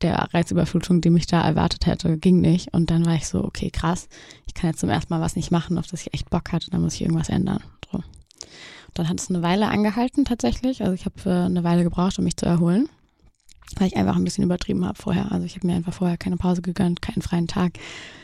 der 0.00 0.28
Reizüberflutung, 0.32 1.00
die 1.00 1.10
mich 1.10 1.26
da 1.26 1.42
erwartet 1.42 1.86
hätte, 1.86 2.16
ging 2.18 2.40
nicht. 2.40 2.72
Und 2.72 2.90
dann 2.90 3.04
war 3.04 3.14
ich 3.14 3.28
so, 3.28 3.44
okay, 3.44 3.70
krass, 3.70 4.08
ich 4.46 4.54
kann 4.54 4.70
jetzt 4.70 4.80
zum 4.80 4.88
ersten 4.88 5.12
Mal 5.12 5.20
was 5.20 5.36
nicht 5.36 5.50
machen, 5.50 5.78
auf 5.78 5.86
das 5.86 6.02
ich 6.02 6.14
echt 6.14 6.30
Bock 6.30 6.52
hatte, 6.52 6.70
dann 6.70 6.82
muss 6.82 6.94
ich 6.94 7.02
irgendwas 7.02 7.28
ändern. 7.28 7.62
So. 7.90 8.02
Dann 8.94 9.08
hat 9.08 9.20
es 9.20 9.30
eine 9.30 9.42
Weile 9.42 9.68
angehalten 9.68 10.24
tatsächlich. 10.24 10.82
Also 10.82 10.92
ich 10.92 11.04
habe 11.04 11.30
äh, 11.30 11.44
eine 11.44 11.64
Weile 11.64 11.82
gebraucht, 11.82 12.18
um 12.18 12.24
mich 12.24 12.36
zu 12.36 12.46
erholen, 12.46 12.88
weil 13.78 13.88
ich 13.88 13.96
einfach 13.96 14.16
ein 14.16 14.24
bisschen 14.24 14.44
übertrieben 14.44 14.84
habe 14.84 15.00
vorher. 15.00 15.32
Also 15.32 15.46
ich 15.46 15.56
habe 15.56 15.66
mir 15.66 15.74
einfach 15.74 15.94
vorher 15.94 16.16
keine 16.16 16.36
Pause 16.36 16.62
gegönnt, 16.62 17.02
keinen 17.02 17.22
freien 17.22 17.48
Tag. 17.48 17.74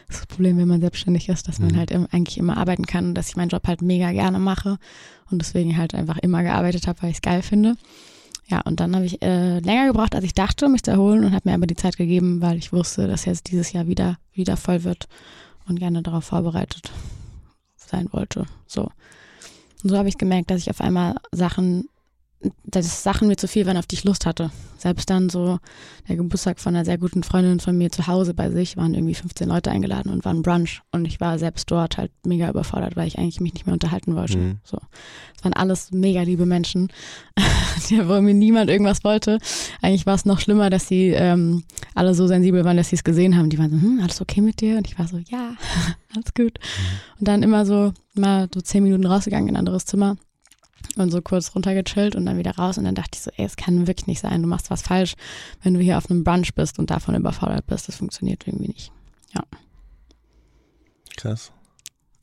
Das, 0.07 0.17
ist 0.17 0.23
das 0.23 0.27
Problem, 0.27 0.59
wenn 0.59 0.69
man 0.69 0.81
selbstständig 0.81 1.29
ist, 1.29 1.49
dass 1.49 1.59
man 1.59 1.73
mhm. 1.73 1.77
halt 1.77 1.93
eigentlich 1.93 2.39
immer 2.39 2.57
arbeiten 2.57 2.87
kann 2.87 3.07
und 3.07 3.15
dass 3.15 3.29
ich 3.29 3.37
meinen 3.37 3.49
Job 3.49 3.67
halt 3.67 3.83
mega 3.83 4.13
gerne 4.13 4.39
mache 4.39 4.79
und 5.31 5.41
deswegen 5.41 5.77
halt 5.77 5.95
einfach 5.95 6.19
immer 6.19 6.43
gearbeitet 6.43 6.87
habe, 6.87 7.03
weil 7.03 7.11
ich 7.11 7.17
es 7.17 7.23
geil 7.23 7.43
finde. 7.43 7.77
Ja, 8.49 8.63
und 8.63 8.81
dann 8.81 8.95
habe 8.95 9.05
ich 9.05 9.21
äh, 9.23 9.59
länger 9.59 9.89
gebraucht, 9.89 10.15
als 10.15 10.25
ich 10.25 10.33
dachte, 10.33 10.67
um 10.67 10.73
mich 10.73 10.83
zu 10.83 10.91
erholen 10.91 11.25
und 11.25 11.33
habe 11.33 11.49
mir 11.49 11.55
aber 11.55 11.67
die 11.67 11.77
Zeit 11.77 11.99
gegeben, 11.99 12.41
weil 12.41 12.57
ich 12.57 12.73
wusste, 12.73 13.07
dass 13.07 13.27
jetzt 13.27 13.51
dieses 13.51 13.73
Jahr 13.73 13.87
wieder, 13.87 14.19
wieder 14.33 14.57
voll 14.57 14.85
wird 14.85 15.07
und 15.67 15.79
gerne 15.79 16.03
darauf 16.03 16.25
vorbereitet 16.25 16.91
sein 17.77 18.09
wollte. 18.13 18.47
So. 18.67 18.91
Und 19.83 19.91
so 19.91 19.99
habe 19.99 20.09
ich 20.09 20.19
gemerkt, 20.19 20.51
dass 20.51 20.63
ich 20.63 20.71
auf 20.71 20.81
einmal 20.81 21.17
Sachen 21.31 21.89
dass 22.65 23.03
Sachen 23.03 23.27
mir 23.27 23.37
zu 23.37 23.49
viel 23.49 23.67
waren, 23.67 23.77
auf 23.77 23.87
die 23.87 23.97
ich 23.97 24.05
Lust 24.05 24.25
hatte. 24.25 24.51
Selbst 24.77 25.11
dann 25.11 25.29
so 25.29 25.59
der 26.09 26.15
Geburtstag 26.15 26.61
von 26.61 26.77
einer 26.77 26.85
sehr 26.85 26.99
guten 26.99 27.25
Freundin 27.25 27.59
von 27.59 27.77
mir 27.77 27.91
zu 27.91 28.07
Hause 28.07 28.33
bei 28.33 28.49
sich 28.51 28.77
waren 28.77 28.95
irgendwie 28.95 29.15
15 29.15 29.49
Leute 29.49 29.73
eingeladen 29.73 30.13
und 30.13 30.25
waren 30.25 30.43
Brunch 30.43 30.83
und 30.93 31.05
ich 31.05 31.21
war 31.21 31.37
selbst 31.41 31.69
dort 31.69 31.99
halt 31.99 32.13
mega 32.25 32.49
überfordert, 32.49 32.95
weil 32.95 33.09
ich 33.09 33.19
eigentlich 33.19 33.41
mich 33.41 33.55
nicht 33.55 33.67
mehr 33.67 33.73
unterhalten 33.73 34.15
wollte. 34.15 34.39
Mhm. 34.39 34.59
So, 34.63 34.79
es 35.37 35.43
waren 35.43 35.53
alles 35.53 35.91
mega 35.91 36.23
liebe 36.23 36.47
Menschen, 36.47 36.93
wo 38.05 38.21
mir 38.21 38.35
niemand 38.35 38.71
irgendwas 38.71 39.03
wollte. 39.03 39.39
Eigentlich 39.83 40.07
war 40.07 40.15
es 40.15 40.25
noch 40.25 40.39
schlimmer, 40.39 40.71
dass 40.71 40.87
sie 40.87 41.09
ähm, 41.09 41.65
alle 41.97 42.15
so 42.15 42.29
sensibel 42.29 42.65
waren, 42.65 42.77
dass 42.77 42.91
sie 42.91 42.97
es 42.97 43.05
gesehen 43.05 43.37
haben. 43.37 43.51
Die 43.51 43.59
waren 43.59 43.71
so, 43.71 43.77
hm, 43.77 43.99
alles 44.01 44.21
okay 44.21 44.43
mit 44.43 44.61
dir? 44.61 44.77
Und 44.79 44.87
ich 44.87 44.97
war 44.97 45.09
so, 45.09 45.19
ja, 45.19 45.55
alles 46.15 46.35
gut. 46.35 46.61
Mhm. 46.61 47.19
Und 47.19 47.29
dann 47.29 47.43
immer 47.43 47.67
so 47.67 47.93
mal 48.15 48.49
so 48.55 48.61
zehn 48.61 48.85
Minuten 48.85 49.07
rausgegangen 49.07 49.49
in 49.49 49.55
ein 49.57 49.59
anderes 49.59 49.87
Zimmer 49.87 50.17
und 51.01 51.11
so 51.11 51.23
kurz 51.23 51.55
runtergechillt 51.55 52.17
und 52.17 52.27
dann 52.27 52.39
wieder 52.39 52.57
raus. 52.57 52.79
Und 52.79 52.85
dann 52.85 52.95
dachte 52.95 53.11
ich 53.15 53.21
so, 53.21 53.31
ey, 53.37 53.45
es 53.45 53.57
kann 53.57 53.87
wirklich 53.87 54.07
nicht 54.07 54.21
sein. 54.21 54.43
Du 54.43 54.49
machst 54.49 54.71
was 54.71 54.83
falsch, 54.83 55.15
wenn 55.63 55.75
du 55.75 55.81
hier 55.81 55.99
auf 55.99 56.11
einem 56.11 56.25
Brunch 56.25 56.55
bist 56.55 56.79
und 56.79 56.91
davon 56.91 57.15
überfordert 57.15 57.67
bist. 57.67 57.89
Das 57.89 57.97
funktioniert 57.97 58.47
irgendwie 58.47 58.69
nicht. 58.69 58.93
Ja. 59.35 59.43
Krass. 61.17 61.53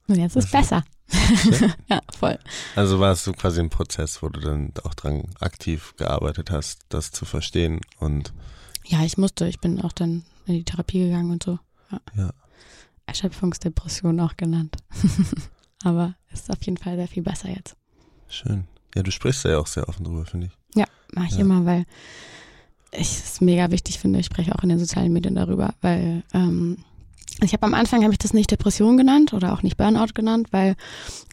Und 0.07 0.15
jetzt 0.15 0.35
ist 0.35 0.45
es 0.45 0.51
besser. 0.51 0.83
ja, 1.87 2.01
voll. 2.17 2.39
Also 2.75 2.99
war 2.99 3.11
es 3.11 3.23
so 3.23 3.33
quasi 3.33 3.59
ein 3.59 3.69
Prozess, 3.69 4.21
wo 4.21 4.29
du 4.29 4.39
dann 4.39 4.71
auch 4.83 4.93
dran 4.93 5.23
aktiv 5.39 5.93
gearbeitet 5.97 6.51
hast, 6.51 6.81
das 6.89 7.11
zu 7.11 7.25
verstehen 7.25 7.81
und. 7.99 8.33
Ja, 8.85 9.03
ich 9.03 9.17
musste. 9.17 9.47
Ich 9.47 9.59
bin 9.59 9.81
auch 9.81 9.91
dann 9.91 10.23
in 10.45 10.55
die 10.55 10.63
Therapie 10.63 10.99
gegangen 10.99 11.31
und 11.31 11.43
so. 11.43 11.59
Ja. 11.91 11.99
ja. 12.15 12.29
Erschöpfungsdepression 13.05 14.19
auch 14.19 14.37
genannt. 14.37 14.77
Aber 15.83 16.15
ist 16.31 16.49
auf 16.49 16.63
jeden 16.63 16.77
Fall 16.77 16.95
sehr 16.95 17.07
viel 17.07 17.23
besser 17.23 17.49
jetzt. 17.49 17.75
Schön. 18.29 18.65
Ja, 18.95 19.03
du 19.03 19.11
sprichst 19.11 19.45
da 19.45 19.49
ja 19.49 19.59
auch 19.59 19.67
sehr 19.67 19.87
offen 19.89 20.05
drüber, 20.05 20.25
finde 20.25 20.47
ich. 20.47 20.53
Ja, 20.77 20.85
mache 21.13 21.27
ich 21.27 21.33
ja. 21.33 21.41
immer, 21.41 21.65
weil 21.65 21.85
ich 22.91 23.09
es 23.09 23.41
mega 23.41 23.71
wichtig 23.71 23.99
finde. 23.99 24.19
Ich 24.19 24.25
spreche 24.25 24.55
auch 24.55 24.63
in 24.63 24.69
den 24.69 24.79
sozialen 24.79 25.11
Medien 25.11 25.35
darüber, 25.35 25.73
weil 25.81 26.23
ähm, 26.33 26.77
ich 27.41 27.51
habe 27.51 27.63
am 27.63 27.73
Anfang 27.73 28.03
habe 28.03 28.13
ich 28.13 28.17
das 28.17 28.33
nicht 28.33 28.49
Depression 28.49 28.95
genannt 28.95 29.33
oder 29.33 29.51
auch 29.51 29.61
nicht 29.61 29.75
Burnout 29.75 30.13
genannt, 30.13 30.47
weil 30.51 30.75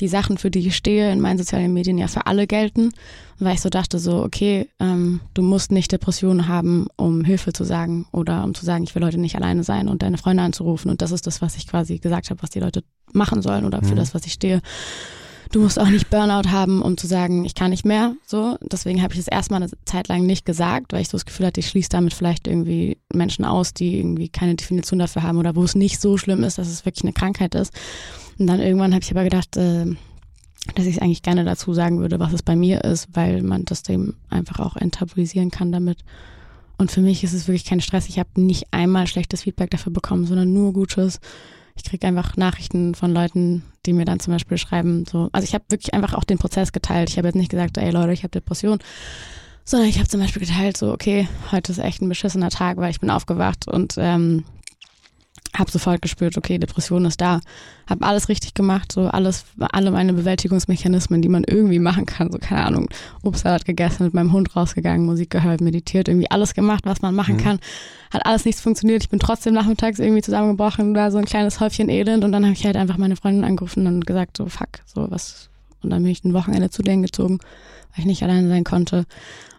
die 0.01 0.09
Sachen, 0.09 0.37
für 0.37 0.51
die 0.51 0.67
ich 0.67 0.75
stehe 0.75 1.13
in 1.13 1.21
meinen 1.21 1.39
sozialen 1.39 1.73
Medien 1.73 1.97
ja 1.97 2.09
für 2.09 2.27
alle 2.27 2.49
gelten. 2.49 2.93
Weil 3.39 3.55
ich 3.55 3.61
so 3.61 3.69
dachte, 3.69 4.01
so, 4.01 4.23
okay, 4.23 4.69
ähm, 4.81 5.21
du 5.35 5.43
musst 5.43 5.71
nicht 5.71 5.93
Depressionen 5.93 6.49
haben, 6.49 6.89
um 6.97 7.25
Hilfe 7.25 7.53
zu 7.53 7.63
sagen 7.63 8.07
oder 8.11 8.43
um 8.43 8.55
zu 8.55 8.65
sagen, 8.65 8.83
ich 8.85 8.95
will 8.95 9.05
heute 9.05 9.19
nicht 9.19 9.37
alleine 9.37 9.63
sein 9.63 9.89
und 9.89 10.03
deine 10.03 10.19
Freunde 10.19 10.43
anzurufen. 10.43 10.91
Und 10.91 11.03
das 11.03 11.13
ist 11.13 11.27
das, 11.27 11.41
was 11.41 11.57
ich 11.57 11.69
quasi 11.69 11.99
gesagt 11.99 12.31
habe, 12.31 12.43
was 12.43 12.51
die 12.51 12.61
Leute 12.61 12.83
machen 13.13 13.41
sollen 13.41 13.65
oder 13.65 13.81
für 13.83 13.93
mhm. 13.93 13.97
das, 13.97 14.15
was 14.15 14.27
ich 14.27 14.33
stehe 14.33 14.61
du 15.53 15.61
musst 15.61 15.79
auch 15.79 15.89
nicht 15.89 16.11
Burnout 16.11 16.51
haben, 16.51 16.83
um 16.83 16.97
zu 16.97 17.07
sagen, 17.07 17.45
ich 17.45 17.55
kann 17.55 17.71
nicht 17.71 17.85
mehr. 17.85 18.15
So, 18.27 18.59
deswegen 18.63 19.03
habe 19.03 19.15
ich 19.15 19.21
es 19.21 19.29
erstmal 19.29 19.63
eine 19.63 19.71
Zeit 19.85 20.09
lang 20.09 20.27
nicht 20.27 20.45
gesagt, 20.45 20.93
weil 20.93 21.03
ich 21.03 21.09
so 21.09 21.17
das 21.17 21.27
Gefühl 21.27 21.47
hatte, 21.47 21.61
ich 21.61 21.69
schließe 21.69 21.91
damit 21.91 22.15
vielleicht 22.15 22.49
irgendwie 22.49 22.99
Menschen 23.13 23.45
aus, 23.45 23.75
die 23.75 23.99
irgendwie 23.99 24.29
keine 24.29 24.55
Definition 24.55 24.99
dafür 24.99 25.23
haben 25.23 25.39
oder 25.39 25.55
wo 25.55 25.63
es 25.63 25.75
nicht 25.75 26.01
so 26.01 26.17
schlimm 26.17 26.43
ist, 26.43 26.59
dass 26.59 26.69
es 26.69 26.85
wirklich 26.85 27.05
eine 27.05 27.13
Krankheit 27.13 27.55
ist. 27.55 27.73
Und 28.39 28.47
dann 28.47 28.61
irgendwann 28.61 28.95
habe 28.95 29.05
ich 29.05 29.11
aber 29.11 29.25
gedacht, 29.25 29.57
äh, 29.57 29.87
dass 30.75 30.87
ich 30.87 30.97
es 30.97 31.03
eigentlich 31.03 31.23
gerne 31.23 31.45
dazu 31.45 31.75
sagen 31.75 32.01
würde, 32.01 32.19
was 32.19 32.33
es 32.33 32.43
bei 32.43 32.57
mir 32.57 32.85
ist, 32.85 33.09
weil 33.13 33.43
man 33.43 33.65
das 33.65 33.83
dem 33.83 34.15
einfach 34.31 34.59
auch 34.61 34.77
enttabuisieren 34.77 35.51
kann 35.51 35.73
damit. 35.73 35.99
Und 36.79 36.91
für 36.91 37.01
mich 37.01 37.23
ist 37.23 37.33
es 37.33 37.47
wirklich 37.47 37.65
kein 37.65 37.81
Stress. 37.81 38.09
Ich 38.09 38.19
habe 38.19 38.41
nicht 38.41 38.67
einmal 38.71 39.07
schlechtes 39.07 39.43
Feedback 39.43 39.71
dafür 39.71 39.93
bekommen, 39.93 40.25
sondern 40.25 40.53
nur 40.53 40.73
Gutes 40.73 41.21
ich 41.75 41.85
kriege 41.85 42.07
einfach 42.07 42.37
Nachrichten 42.37 42.95
von 42.95 43.13
Leuten, 43.13 43.63
die 43.87 43.93
mir 43.93 44.05
dann 44.05 44.21
zum 44.21 44.33
Beispiel 44.33 44.59
schreiben, 44.59 45.05
so, 45.11 45.29
also 45.33 45.45
ich 45.45 45.55
habe 45.55 45.65
wirklich 45.69 45.95
einfach 45.95 46.15
auch 46.15 46.25
den 46.25 46.39
Prozess 46.39 46.73
geteilt. 46.73 47.11
Ich 47.11 47.19
habe 47.19 47.29
jetzt 47.29 47.37
nicht 47.37 47.51
gesagt, 47.51 47.79
ey 47.79 47.91
Leute, 47.91 48.13
ich 48.13 48.23
habe 48.23 48.31
Depression, 48.31 48.79
sondern 49.65 49.89
ich 49.89 49.99
habe 49.99 50.09
zum 50.09 50.21
Beispiel 50.21 50.43
geteilt, 50.47 50.77
so, 50.77 50.93
okay, 50.93 51.29
heute 51.51 51.73
ist 51.73 51.79
echt 51.79 52.03
ein 52.03 52.09
beschissener 52.09 52.51
Tag, 52.51 52.77
weil 52.77 52.91
ich 52.91 53.01
bin 53.01 53.11
aufgewacht 53.11 53.69
und 53.69 53.95
ähm, 53.99 54.45
habe 55.57 55.71
sofort 55.71 56.01
gespürt, 56.01 56.39
okay, 56.39 56.59
Depression 56.59 57.05
ist 57.05 57.21
da. 57.21 57.41
Habe 57.87 58.07
alles 58.07 58.29
richtig 58.29 58.55
gemacht, 58.55 58.91
so 58.93 59.09
alles, 59.09 59.45
alle 59.59 59.91
meine 59.91 60.15
Bewältigungsmechanismen, 60.15 61.21
die 61.21 61.29
man 61.29 61.45
irgendwie 61.45 61.79
machen 61.79 62.07
kann, 62.07 62.33
so 62.33 62.39
keine 62.39 62.65
Ahnung, 62.65 62.89
Obstsalat 63.23 63.65
gegessen, 63.65 64.05
mit 64.05 64.15
meinem 64.15 64.33
Hund 64.33 64.57
rausgegangen, 64.57 65.05
Musik 65.05 65.31
gehört, 65.31 65.61
meditiert, 65.61 66.09
irgendwie 66.09 66.31
alles 66.31 66.55
gemacht, 66.55 66.85
was 66.87 67.03
man 67.03 67.15
machen 67.15 67.37
mhm. 67.37 67.41
kann. 67.41 67.61
Hat 68.11 68.25
alles 68.25 68.45
nichts 68.45 68.63
funktioniert. 68.63 69.03
Ich 69.03 69.11
bin 69.11 69.19
trotzdem 69.19 69.53
nachmittags 69.53 69.99
irgendwie 69.99 70.23
zusammengebrochen, 70.23 70.95
war 70.95 71.11
so 71.11 71.19
ein 71.19 71.27
kleines 71.27 71.61
Häufchen 71.61 71.89
Elend 71.89 72.25
und 72.25 72.33
dann 72.33 72.45
habe 72.45 72.55
ich 72.55 72.65
halt 72.65 72.77
einfach 72.77 72.97
meine 72.97 73.17
Freundin 73.17 73.45
angerufen 73.45 73.87
und 73.87 74.07
gesagt, 74.07 74.39
so 74.39 74.47
fuck, 74.47 74.81
so 74.87 75.11
was. 75.11 75.51
Und 75.83 75.91
dann 75.91 76.03
bin 76.03 76.13
ich 76.13 76.25
ein 76.25 76.33
Wochenende 76.33 76.71
zu 76.71 76.83
denen 76.83 77.03
gezogen, 77.03 77.41
weil 77.91 78.01
ich 78.01 78.05
nicht 78.07 78.23
alleine 78.23 78.49
sein 78.49 78.65
konnte. 78.65 79.05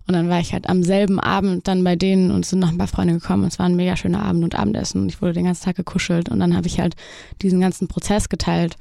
Und 0.05 0.13
dann 0.13 0.29
war 0.29 0.39
ich 0.39 0.53
halt 0.53 0.67
am 0.67 0.83
selben 0.83 1.19
Abend 1.19 1.67
dann 1.67 1.83
bei 1.83 1.95
denen 1.95 2.31
und 2.31 2.45
sind 2.45 2.59
noch 2.59 2.69
ein 2.69 2.77
paar 2.77 2.87
Freunde 2.87 3.13
gekommen. 3.13 3.45
Es 3.45 3.57
war 3.57 3.67
ein 3.67 3.75
mega 3.75 3.95
schöner 3.95 4.23
Abend 4.23 4.43
und 4.43 4.55
Abendessen. 4.55 5.01
Und 5.01 5.09
ich 5.09 5.21
wurde 5.21 5.33
den 5.33 5.45
ganzen 5.45 5.63
Tag 5.63 5.77
gekuschelt. 5.77 6.29
Und 6.29 6.39
dann 6.39 6.55
habe 6.55 6.67
ich 6.67 6.79
halt 6.79 6.95
diesen 7.41 7.61
ganzen 7.61 7.87
Prozess 7.87 8.27
geteilt, 8.27 8.75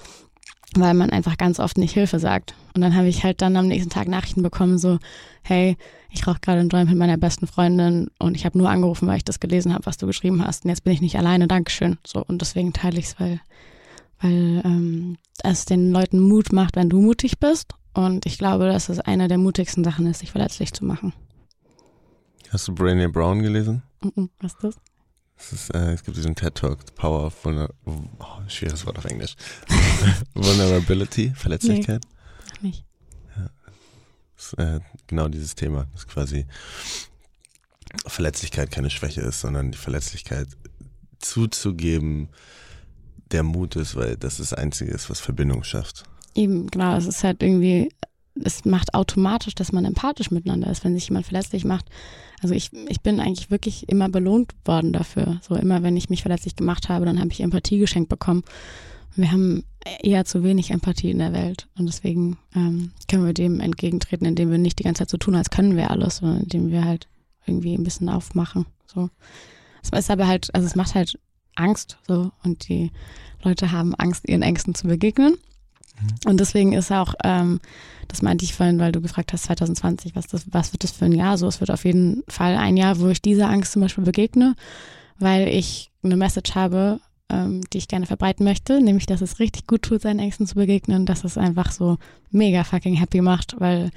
weil 0.74 0.94
man 0.94 1.10
einfach 1.10 1.36
ganz 1.36 1.60
oft 1.60 1.78
nicht 1.78 1.92
Hilfe 1.92 2.18
sagt. 2.18 2.54
Und 2.74 2.80
dann 2.80 2.96
habe 2.96 3.06
ich 3.06 3.22
halt 3.22 3.40
dann 3.40 3.56
am 3.56 3.68
nächsten 3.68 3.90
Tag 3.90 4.08
Nachrichten 4.08 4.42
bekommen, 4.42 4.78
so, 4.78 4.98
hey, 5.42 5.76
ich 6.10 6.26
rauche 6.26 6.40
gerade 6.40 6.60
einen 6.60 6.70
Joint 6.70 6.90
mit 6.90 6.98
meiner 6.98 7.18
besten 7.18 7.46
Freundin 7.46 8.10
und 8.18 8.34
ich 8.34 8.44
habe 8.44 8.58
nur 8.58 8.68
angerufen, 8.68 9.06
weil 9.06 9.18
ich 9.18 9.24
das 9.24 9.40
gelesen 9.40 9.72
habe, 9.72 9.86
was 9.86 9.98
du 9.98 10.06
geschrieben 10.06 10.44
hast. 10.44 10.64
Und 10.64 10.70
jetzt 10.70 10.82
bin 10.82 10.92
ich 10.92 11.00
nicht 11.00 11.18
alleine, 11.18 11.46
Dankeschön. 11.46 11.98
So, 12.04 12.24
und 12.26 12.40
deswegen 12.40 12.72
teile 12.72 12.98
ich 12.98 13.06
es, 13.06 13.20
weil, 13.20 13.40
weil 14.20 14.62
ähm, 14.64 15.18
es 15.44 15.66
den 15.66 15.92
Leuten 15.92 16.18
Mut 16.18 16.52
macht, 16.52 16.74
wenn 16.74 16.90
du 16.90 17.00
mutig 17.00 17.38
bist 17.38 17.74
und 17.94 18.26
ich 18.26 18.38
glaube, 18.38 18.66
dass 18.66 18.88
es 18.88 19.00
eine 19.00 19.28
der 19.28 19.38
mutigsten 19.38 19.84
Sachen 19.84 20.06
ist, 20.06 20.20
sich 20.20 20.30
verletzlich 20.30 20.72
zu 20.72 20.84
machen. 20.84 21.12
Hast 22.50 22.68
du 22.68 22.74
Brainy 22.74 23.08
Brown 23.08 23.42
gelesen? 23.42 23.82
was 24.40 24.52
ist 24.52 24.64
das? 24.64 24.74
Es, 25.36 25.52
ist, 25.52 25.74
äh, 25.74 25.92
es 25.92 26.04
gibt 26.04 26.16
diesen 26.16 26.34
TED 26.34 26.54
Talk, 26.54 26.80
The 26.86 26.92
Power 26.94 27.26
of 27.26 27.44
Vulner 27.44 27.68
oh, 27.84 27.96
schweres 28.48 28.86
Wort 28.86 28.98
auf 28.98 29.04
Englisch. 29.06 29.34
Vulnerability, 30.34 31.32
Verletzlichkeit. 31.34 32.02
Nee, 32.60 32.68
nicht. 32.68 32.84
Ja. 34.56 34.76
Äh, 34.76 34.80
genau 35.06 35.28
dieses 35.28 35.54
Thema, 35.54 35.86
dass 35.92 36.06
quasi 36.06 36.46
Verletzlichkeit 38.06 38.70
keine 38.70 38.90
Schwäche 38.90 39.20
ist, 39.22 39.40
sondern 39.40 39.72
die 39.72 39.78
Verletzlichkeit 39.78 40.48
zuzugeben, 41.18 42.28
der 43.30 43.42
Mut 43.42 43.76
ist, 43.76 43.96
weil 43.96 44.16
das 44.16 44.36
das 44.36 44.52
Einzige 44.52 44.90
ist, 44.90 45.10
was 45.10 45.20
Verbindung 45.20 45.64
schafft. 45.64 46.04
Eben, 46.34 46.68
genau, 46.68 46.96
es 46.96 47.06
ist 47.06 47.24
halt 47.24 47.42
irgendwie, 47.42 47.90
es 48.42 48.64
macht 48.64 48.94
automatisch, 48.94 49.54
dass 49.54 49.72
man 49.72 49.84
empathisch 49.84 50.30
miteinander 50.30 50.70
ist, 50.70 50.84
wenn 50.84 50.94
sich 50.94 51.08
jemand 51.08 51.26
verletzlich 51.26 51.64
macht. 51.64 51.86
Also 52.42 52.54
ich, 52.54 52.72
ich 52.88 53.00
bin 53.00 53.20
eigentlich 53.20 53.50
wirklich 53.50 53.88
immer 53.88 54.08
belohnt 54.08 54.52
worden 54.64 54.92
dafür. 54.92 55.40
So 55.42 55.54
immer, 55.54 55.82
wenn 55.82 55.96
ich 55.96 56.10
mich 56.10 56.22
verletzlich 56.22 56.56
gemacht 56.56 56.88
habe, 56.88 57.04
dann 57.04 57.18
habe 57.18 57.30
ich 57.30 57.40
Empathie 57.40 57.78
geschenkt 57.78 58.08
bekommen. 58.08 58.42
Wir 59.14 59.30
haben 59.30 59.64
eher 60.02 60.24
zu 60.24 60.42
wenig 60.42 60.70
Empathie 60.70 61.10
in 61.10 61.18
der 61.18 61.32
Welt 61.32 61.68
und 61.76 61.86
deswegen 61.86 62.38
ähm, 62.54 62.92
können 63.08 63.26
wir 63.26 63.34
dem 63.34 63.60
entgegentreten, 63.60 64.24
indem 64.24 64.50
wir 64.50 64.58
nicht 64.58 64.78
die 64.78 64.84
ganze 64.84 65.00
Zeit 65.00 65.10
so 65.10 65.18
tun, 65.18 65.34
als 65.34 65.50
können 65.50 65.76
wir 65.76 65.90
alles, 65.90 66.18
sondern 66.18 66.42
indem 66.44 66.70
wir 66.70 66.84
halt 66.84 67.08
irgendwie 67.46 67.74
ein 67.74 67.84
bisschen 67.84 68.08
aufmachen. 68.08 68.66
So. 68.86 69.10
Es 69.82 69.90
ist 69.90 70.10
aber 70.10 70.26
halt, 70.26 70.54
also 70.54 70.66
es 70.66 70.76
macht 70.76 70.94
halt 70.94 71.18
Angst 71.56 71.98
so 72.06 72.30
und 72.42 72.68
die 72.68 72.90
Leute 73.42 73.72
haben 73.72 73.94
Angst, 73.96 74.28
ihren 74.28 74.42
Ängsten 74.42 74.74
zu 74.74 74.86
begegnen. 74.86 75.36
Mhm. 76.00 76.30
Und 76.30 76.40
deswegen 76.40 76.72
ist 76.72 76.90
auch, 76.92 77.14
ähm, 77.24 77.60
das 78.08 78.22
meinte 78.22 78.44
ich 78.44 78.54
vorhin, 78.54 78.78
weil 78.78 78.92
du 78.92 79.00
gefragt 79.00 79.32
hast, 79.32 79.44
2020, 79.44 80.14
was, 80.14 80.26
das, 80.26 80.44
was 80.50 80.72
wird 80.72 80.84
das 80.84 80.92
für 80.92 81.06
ein 81.06 81.12
Jahr? 81.12 81.38
So, 81.38 81.46
es 81.46 81.60
wird 81.60 81.70
auf 81.70 81.84
jeden 81.84 82.22
Fall 82.28 82.56
ein 82.56 82.76
Jahr, 82.76 82.98
wo 83.00 83.08
ich 83.08 83.22
dieser 83.22 83.48
Angst 83.48 83.72
zum 83.72 83.82
Beispiel 83.82 84.04
begegne, 84.04 84.54
weil 85.18 85.48
ich 85.48 85.90
eine 86.02 86.16
Message 86.16 86.54
habe, 86.54 87.00
ähm, 87.28 87.62
die 87.72 87.78
ich 87.78 87.88
gerne 87.88 88.06
verbreiten 88.06 88.44
möchte, 88.44 88.80
nämlich, 88.80 89.06
dass 89.06 89.20
es 89.22 89.38
richtig 89.38 89.66
gut 89.66 89.82
tut, 89.82 90.02
seinen 90.02 90.18
Ängsten 90.18 90.46
zu 90.46 90.56
begegnen, 90.56 91.06
dass 91.06 91.24
es 91.24 91.38
einfach 91.38 91.72
so 91.72 91.98
mega 92.30 92.64
fucking 92.64 92.94
happy 92.94 93.20
macht, 93.20 93.56
weil 93.58 93.90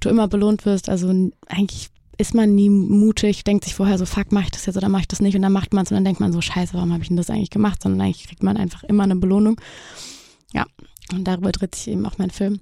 du 0.00 0.08
immer 0.08 0.28
belohnt 0.28 0.66
wirst. 0.66 0.88
Also 0.88 1.08
eigentlich 1.46 1.90
ist 2.18 2.34
man 2.34 2.54
nie 2.54 2.68
mutig, 2.68 3.44
denkt 3.44 3.64
sich 3.64 3.74
vorher 3.74 3.98
so, 3.98 4.06
fuck, 4.06 4.30
mach 4.30 4.42
ich 4.42 4.50
das 4.50 4.66
jetzt 4.66 4.76
oder 4.76 4.88
mach 4.88 5.00
ich 5.00 5.08
das 5.08 5.20
nicht 5.20 5.34
und 5.36 5.42
dann 5.42 5.52
macht 5.52 5.72
man 5.72 5.84
es 5.84 5.90
und 5.90 5.96
dann 5.96 6.04
denkt 6.04 6.20
man 6.20 6.32
so, 6.32 6.40
scheiße, 6.40 6.74
warum 6.74 6.92
habe 6.92 7.02
ich 7.02 7.08
denn 7.08 7.16
das 7.16 7.30
eigentlich 7.30 7.50
gemacht? 7.50 7.82
Sondern 7.82 8.00
eigentlich 8.00 8.26
kriegt 8.26 8.42
man 8.42 8.56
einfach 8.56 8.84
immer 8.84 9.04
eine 9.04 9.16
Belohnung. 9.16 9.60
Und 11.12 11.24
darüber 11.24 11.52
dreht 11.52 11.74
sich 11.74 11.88
eben 11.88 12.06
auch 12.06 12.18
mein 12.18 12.30
Film. 12.30 12.60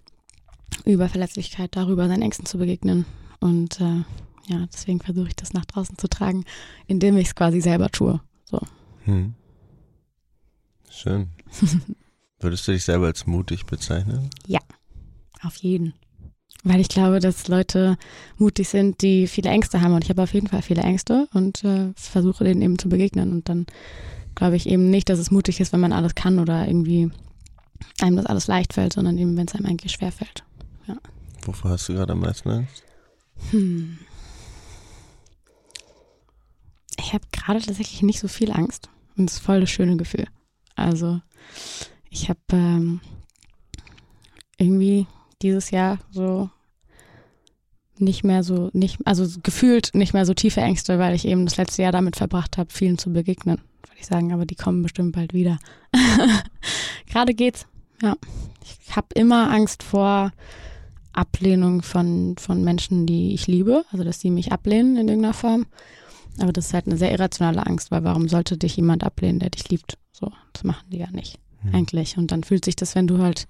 Über 0.84 1.08
Verletzlichkeit, 1.08 1.76
darüber 1.76 2.08
seinen 2.08 2.22
Ängsten 2.22 2.46
zu 2.46 2.58
begegnen. 2.58 3.04
Und 3.40 3.80
äh, 3.80 4.02
ja, 4.46 4.66
deswegen 4.72 5.00
versuche 5.00 5.28
ich 5.28 5.36
das 5.36 5.52
nach 5.52 5.64
draußen 5.64 5.98
zu 5.98 6.08
tragen, 6.08 6.44
indem 6.86 7.16
ich 7.16 7.28
es 7.28 7.34
quasi 7.34 7.60
selber 7.60 7.90
tue. 7.90 8.20
So. 8.44 8.60
Hm. 9.04 9.34
Schön. 10.90 11.28
Würdest 12.40 12.66
du 12.66 12.72
dich 12.72 12.84
selber 12.84 13.06
als 13.06 13.26
mutig 13.26 13.66
bezeichnen? 13.66 14.28
Ja, 14.46 14.60
auf 15.42 15.56
jeden. 15.56 15.94
Weil 16.64 16.80
ich 16.80 16.88
glaube, 16.88 17.18
dass 17.18 17.48
Leute 17.48 17.96
mutig 18.36 18.68
sind, 18.68 19.02
die 19.02 19.26
viele 19.26 19.50
Ängste 19.50 19.80
haben. 19.80 19.94
Und 19.94 20.04
ich 20.04 20.10
habe 20.10 20.22
auf 20.22 20.34
jeden 20.34 20.46
Fall 20.46 20.62
viele 20.62 20.82
Ängste 20.82 21.28
und 21.32 21.64
äh, 21.64 21.92
versuche 21.96 22.44
denen 22.44 22.62
eben 22.62 22.78
zu 22.78 22.88
begegnen. 22.88 23.32
Und 23.32 23.48
dann 23.48 23.66
glaube 24.34 24.56
ich 24.56 24.68
eben 24.68 24.90
nicht, 24.90 25.08
dass 25.08 25.18
es 25.18 25.30
mutig 25.30 25.60
ist, 25.60 25.72
wenn 25.72 25.80
man 25.80 25.92
alles 25.92 26.14
kann 26.14 26.38
oder 26.38 26.66
irgendwie 26.66 27.10
einem 28.00 28.16
das 28.16 28.26
alles 28.26 28.46
leicht 28.46 28.72
fällt, 28.72 28.92
sondern 28.92 29.18
eben, 29.18 29.36
wenn 29.36 29.46
es 29.46 29.54
einem 29.54 29.66
eigentlich 29.66 29.92
schwer 29.92 30.12
fällt. 30.12 30.44
Ja. 30.86 30.96
Wovor 31.44 31.70
hast 31.70 31.88
du 31.88 31.94
gerade 31.94 32.12
am 32.12 32.20
meisten 32.20 32.50
Angst? 32.50 32.82
Hm. 33.50 33.98
Ich 36.98 37.12
habe 37.12 37.24
gerade 37.32 37.60
tatsächlich 37.60 38.02
nicht 38.02 38.20
so 38.20 38.28
viel 38.28 38.52
Angst. 38.52 38.88
Und 39.16 39.28
es 39.28 39.36
ist 39.36 39.44
voll 39.44 39.60
das 39.60 39.70
schöne 39.70 39.96
Gefühl. 39.96 40.26
Also 40.74 41.20
ich 42.08 42.28
habe 42.28 42.40
ähm, 42.52 43.00
irgendwie 44.58 45.06
dieses 45.42 45.70
Jahr 45.70 45.98
so 46.10 46.50
nicht 47.98 48.24
mehr 48.24 48.42
so, 48.42 48.70
nicht, 48.72 48.98
also 49.04 49.26
gefühlt 49.42 49.94
nicht 49.94 50.12
mehr 50.12 50.26
so 50.26 50.34
tiefe 50.34 50.60
Ängste, 50.60 50.98
weil 50.98 51.14
ich 51.14 51.26
eben 51.26 51.46
das 51.46 51.56
letzte 51.56 51.82
Jahr 51.82 51.92
damit 51.92 52.16
verbracht 52.16 52.58
habe, 52.58 52.72
vielen 52.72 52.98
zu 52.98 53.12
begegnen, 53.12 53.58
würde 53.86 54.00
ich 54.00 54.06
sagen, 54.06 54.32
aber 54.32 54.44
die 54.44 54.56
kommen 54.56 54.82
bestimmt 54.82 55.14
bald 55.14 55.32
wieder. 55.34 55.58
Gerade 57.06 57.34
geht's, 57.34 57.66
ja. 58.02 58.16
Ich 58.62 58.94
habe 58.94 59.08
immer 59.14 59.50
Angst 59.50 59.82
vor 59.82 60.32
Ablehnung 61.12 61.82
von, 61.82 62.36
von 62.38 62.62
Menschen, 62.62 63.06
die 63.06 63.34
ich 63.34 63.46
liebe, 63.46 63.84
also 63.90 64.04
dass 64.04 64.20
sie 64.20 64.30
mich 64.30 64.52
ablehnen 64.52 64.96
in 64.96 65.08
irgendeiner 65.08 65.34
Form. 65.34 65.66
Aber 66.40 66.52
das 66.52 66.66
ist 66.66 66.74
halt 66.74 66.86
eine 66.86 66.96
sehr 66.96 67.12
irrationale 67.12 67.66
Angst, 67.66 67.90
weil 67.90 68.04
warum 68.04 68.28
sollte 68.28 68.56
dich 68.56 68.76
jemand 68.76 69.04
ablehnen, 69.04 69.38
der 69.38 69.50
dich 69.50 69.68
liebt? 69.68 69.98
So, 70.12 70.32
das 70.52 70.64
machen 70.64 70.86
die 70.90 70.98
ja 70.98 71.10
nicht, 71.10 71.38
hm. 71.62 71.74
eigentlich. 71.74 72.16
Und 72.16 72.32
dann 72.32 72.44
fühlt 72.44 72.64
sich 72.64 72.76
das, 72.76 72.94
wenn 72.94 73.06
du 73.06 73.18
halt 73.18 73.46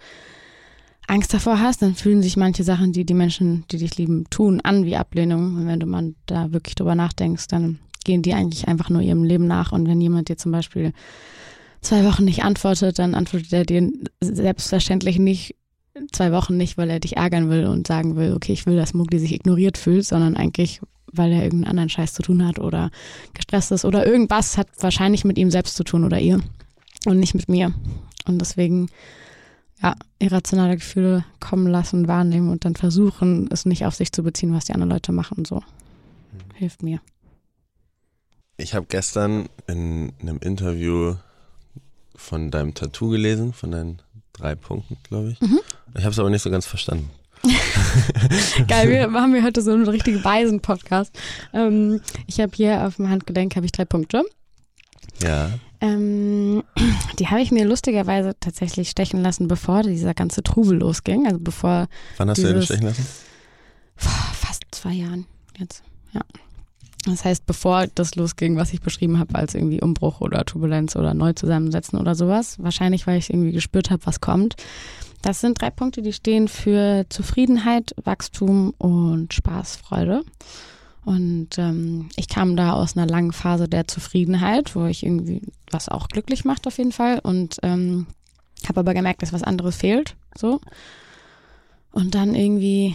Angst 1.06 1.34
davor 1.34 1.60
hast, 1.60 1.82
dann 1.82 1.94
fühlen 1.94 2.22
sich 2.22 2.36
manche 2.36 2.64
Sachen, 2.64 2.92
die 2.92 3.04
die 3.04 3.14
Menschen, 3.14 3.64
die 3.70 3.78
dich 3.78 3.96
lieben, 3.96 4.24
tun, 4.30 4.60
an 4.60 4.84
wie 4.84 4.96
Ablehnung. 4.96 5.56
Und 5.56 5.66
wenn 5.66 5.80
du 5.80 5.86
mal 5.86 6.14
da 6.26 6.52
wirklich 6.52 6.74
drüber 6.74 6.94
nachdenkst, 6.94 7.48
dann 7.48 7.78
gehen 8.04 8.22
die 8.22 8.34
eigentlich 8.34 8.66
einfach 8.68 8.88
nur 8.88 9.02
ihrem 9.02 9.24
Leben 9.24 9.46
nach. 9.46 9.72
Und 9.72 9.86
wenn 9.86 10.00
jemand 10.00 10.28
dir 10.28 10.36
zum 10.36 10.52
Beispiel 10.52 10.92
zwei 11.82 12.04
Wochen 12.04 12.24
nicht 12.24 12.44
antwortet, 12.44 12.98
dann 12.98 13.14
antwortet 13.14 13.52
er 13.52 13.64
dir 13.64 13.90
selbstverständlich 14.20 15.18
nicht 15.18 15.56
zwei 16.12 16.32
Wochen 16.32 16.56
nicht, 16.56 16.78
weil 16.78 16.90
er 16.90 17.00
dich 17.00 17.16
ärgern 17.16 17.50
will 17.50 17.66
und 17.66 17.86
sagen 17.86 18.16
will, 18.16 18.32
okay, 18.34 18.52
ich 18.52 18.66
will, 18.66 18.76
dass 18.76 18.94
Mugli 18.94 19.18
sich 19.18 19.32
ignoriert 19.32 19.76
fühlt, 19.76 20.06
sondern 20.06 20.36
eigentlich, 20.36 20.80
weil 21.12 21.32
er 21.32 21.42
irgendeinen 21.42 21.70
anderen 21.70 21.88
Scheiß 21.90 22.14
zu 22.14 22.22
tun 22.22 22.46
hat 22.46 22.58
oder 22.58 22.90
gestresst 23.34 23.72
ist 23.72 23.84
oder 23.84 24.06
irgendwas 24.06 24.56
hat 24.56 24.68
wahrscheinlich 24.80 25.24
mit 25.24 25.38
ihm 25.38 25.50
selbst 25.50 25.76
zu 25.76 25.84
tun 25.84 26.04
oder 26.04 26.18
ihr 26.18 26.40
und 27.06 27.18
nicht 27.18 27.34
mit 27.34 27.48
mir. 27.48 27.74
Und 28.26 28.38
deswegen 28.40 28.88
ja, 29.82 29.96
irrationale 30.18 30.76
Gefühle 30.76 31.24
kommen 31.40 31.66
lassen, 31.66 32.08
wahrnehmen 32.08 32.50
und 32.50 32.64
dann 32.64 32.76
versuchen, 32.76 33.48
es 33.50 33.66
nicht 33.66 33.84
auf 33.84 33.94
sich 33.94 34.12
zu 34.12 34.22
beziehen, 34.22 34.54
was 34.54 34.66
die 34.66 34.74
anderen 34.74 34.90
Leute 34.90 35.12
machen. 35.12 35.44
So 35.44 35.62
hilft 36.54 36.82
mir. 36.82 37.00
Ich 38.56 38.74
habe 38.74 38.86
gestern 38.88 39.48
in 39.66 40.12
einem 40.20 40.38
Interview 40.38 41.16
von 42.14 42.50
deinem 42.50 42.74
Tattoo 42.74 43.10
gelesen, 43.10 43.52
von 43.52 43.70
deinen 43.70 44.02
drei 44.32 44.54
Punkten, 44.54 44.96
glaube 45.08 45.30
ich. 45.30 45.40
Mhm. 45.40 45.60
Ich 45.94 46.04
habe 46.04 46.10
es 46.10 46.18
aber 46.18 46.30
nicht 46.30 46.42
so 46.42 46.50
ganz 46.50 46.66
verstanden. 46.66 47.10
Geil, 48.68 48.88
wir 48.88 49.10
wir 49.10 49.42
heute 49.42 49.62
so 49.62 49.72
einen 49.72 49.88
richtigen 49.88 50.22
Weisen-Podcast. 50.22 51.12
Ähm, 51.52 52.00
ich 52.26 52.40
habe 52.40 52.52
hier 52.54 52.86
auf 52.86 52.96
dem 52.96 53.08
Handgelenk 53.08 53.56
habe 53.56 53.66
ich 53.66 53.72
drei 53.72 53.84
Punkte. 53.84 54.22
Ja. 55.22 55.50
Ähm, 55.80 56.62
die 57.18 57.26
habe 57.28 57.40
ich 57.40 57.50
mir 57.50 57.64
lustigerweise 57.64 58.34
tatsächlich 58.38 58.90
stechen 58.90 59.22
lassen, 59.22 59.48
bevor 59.48 59.82
dieser 59.82 60.14
ganze 60.14 60.42
Trubel 60.42 60.78
losging. 60.78 61.26
Also 61.26 61.38
bevor. 61.40 61.88
Wann 62.16 62.30
hast 62.30 62.38
dieses, 62.38 62.50
du 62.50 62.58
den 62.58 62.64
stechen 62.64 62.86
lassen? 62.86 63.06
Fast 63.96 64.62
zwei 64.70 64.92
Jahren 64.92 65.26
jetzt, 65.58 65.82
ja. 66.12 66.22
Das 67.04 67.24
heißt, 67.24 67.46
bevor 67.46 67.86
das 67.88 68.14
losging, 68.14 68.56
was 68.56 68.72
ich 68.72 68.80
beschrieben 68.80 69.18
habe, 69.18 69.34
als 69.34 69.54
irgendwie 69.54 69.80
Umbruch 69.80 70.20
oder 70.20 70.44
Turbulenz 70.44 70.94
oder 70.94 71.14
Neuzusammensetzen 71.14 71.98
oder 71.98 72.14
sowas, 72.14 72.62
wahrscheinlich, 72.62 73.06
weil 73.06 73.18
ich 73.18 73.30
irgendwie 73.30 73.52
gespürt 73.52 73.90
habe, 73.90 74.06
was 74.06 74.20
kommt. 74.20 74.54
Das 75.20 75.40
sind 75.40 75.60
drei 75.60 75.70
Punkte, 75.70 76.02
die 76.02 76.12
stehen 76.12 76.48
für 76.48 77.06
Zufriedenheit, 77.08 77.94
Wachstum 78.04 78.70
und 78.78 79.34
Spaß, 79.34 79.76
Freude. 79.76 80.22
Und 81.04 81.58
ähm, 81.58 82.08
ich 82.16 82.28
kam 82.28 82.54
da 82.56 82.74
aus 82.74 82.96
einer 82.96 83.06
langen 83.06 83.32
Phase 83.32 83.68
der 83.68 83.88
Zufriedenheit, 83.88 84.76
wo 84.76 84.86
ich 84.86 85.04
irgendwie 85.04 85.42
was 85.70 85.88
auch 85.88 86.06
glücklich 86.06 86.44
macht 86.44 86.66
auf 86.68 86.78
jeden 86.78 86.92
Fall. 86.92 87.18
Und 87.20 87.56
ähm, 87.62 88.06
habe 88.68 88.80
aber 88.80 88.94
gemerkt, 88.94 89.22
dass 89.22 89.32
was 89.32 89.42
anderes 89.42 89.76
fehlt. 89.76 90.14
So. 90.36 90.60
Und 91.90 92.14
dann 92.14 92.36
irgendwie 92.36 92.94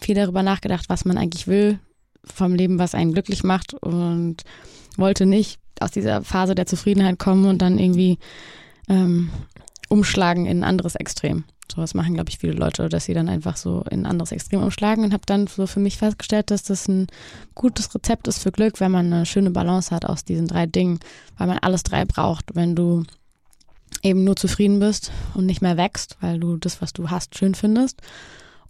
viel 0.00 0.14
darüber 0.14 0.42
nachgedacht, 0.42 0.88
was 0.88 1.04
man 1.04 1.18
eigentlich 1.18 1.46
will 1.46 1.78
vom 2.24 2.54
Leben, 2.54 2.78
was 2.78 2.94
einen 2.94 3.12
glücklich 3.12 3.44
macht 3.44 3.74
und 3.74 4.44
wollte 4.96 5.26
nicht 5.26 5.60
aus 5.80 5.90
dieser 5.90 6.22
Phase 6.22 6.54
der 6.54 6.66
Zufriedenheit 6.66 7.18
kommen 7.18 7.46
und 7.46 7.62
dann 7.62 7.78
irgendwie 7.78 8.18
ähm, 8.88 9.30
umschlagen 9.88 10.46
in 10.46 10.60
ein 10.60 10.64
anderes 10.64 10.94
Extrem. 10.94 11.44
Sowas 11.70 11.94
machen, 11.94 12.14
glaube 12.14 12.30
ich, 12.30 12.38
viele 12.38 12.54
Leute, 12.54 12.88
dass 12.88 13.04
sie 13.04 13.14
dann 13.14 13.28
einfach 13.28 13.56
so 13.56 13.84
in 13.90 14.00
ein 14.00 14.06
anderes 14.06 14.32
Extrem 14.32 14.62
umschlagen 14.62 15.04
und 15.04 15.12
habe 15.12 15.24
dann 15.26 15.46
so 15.46 15.66
für 15.66 15.80
mich 15.80 15.98
festgestellt, 15.98 16.50
dass 16.50 16.62
das 16.62 16.88
ein 16.88 17.06
gutes 17.54 17.94
Rezept 17.94 18.26
ist 18.26 18.42
für 18.42 18.50
Glück, 18.50 18.80
wenn 18.80 18.90
man 18.90 19.12
eine 19.12 19.26
schöne 19.26 19.50
Balance 19.50 19.94
hat 19.94 20.06
aus 20.06 20.24
diesen 20.24 20.46
drei 20.46 20.66
Dingen, 20.66 20.98
weil 21.36 21.46
man 21.46 21.58
alles 21.58 21.82
drei 21.82 22.04
braucht. 22.04 22.54
Wenn 22.54 22.74
du 22.74 23.04
eben 24.02 24.24
nur 24.24 24.36
zufrieden 24.36 24.80
bist 24.80 25.12
und 25.34 25.46
nicht 25.46 25.60
mehr 25.60 25.76
wächst, 25.76 26.16
weil 26.20 26.40
du 26.40 26.56
das, 26.56 26.80
was 26.80 26.92
du 26.92 27.10
hast, 27.10 27.36
schön 27.36 27.54
findest 27.54 28.00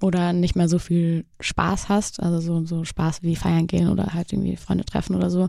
oder 0.00 0.32
nicht 0.32 0.56
mehr 0.56 0.68
so 0.68 0.78
viel 0.78 1.24
Spaß 1.40 1.88
hast, 1.88 2.22
also 2.22 2.40
so, 2.40 2.64
so 2.64 2.84
Spaß 2.84 3.22
wie 3.22 3.37
feiern 3.37 3.66
gehen 3.66 3.88
oder 3.88 4.14
halt 4.14 4.32
irgendwie 4.32 4.56
Freunde 4.56 4.84
treffen 4.84 5.16
oder 5.16 5.30
so, 5.30 5.48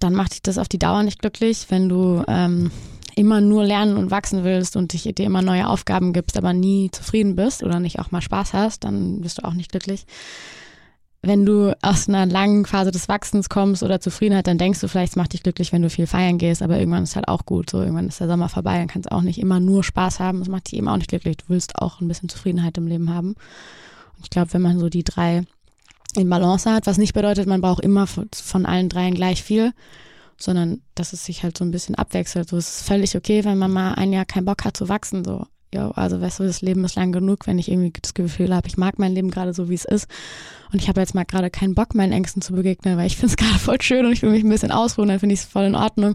dann 0.00 0.14
macht 0.14 0.32
dich 0.32 0.42
das 0.42 0.58
auf 0.58 0.68
die 0.68 0.78
Dauer 0.78 1.02
nicht 1.02 1.20
glücklich. 1.20 1.66
Wenn 1.68 1.88
du 1.88 2.22
ähm, 2.28 2.70
immer 3.14 3.40
nur 3.40 3.64
lernen 3.64 3.96
und 3.96 4.10
wachsen 4.10 4.44
willst 4.44 4.76
und 4.76 4.92
dich 4.92 5.02
dir 5.02 5.26
immer 5.26 5.42
neue 5.42 5.68
Aufgaben 5.68 6.12
gibst, 6.12 6.36
aber 6.36 6.52
nie 6.52 6.90
zufrieden 6.90 7.36
bist 7.36 7.62
oder 7.62 7.80
nicht 7.80 7.98
auch 7.98 8.10
mal 8.10 8.22
Spaß 8.22 8.52
hast, 8.52 8.84
dann 8.84 9.20
bist 9.20 9.38
du 9.38 9.44
auch 9.44 9.54
nicht 9.54 9.70
glücklich. 9.70 10.06
Wenn 11.26 11.46
du 11.46 11.74
aus 11.80 12.06
einer 12.06 12.26
langen 12.26 12.66
Phase 12.66 12.90
des 12.90 13.08
Wachsens 13.08 13.48
kommst 13.48 13.82
oder 13.82 13.98
Zufriedenheit, 13.98 14.46
dann 14.46 14.58
denkst 14.58 14.80
du 14.80 14.88
vielleicht, 14.88 15.12
es 15.12 15.16
macht 15.16 15.32
dich 15.32 15.42
glücklich, 15.42 15.72
wenn 15.72 15.80
du 15.80 15.88
viel 15.88 16.06
feiern 16.06 16.36
gehst, 16.36 16.60
aber 16.60 16.78
irgendwann 16.78 17.04
ist 17.04 17.16
halt 17.16 17.28
auch 17.28 17.46
gut. 17.46 17.70
So, 17.70 17.80
irgendwann 17.80 18.08
ist 18.08 18.20
der 18.20 18.28
Sommer 18.28 18.50
vorbei, 18.50 18.76
dann 18.76 18.88
kannst 18.88 19.10
du 19.10 19.14
auch 19.14 19.22
nicht 19.22 19.38
immer 19.38 19.58
nur 19.58 19.82
Spaß 19.82 20.20
haben. 20.20 20.42
Es 20.42 20.48
macht 20.48 20.70
dich 20.70 20.78
eben 20.78 20.88
auch 20.88 20.98
nicht 20.98 21.08
glücklich. 21.08 21.38
Du 21.38 21.44
willst 21.48 21.78
auch 21.78 22.00
ein 22.00 22.08
bisschen 22.08 22.28
Zufriedenheit 22.28 22.76
im 22.76 22.86
Leben 22.86 23.08
haben. 23.08 23.28
Und 23.28 24.24
ich 24.24 24.30
glaube, 24.30 24.52
wenn 24.52 24.60
man 24.60 24.78
so 24.78 24.90
die 24.90 25.02
drei 25.02 25.44
in 26.14 26.28
Balance 26.28 26.70
hat, 26.70 26.86
was 26.86 26.98
nicht 26.98 27.14
bedeutet, 27.14 27.46
man 27.46 27.62
braucht 27.62 27.82
immer 27.82 28.06
von 28.06 28.66
allen 28.66 28.90
dreien 28.90 29.14
gleich 29.14 29.42
viel, 29.42 29.72
sondern 30.36 30.82
dass 30.94 31.14
es 31.14 31.24
sich 31.24 31.42
halt 31.42 31.56
so 31.56 31.64
ein 31.64 31.70
bisschen 31.70 31.94
abwechselt. 31.94 32.50
So 32.50 32.58
es 32.58 32.80
ist 32.80 32.86
völlig 32.86 33.16
okay, 33.16 33.44
wenn 33.44 33.56
man 33.56 33.70
mal 33.70 33.94
ein 33.94 34.12
Jahr 34.12 34.26
keinen 34.26 34.44
Bock 34.44 34.64
hat 34.64 34.76
zu 34.76 34.90
wachsen. 34.90 35.24
So, 35.24 35.46
ja, 35.74 35.90
also 35.90 36.20
weißt 36.20 36.38
du, 36.38 36.44
das 36.44 36.62
Leben 36.62 36.84
ist 36.84 36.94
lang 36.94 37.10
genug, 37.10 37.48
wenn 37.48 37.58
ich 37.58 37.68
irgendwie 37.68 37.92
das 38.00 38.14
Gefühl 38.14 38.54
habe, 38.54 38.68
ich 38.68 38.76
mag 38.76 39.00
mein 39.00 39.12
Leben 39.12 39.32
gerade 39.32 39.52
so, 39.52 39.68
wie 39.68 39.74
es 39.74 39.84
ist. 39.84 40.06
Und 40.72 40.80
ich 40.80 40.88
habe 40.88 41.00
jetzt 41.00 41.16
mal 41.16 41.24
gerade 41.24 41.50
keinen 41.50 41.74
Bock, 41.74 41.94
meinen 41.96 42.12
Ängsten 42.12 42.42
zu 42.42 42.52
begegnen, 42.52 42.96
weil 42.96 43.08
ich 43.08 43.16
finde 43.18 43.32
es 43.32 43.36
gerade 43.36 43.58
voll 43.58 43.80
schön 43.82 44.06
und 44.06 44.12
ich 44.12 44.22
will 44.22 44.30
mich 44.30 44.44
ein 44.44 44.48
bisschen 44.48 44.70
ausruhen, 44.70 45.08
dann 45.08 45.18
finde 45.18 45.34
ich 45.34 45.40
es 45.40 45.46
voll 45.46 45.64
in 45.64 45.74
Ordnung. 45.74 46.14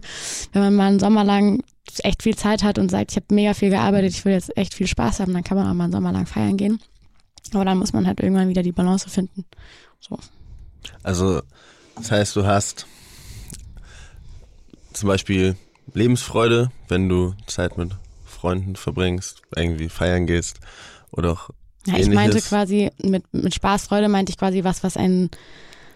Wenn 0.52 0.62
man 0.62 0.74
mal 0.74 0.88
einen 0.88 0.98
Sommer 0.98 1.24
lang 1.24 1.62
echt 2.02 2.22
viel 2.22 2.36
Zeit 2.36 2.62
hat 2.62 2.78
und 2.78 2.90
sagt, 2.90 3.10
ich 3.10 3.16
habe 3.16 3.34
mega 3.34 3.52
viel 3.52 3.68
gearbeitet, 3.68 4.12
ich 4.12 4.24
will 4.24 4.32
jetzt 4.32 4.56
echt 4.56 4.72
viel 4.72 4.86
Spaß 4.86 5.20
haben, 5.20 5.34
dann 5.34 5.44
kann 5.44 5.58
man 5.58 5.68
auch 5.68 5.74
mal 5.74 5.84
einen 5.84 5.92
Sommer 5.92 6.12
lang 6.12 6.26
feiern 6.26 6.56
gehen. 6.56 6.80
Aber 7.52 7.66
dann 7.66 7.78
muss 7.78 7.92
man 7.92 8.06
halt 8.06 8.20
irgendwann 8.20 8.48
wieder 8.48 8.62
die 8.62 8.72
Balance 8.72 9.10
finden. 9.10 9.44
So. 9.98 10.18
Also, 11.02 11.42
das 11.96 12.10
heißt, 12.10 12.34
du 12.36 12.46
hast 12.46 12.86
zum 14.94 15.08
Beispiel 15.08 15.56
Lebensfreude, 15.92 16.70
wenn 16.88 17.08
du 17.08 17.34
Zeit 17.46 17.76
mit 17.76 17.90
Freunden 18.40 18.76
verbringst, 18.76 19.42
irgendwie 19.54 19.88
feiern 19.88 20.26
gehst 20.26 20.60
oder 21.10 21.32
auch 21.32 21.50
ja, 21.86 21.96
ich 21.96 22.10
meinte 22.10 22.40
quasi 22.40 22.90
mit, 23.02 23.24
mit 23.32 23.54
Spaß, 23.54 23.86
Freude 23.86 24.08
meinte 24.08 24.30
ich 24.30 24.38
quasi 24.38 24.64
was, 24.64 24.82
was 24.82 24.96
einen 24.96 25.30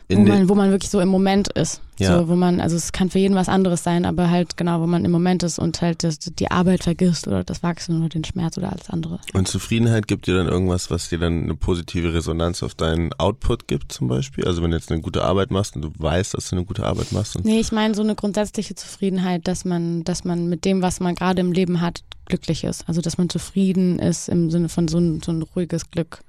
wo 0.08 0.20
man, 0.20 0.48
wo 0.48 0.54
man 0.54 0.70
wirklich 0.70 0.90
so 0.90 1.00
im 1.00 1.08
Moment 1.08 1.48
ist. 1.48 1.80
Ja. 1.98 2.18
So, 2.18 2.28
wo 2.28 2.34
man, 2.34 2.60
also 2.60 2.76
es 2.76 2.92
kann 2.92 3.08
für 3.08 3.20
jeden 3.20 3.36
was 3.36 3.48
anderes 3.48 3.84
sein, 3.84 4.04
aber 4.04 4.28
halt 4.28 4.56
genau, 4.56 4.80
wo 4.80 4.86
man 4.86 5.04
im 5.04 5.12
Moment 5.12 5.44
ist 5.44 5.58
und 5.58 5.80
halt 5.80 6.02
das, 6.02 6.18
die 6.18 6.50
Arbeit 6.50 6.82
vergisst 6.82 7.28
oder 7.28 7.44
das 7.44 7.62
Wachsen 7.62 8.00
oder 8.00 8.08
den 8.08 8.24
Schmerz 8.24 8.58
oder 8.58 8.72
alles 8.72 8.90
andere. 8.90 9.20
Und 9.32 9.46
Zufriedenheit 9.46 10.08
gibt 10.08 10.26
dir 10.26 10.34
dann 10.34 10.48
irgendwas, 10.48 10.90
was 10.90 11.08
dir 11.08 11.18
dann 11.18 11.44
eine 11.44 11.54
positive 11.54 12.12
Resonanz 12.12 12.62
auf 12.62 12.74
deinen 12.74 13.12
Output 13.14 13.68
gibt 13.68 13.92
zum 13.92 14.08
Beispiel? 14.08 14.44
Also 14.44 14.62
wenn 14.62 14.72
du 14.72 14.76
jetzt 14.76 14.90
eine 14.90 15.00
gute 15.00 15.22
Arbeit 15.22 15.52
machst 15.52 15.76
und 15.76 15.82
du 15.82 15.92
weißt, 15.96 16.34
dass 16.34 16.50
du 16.50 16.56
eine 16.56 16.64
gute 16.64 16.84
Arbeit 16.84 17.12
machst? 17.12 17.42
nee, 17.44 17.60
ich 17.60 17.72
meine 17.72 17.94
so 17.94 18.02
eine 18.02 18.16
grundsätzliche 18.16 18.74
Zufriedenheit, 18.74 19.46
dass 19.46 19.64
man, 19.64 20.02
dass 20.02 20.24
man 20.24 20.48
mit 20.48 20.64
dem, 20.64 20.82
was 20.82 20.98
man 20.98 21.14
gerade 21.14 21.40
im 21.40 21.52
Leben 21.52 21.80
hat, 21.80 22.02
glücklich 22.26 22.64
ist. 22.64 22.88
Also 22.88 23.00
dass 23.00 23.18
man 23.18 23.28
zufrieden 23.28 23.98
ist 23.98 24.28
im 24.28 24.50
Sinne 24.50 24.68
von 24.68 24.88
so 24.88 24.98
ein, 24.98 25.20
so 25.22 25.32
ein 25.32 25.42
ruhiges 25.42 25.90
Glück. 25.90 26.20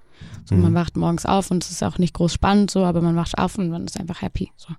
So, 0.45 0.55
mhm. 0.55 0.62
Man 0.62 0.73
wacht 0.73 0.97
morgens 0.97 1.25
auf 1.25 1.51
und 1.51 1.63
es 1.63 1.71
ist 1.71 1.84
auch 1.84 1.97
nicht 1.97 2.13
groß 2.13 2.34
spannend 2.34 2.71
so, 2.71 2.86
aber 2.86 3.01
man 3.01 3.15
wacht 3.15 3.38
auf 3.38 3.58
und 3.58 3.69
man 3.69 3.86
ist 3.86 3.99
einfach 3.99 4.21
happy. 4.21 4.51
So. 4.58 4.73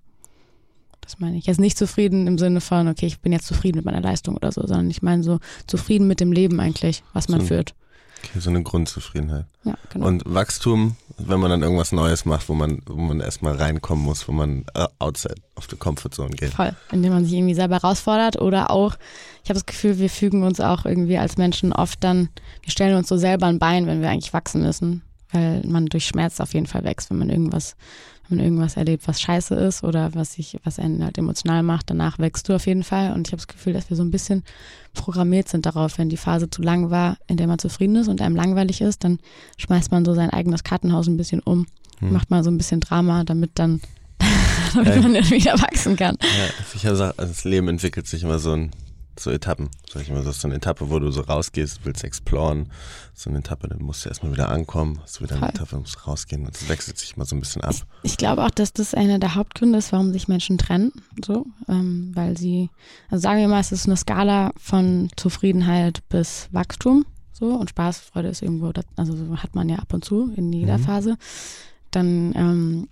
Das 1.00 1.20
meine 1.20 1.37
ich. 1.37 1.46
Jetzt 1.46 1.61
nicht 1.61 1.79
zufrieden 1.79 2.26
im 2.26 2.37
Sinne 2.37 2.61
von, 2.61 2.88
okay, 2.88 3.07
ich 3.07 3.20
bin 3.20 3.33
jetzt 3.33 3.46
zufrieden 3.46 3.79
mit 3.79 3.85
meiner 3.85 4.00
Leistung 4.00 4.37
oder 4.37 4.50
so, 4.50 4.62
sondern 4.62 4.90
ich 4.90 5.02
meine 5.02 5.22
so 5.22 5.38
zufrieden 5.66 6.09
mit 6.09 6.20
dem 6.20 6.33
Leben 6.33 6.59
eigentlich, 6.59 7.05
was 7.12 7.29
man 7.29 7.40
so, 7.40 7.46
führt. 7.46 7.74
Okay, 8.18 8.40
so 8.40 8.50
eine 8.50 8.62
Grundzufriedenheit. 8.62 9.44
Ja, 9.64 9.74
genau. 9.90 10.07
Und 10.07 10.22
Wachstum, 10.26 10.96
wenn 11.18 11.38
man 11.38 11.50
dann 11.50 11.62
irgendwas 11.62 11.92
Neues 11.92 12.24
macht, 12.24 12.48
wo 12.48 12.55
man, 12.55 12.83
wo 12.87 12.96
man 12.96 13.20
erstmal 13.20 13.55
reinkommen 13.55 14.05
muss, 14.05 14.26
wo 14.26 14.33
man 14.33 14.64
uh, 14.76 14.87
outside 14.98 15.37
of 15.57 15.66
the 15.70 15.76
comfort 15.76 16.11
zone 16.14 16.31
geht. 16.31 16.55
Voll, 16.55 16.74
indem 16.92 17.12
man 17.12 17.24
sich 17.24 17.35
irgendwie 17.35 17.55
selber 17.55 17.76
herausfordert 17.76 18.40
oder 18.40 18.70
auch, 18.70 18.96
ich 19.44 19.50
habe 19.50 19.55
das 19.55 19.66
Gefühl, 19.66 19.98
wir 19.98 20.11
fügen 20.11 20.42
uns 20.42 20.61
auch 20.61 20.85
irgendwie 20.85 21.18
als 21.18 21.37
Menschen 21.37 21.72
oft 21.72 22.02
dann, 22.02 22.31
wir 22.62 22.70
stellen 22.70 22.96
uns 22.96 23.09
so 23.09 23.16
selber 23.16 23.46
ein 23.46 23.59
Bein, 23.59 23.87
wenn 23.87 24.00
wir 24.00 24.11
eigentlich 24.11 24.33
wachsen 24.33 24.62
müssen 24.62 25.02
weil 25.33 25.62
man 25.66 25.87
durch 25.87 26.07
Schmerz 26.07 26.40
auf 26.40 26.55
jeden 26.55 26.66
Fall 26.66 26.85
wächst, 26.85 27.11
wenn 27.11 27.18
man 27.18 27.31
irgendwas, 27.31 27.76
man 28.31 28.41
irgendwas 28.41 28.77
erlebt, 28.77 29.07
was 29.07 29.21
scheiße 29.21 29.55
ist 29.55 29.85
oder 29.85 30.15
was 30.15 30.35
sich, 30.35 30.59
was 30.65 30.79
einen 30.79 31.05
halt 31.05 31.19
emotional 31.19 31.62
macht, 31.62 31.91
danach 31.91 32.19
wächst 32.19 32.49
du 32.49 32.55
auf 32.55 32.67
jeden 32.67 32.83
Fall. 32.83 33.12
Und 33.12 33.27
ich 33.27 33.33
habe 33.33 33.39
das 33.39 33.49
Gefühl, 33.49 33.73
dass 33.73 33.91
wir 33.91 33.97
so 33.97 34.03
ein 34.03 34.11
bisschen 34.11 34.43
programmiert 34.95 35.49
sind 35.49 35.67
darauf, 35.67 35.99
wenn 35.99 36.09
die 36.09 36.17
Phase 36.17 36.49
zu 36.51 36.62
lang 36.62 36.91
war, 36.91 37.19
in 37.27 37.37
der 37.37 37.47
man 37.47 37.59
zufrieden 37.59 37.97
ist 37.97 38.09
und 38.09 38.21
einem 38.21 38.37
langweilig 38.37 38.81
ist, 38.81 39.05
dann 39.05 39.19
schmeißt 39.59 39.91
man 39.91 40.05
so 40.05 40.15
sein 40.15 40.31
eigenes 40.31 40.65
Kartenhaus 40.65 41.07
ein 41.07 41.17
bisschen 41.17 41.41
um, 41.41 41.67
hm. 41.99 42.12
macht 42.12 42.31
mal 42.31 42.43
so 42.43 42.51
ein 42.51 42.59
bisschen 42.59 42.81
Drama, 42.81 43.25
damit 43.25 43.53
dann 43.55 43.81
damit 44.75 45.03
man 45.03 45.15
wieder 45.31 45.61
wachsen 45.61 45.97
kann. 45.97 46.17
Ja, 46.21 46.47
ich 46.75 46.85
habe 46.85 46.93
gesagt, 46.93 47.19
das 47.19 47.45
Leben 47.45 47.69
entwickelt 47.69 48.07
sich 48.07 48.23
immer 48.23 48.39
so 48.39 48.53
ein 48.53 48.71
so 49.18 49.31
Etappen, 49.31 49.70
sag 49.90 50.02
ich 50.02 50.11
mal, 50.11 50.22
so 50.22 50.31
ist 50.31 50.40
so 50.40 50.48
eine 50.48 50.57
Etappe, 50.57 50.90
wo 50.90 50.98
du 50.98 51.11
so 51.11 51.22
rausgehst, 51.22 51.81
willst 51.85 52.05
exploren, 52.05 52.70
so 53.14 53.31
eine 53.31 53.40
Etappe, 53.40 53.68
dann 53.68 53.83
musst 53.83 54.05
du 54.05 54.09
erstmal 54.09 54.33
wieder 54.33 54.48
ankommen, 54.48 55.00
hast 55.02 55.18
du 55.18 55.24
wieder 55.24 55.37
eine 55.37 55.48
Etappe, 55.48 55.76
musst 55.76 56.07
rausgehen 56.07 56.44
und 56.44 56.55
das 56.55 56.68
wechselt 56.68 56.98
sich 56.98 57.16
mal 57.16 57.24
so 57.24 57.37
ein 57.37 57.40
bisschen 57.40 57.62
ab. 57.62 57.74
Ich, 58.02 58.12
ich 58.12 58.16
glaube 58.16 58.44
auch, 58.44 58.50
dass 58.50 58.72
das 58.72 58.94
einer 58.94 59.18
der 59.18 59.35
Hauptgründe 59.35 59.79
ist, 59.79 59.92
warum 59.92 60.12
sich 60.12 60.29
Menschen 60.29 60.59
trennen, 60.59 60.92
so, 61.24 61.46
ähm, 61.68 62.12
weil 62.14 62.37
sie, 62.37 62.70
also 63.11 63.22
sagen 63.22 63.40
wir 63.40 63.48
mal, 63.48 63.61
es 63.61 63.72
ist 63.72 63.87
eine 63.87 63.96
Skala 63.96 64.52
von 64.59 65.09
Zufriedenheit 65.16 66.07
bis 66.09 66.48
Wachstum, 66.52 67.07
so, 67.33 67.55
und 67.55 67.70
Spaß, 67.70 67.98
Freude 67.98 68.29
ist 68.29 68.42
irgendwo, 68.42 68.72
also 68.96 69.37
hat 69.37 69.55
man 69.55 69.68
ja 69.68 69.76
ab 69.76 69.92
und 69.92 70.05
zu 70.05 70.33
in 70.37 70.52
jeder 70.52 70.79
mhm. 70.79 70.83
Phase, 70.83 71.16
dann 71.90 72.35
ähm, 72.35 72.88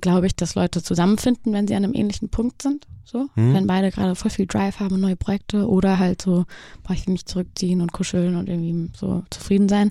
glaube 0.00 0.26
ich, 0.26 0.36
dass 0.36 0.54
Leute 0.54 0.82
zusammenfinden, 0.82 1.52
wenn 1.52 1.68
sie 1.68 1.74
an 1.74 1.84
einem 1.84 1.94
ähnlichen 1.94 2.28
Punkt 2.28 2.62
sind. 2.62 2.86
So, 3.04 3.28
mhm. 3.34 3.54
wenn 3.54 3.66
beide 3.66 3.90
gerade 3.90 4.14
voll 4.14 4.30
viel 4.30 4.46
Drive 4.46 4.78
haben, 4.78 5.00
neue 5.00 5.16
Projekte 5.16 5.68
oder 5.68 5.98
halt 5.98 6.22
so, 6.22 6.44
brauche 6.84 6.94
ich 6.96 7.08
mich 7.08 7.26
zurückziehen 7.26 7.80
und 7.80 7.92
kuscheln 7.92 8.36
und 8.36 8.48
irgendwie 8.48 8.88
so 8.96 9.24
zufrieden 9.30 9.68
sein 9.68 9.90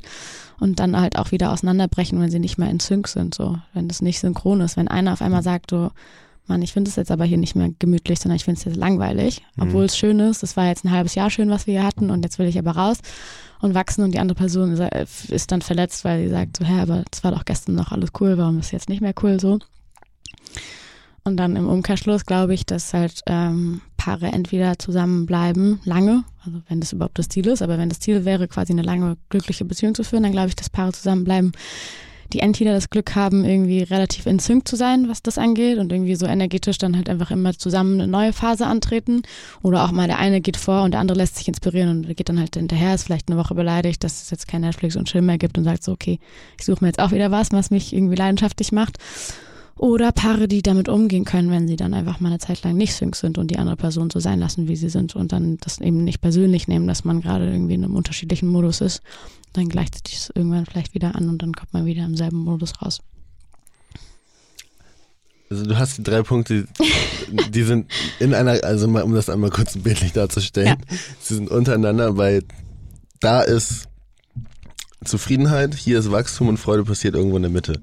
und 0.59 0.79
dann 0.79 0.99
halt 0.99 1.17
auch 1.17 1.31
wieder 1.31 1.51
auseinanderbrechen, 1.51 2.19
wenn 2.21 2.31
sie 2.31 2.39
nicht 2.39 2.57
mehr 2.57 2.69
in 2.69 2.79
Sync 2.79 3.09
sind. 3.09 3.35
So, 3.35 3.57
wenn 3.73 3.89
das 3.89 4.01
nicht 4.01 4.19
synchron 4.19 4.61
ist, 4.61 4.77
wenn 4.77 4.87
einer 4.87 5.11
auf 5.11 5.21
einmal 5.21 5.43
sagt, 5.43 5.71
so, 5.71 5.91
Mann, 6.47 6.61
ich 6.61 6.71
finde 6.71 6.89
es 6.89 6.95
jetzt 6.95 7.11
aber 7.11 7.25
hier 7.25 7.37
nicht 7.37 7.55
mehr 7.55 7.69
gemütlich, 7.77 8.19
sondern 8.19 8.37
ich 8.37 8.45
finde 8.45 8.57
es 8.59 8.65
jetzt 8.65 8.77
langweilig, 8.77 9.43
mhm. 9.55 9.63
obwohl 9.63 9.83
es 9.83 9.97
schön 9.97 10.19
ist. 10.19 10.41
Es 10.41 10.55
war 10.55 10.67
jetzt 10.67 10.85
ein 10.85 10.91
halbes 10.91 11.13
Jahr 11.13 11.29
schön, 11.29 11.49
was 11.49 11.67
wir 11.67 11.73
hier 11.73 11.85
hatten 11.85 12.09
und 12.09 12.23
jetzt 12.23 12.39
will 12.39 12.47
ich 12.47 12.57
aber 12.57 12.71
raus 12.71 12.99
und 13.59 13.75
wachsen 13.75 14.03
und 14.03 14.13
die 14.13 14.19
andere 14.19 14.35
Person 14.35 14.71
ist 14.71 15.51
dann 15.51 15.61
verletzt, 15.61 16.05
weil 16.05 16.23
sie 16.23 16.29
sagt 16.29 16.57
so, 16.57 16.65
hä, 16.65 16.79
aber 16.79 17.03
es 17.11 17.23
war 17.23 17.31
doch 17.31 17.43
gestern 17.43 17.75
noch 17.75 17.91
alles 17.91 18.11
cool, 18.19 18.37
warum 18.37 18.59
ist 18.59 18.71
jetzt 18.71 18.87
nicht 18.87 19.01
mehr 19.01 19.13
cool 19.21 19.39
so? 19.39 19.59
Und 21.23 21.37
dann 21.37 21.55
im 21.55 21.67
Umkehrschluss 21.67 22.25
glaube 22.25 22.53
ich, 22.53 22.65
dass 22.65 22.93
halt 22.93 23.21
ähm, 23.27 23.81
Paare 23.97 24.27
entweder 24.27 24.79
zusammenbleiben, 24.79 25.79
lange, 25.83 26.23
also 26.45 26.61
wenn 26.67 26.79
das 26.79 26.93
überhaupt 26.93 27.19
das 27.19 27.29
Ziel 27.29 27.47
ist, 27.47 27.61
aber 27.61 27.77
wenn 27.77 27.89
das 27.89 27.99
Ziel 27.99 28.25
wäre, 28.25 28.47
quasi 28.47 28.73
eine 28.73 28.81
lange 28.81 29.17
glückliche 29.29 29.65
Beziehung 29.65 29.93
zu 29.93 30.03
führen, 30.03 30.23
dann 30.23 30.31
glaube 30.31 30.47
ich, 30.47 30.55
dass 30.55 30.69
Paare 30.69 30.93
zusammenbleiben, 30.93 31.51
die 32.31 32.39
entweder 32.39 32.73
das 32.73 32.89
Glück 32.89 33.15
haben, 33.15 33.43
irgendwie 33.43 33.81
relativ 33.81 34.27
in 34.27 34.39
Sync 34.39 34.67
zu 34.67 34.75
sein, 34.75 35.09
was 35.09 35.23
das 35.23 35.37
angeht 35.37 35.79
und 35.79 35.91
irgendwie 35.91 36.15
so 36.15 36.27
energetisch 36.27 36.77
dann 36.77 36.95
halt 36.95 37.09
einfach 37.09 37.31
immer 37.31 37.57
zusammen 37.57 37.99
eine 37.99 38.09
neue 38.09 38.33
Phase 38.33 38.67
antreten. 38.67 39.23
Oder 39.63 39.83
auch 39.83 39.91
mal 39.91 40.07
der 40.07 40.19
eine 40.19 40.39
geht 40.39 40.57
vor 40.57 40.83
und 40.83 40.91
der 40.91 40.99
andere 40.99 41.17
lässt 41.17 41.37
sich 41.37 41.47
inspirieren 41.47 41.89
und 41.89 42.15
geht 42.15 42.29
dann 42.29 42.39
halt 42.39 42.55
hinterher, 42.55 42.93
ist 42.93 43.05
vielleicht 43.05 43.29
eine 43.29 43.39
Woche 43.39 43.55
beleidigt, 43.55 44.03
dass 44.03 44.21
es 44.21 44.29
jetzt 44.29 44.47
kein 44.47 44.61
Netflix 44.61 44.95
und 44.95 45.07
Chill 45.07 45.23
mehr 45.23 45.39
gibt 45.39 45.57
und 45.57 45.63
sagt 45.63 45.83
so, 45.83 45.91
okay, 45.91 46.19
ich 46.59 46.65
suche 46.65 46.83
mir 46.83 46.89
jetzt 46.89 46.99
auch 46.99 47.11
wieder 47.11 47.31
was, 47.31 47.51
was 47.51 47.71
mich 47.71 47.93
irgendwie 47.93 48.15
leidenschaftlich 48.15 48.71
macht 48.71 48.97
oder 49.79 50.11
Paare, 50.11 50.49
die 50.49 50.61
damit 50.61 50.89
umgehen 50.89 51.23
können, 51.23 51.49
wenn 51.51 51.67
sie 51.67 51.77
dann 51.77 51.93
einfach 51.93 52.19
mal 52.19 52.29
eine 52.29 52.39
Zeit 52.39 52.63
lang 52.63 52.75
nicht 52.75 52.93
sync 52.93 53.15
sind 53.15 53.37
und 53.37 53.49
die 53.49 53.57
andere 53.57 53.77
Person 53.77 54.09
so 54.09 54.19
sein 54.19 54.37
lassen, 54.37 54.67
wie 54.67 54.75
sie 54.75 54.89
sind 54.89 55.15
und 55.15 55.31
dann 55.31 55.57
das 55.57 55.79
eben 55.79 56.03
nicht 56.03 56.19
persönlich 56.19 56.67
nehmen, 56.67 56.85
dass 56.85 57.05
man 57.05 57.21
gerade 57.21 57.49
irgendwie 57.49 57.75
in 57.75 57.85
einem 57.85 57.95
unterschiedlichen 57.95 58.49
Modus 58.49 58.81
ist. 58.81 59.01
Dann 59.53 59.69
gleicht 59.69 60.07
sich 60.07 60.17
das 60.17 60.31
irgendwann 60.35 60.65
vielleicht 60.65 60.93
wieder 60.93 61.15
an 61.15 61.29
und 61.29 61.41
dann 61.41 61.53
kommt 61.53 61.73
man 61.73 61.85
wieder 61.85 62.03
im 62.03 62.17
selben 62.17 62.39
Modus 62.39 62.81
raus. 62.81 62.99
Also 65.49 65.65
du 65.65 65.79
hast 65.79 65.97
die 65.97 66.03
drei 66.03 66.23
Punkte, 66.23 66.67
die 67.49 67.63
sind 67.63 67.89
in 68.19 68.33
einer, 68.33 68.63
also 68.63 68.87
mal, 68.87 69.03
um 69.03 69.13
das 69.13 69.29
einmal 69.29 69.49
kurz 69.49 69.77
bildlich 69.77 70.11
darzustellen, 70.11 70.67
ja. 70.67 70.97
sie 71.21 71.35
sind 71.35 71.49
untereinander, 71.49 72.17
weil 72.17 72.43
da 73.21 73.41
ist 73.41 73.87
Zufriedenheit, 75.05 75.73
hier 75.73 75.99
ist 75.99 76.11
Wachstum 76.11 76.49
und 76.49 76.57
Freude 76.57 76.83
passiert 76.83 77.15
irgendwo 77.15 77.37
in 77.37 77.43
der 77.43 77.51
Mitte. 77.51 77.81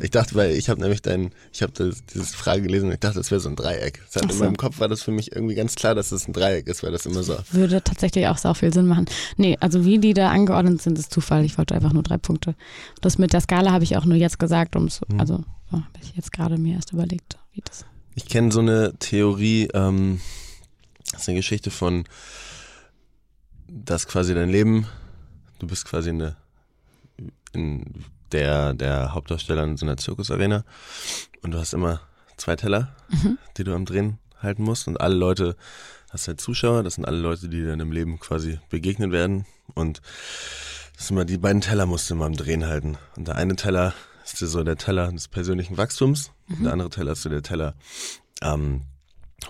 Ich 0.00 0.10
dachte, 0.10 0.34
weil 0.34 0.52
ich 0.52 0.68
habe 0.68 0.80
nämlich 0.80 1.02
dein, 1.02 1.30
ich 1.52 1.62
habe 1.62 1.72
diese 1.72 2.24
Frage 2.24 2.62
gelesen 2.62 2.86
und 2.86 2.94
ich 2.94 3.00
dachte, 3.00 3.18
das 3.18 3.30
wäre 3.30 3.40
so 3.40 3.48
ein 3.48 3.56
Dreieck. 3.56 4.02
Das 4.12 4.22
hat, 4.22 4.32
so. 4.32 4.38
In 4.38 4.44
meinem 4.44 4.56
Kopf 4.56 4.80
war 4.80 4.88
das 4.88 5.02
für 5.02 5.12
mich 5.12 5.32
irgendwie 5.32 5.54
ganz 5.54 5.76
klar, 5.76 5.94
dass 5.94 6.10
es 6.10 6.26
ein 6.26 6.32
Dreieck 6.32 6.66
ist, 6.66 6.82
weil 6.82 6.90
das 6.90 7.06
immer 7.06 7.22
so. 7.22 7.36
Würde 7.52 7.82
tatsächlich 7.82 8.26
auch 8.26 8.38
so 8.38 8.52
viel 8.54 8.72
Sinn 8.72 8.86
machen. 8.86 9.06
Nee, 9.36 9.56
also 9.60 9.84
wie 9.84 9.98
die 9.98 10.14
da 10.14 10.30
angeordnet 10.30 10.82
sind, 10.82 10.98
ist 10.98 11.12
Zufall. 11.12 11.44
Ich 11.44 11.58
wollte 11.58 11.74
einfach 11.74 11.92
nur 11.92 12.02
drei 12.02 12.18
Punkte. 12.18 12.54
Das 13.00 13.18
mit 13.18 13.32
der 13.32 13.40
Skala 13.40 13.70
habe 13.70 13.84
ich 13.84 13.96
auch 13.96 14.04
nur 14.04 14.16
jetzt 14.16 14.38
gesagt, 14.38 14.74
ums, 14.74 15.00
mhm. 15.08 15.20
also 15.20 15.44
so, 15.70 15.76
habe 15.76 15.98
ich 16.02 16.14
jetzt 16.16 16.32
gerade 16.32 16.58
mir 16.58 16.74
erst 16.74 16.92
überlegt, 16.92 17.38
wie 17.52 17.62
das. 17.64 17.84
Ich 18.16 18.26
kenne 18.26 18.52
so 18.52 18.60
eine 18.60 18.94
Theorie, 18.98 19.68
ähm, 19.74 20.20
das 21.12 21.22
ist 21.22 21.28
eine 21.28 21.38
Geschichte 21.38 21.70
von, 21.70 22.04
dass 23.68 24.06
quasi 24.06 24.34
dein 24.34 24.50
Leben, 24.50 24.86
du 25.58 25.66
bist 25.66 25.84
quasi 25.84 26.10
eine 26.10 26.36
in 27.52 28.04
der, 28.32 28.74
der 28.74 29.14
Hauptdarsteller 29.14 29.64
in 29.64 29.76
so 29.76 29.86
einer 29.86 29.96
Zirkusarena 29.96 30.64
und 31.42 31.52
du 31.52 31.58
hast 31.58 31.74
immer 31.74 32.00
zwei 32.36 32.56
Teller, 32.56 32.94
mhm. 33.08 33.38
die 33.56 33.64
du 33.64 33.74
am 33.74 33.84
Drehen 33.84 34.18
halten 34.40 34.62
musst 34.62 34.88
und 34.88 35.00
alle 35.00 35.14
Leute, 35.14 35.56
hast 36.10 36.28
halt 36.28 36.40
Zuschauer, 36.40 36.82
das 36.82 36.94
sind 36.94 37.06
alle 37.06 37.18
Leute, 37.18 37.48
die 37.48 37.62
dir 37.62 37.72
in 37.72 37.80
im 37.80 37.92
Leben 37.92 38.18
quasi 38.18 38.58
begegnet 38.70 39.12
werden 39.12 39.46
und 39.74 40.00
das 40.96 41.08
sind 41.08 41.16
immer 41.16 41.24
die 41.24 41.38
beiden 41.38 41.60
Teller 41.60 41.86
musst 41.86 42.08
du 42.08 42.14
immer 42.14 42.26
am 42.26 42.36
Drehen 42.36 42.66
halten 42.66 42.98
und 43.16 43.28
der 43.28 43.36
eine 43.36 43.56
Teller 43.56 43.94
ist 44.24 44.40
dir 44.40 44.46
so 44.46 44.62
der 44.64 44.76
Teller 44.76 45.10
des 45.12 45.28
persönlichen 45.28 45.76
Wachstums 45.76 46.30
mhm. 46.48 46.56
und 46.56 46.64
der 46.64 46.72
andere 46.72 46.90
Teller 46.90 47.12
ist 47.12 47.22
so 47.22 47.30
der 47.30 47.42
Teller 47.42 47.74
ähm, 48.42 48.82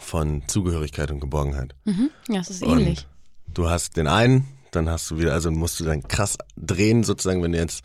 von 0.01 0.43
Zugehörigkeit 0.49 1.11
und 1.11 1.21
Geborgenheit. 1.21 1.75
Mhm. 1.85 2.11
Ja, 2.29 2.41
es 2.41 2.51
ist 2.51 2.63
ähnlich. 2.63 3.07
du 3.47 3.69
hast 3.71 3.97
den 3.97 4.09
einen, 4.09 4.47
dann 4.73 4.89
hast 4.89 5.11
du 5.11 5.19
wieder, 5.19 5.33
also 5.33 5.51
musst 5.51 5.79
du 5.81 5.85
dann 5.85 6.03
krass 6.09 6.37
drehen 6.57 7.05
sozusagen, 7.05 7.43
wenn 7.43 7.53
du 7.53 7.59
jetzt 7.59 7.85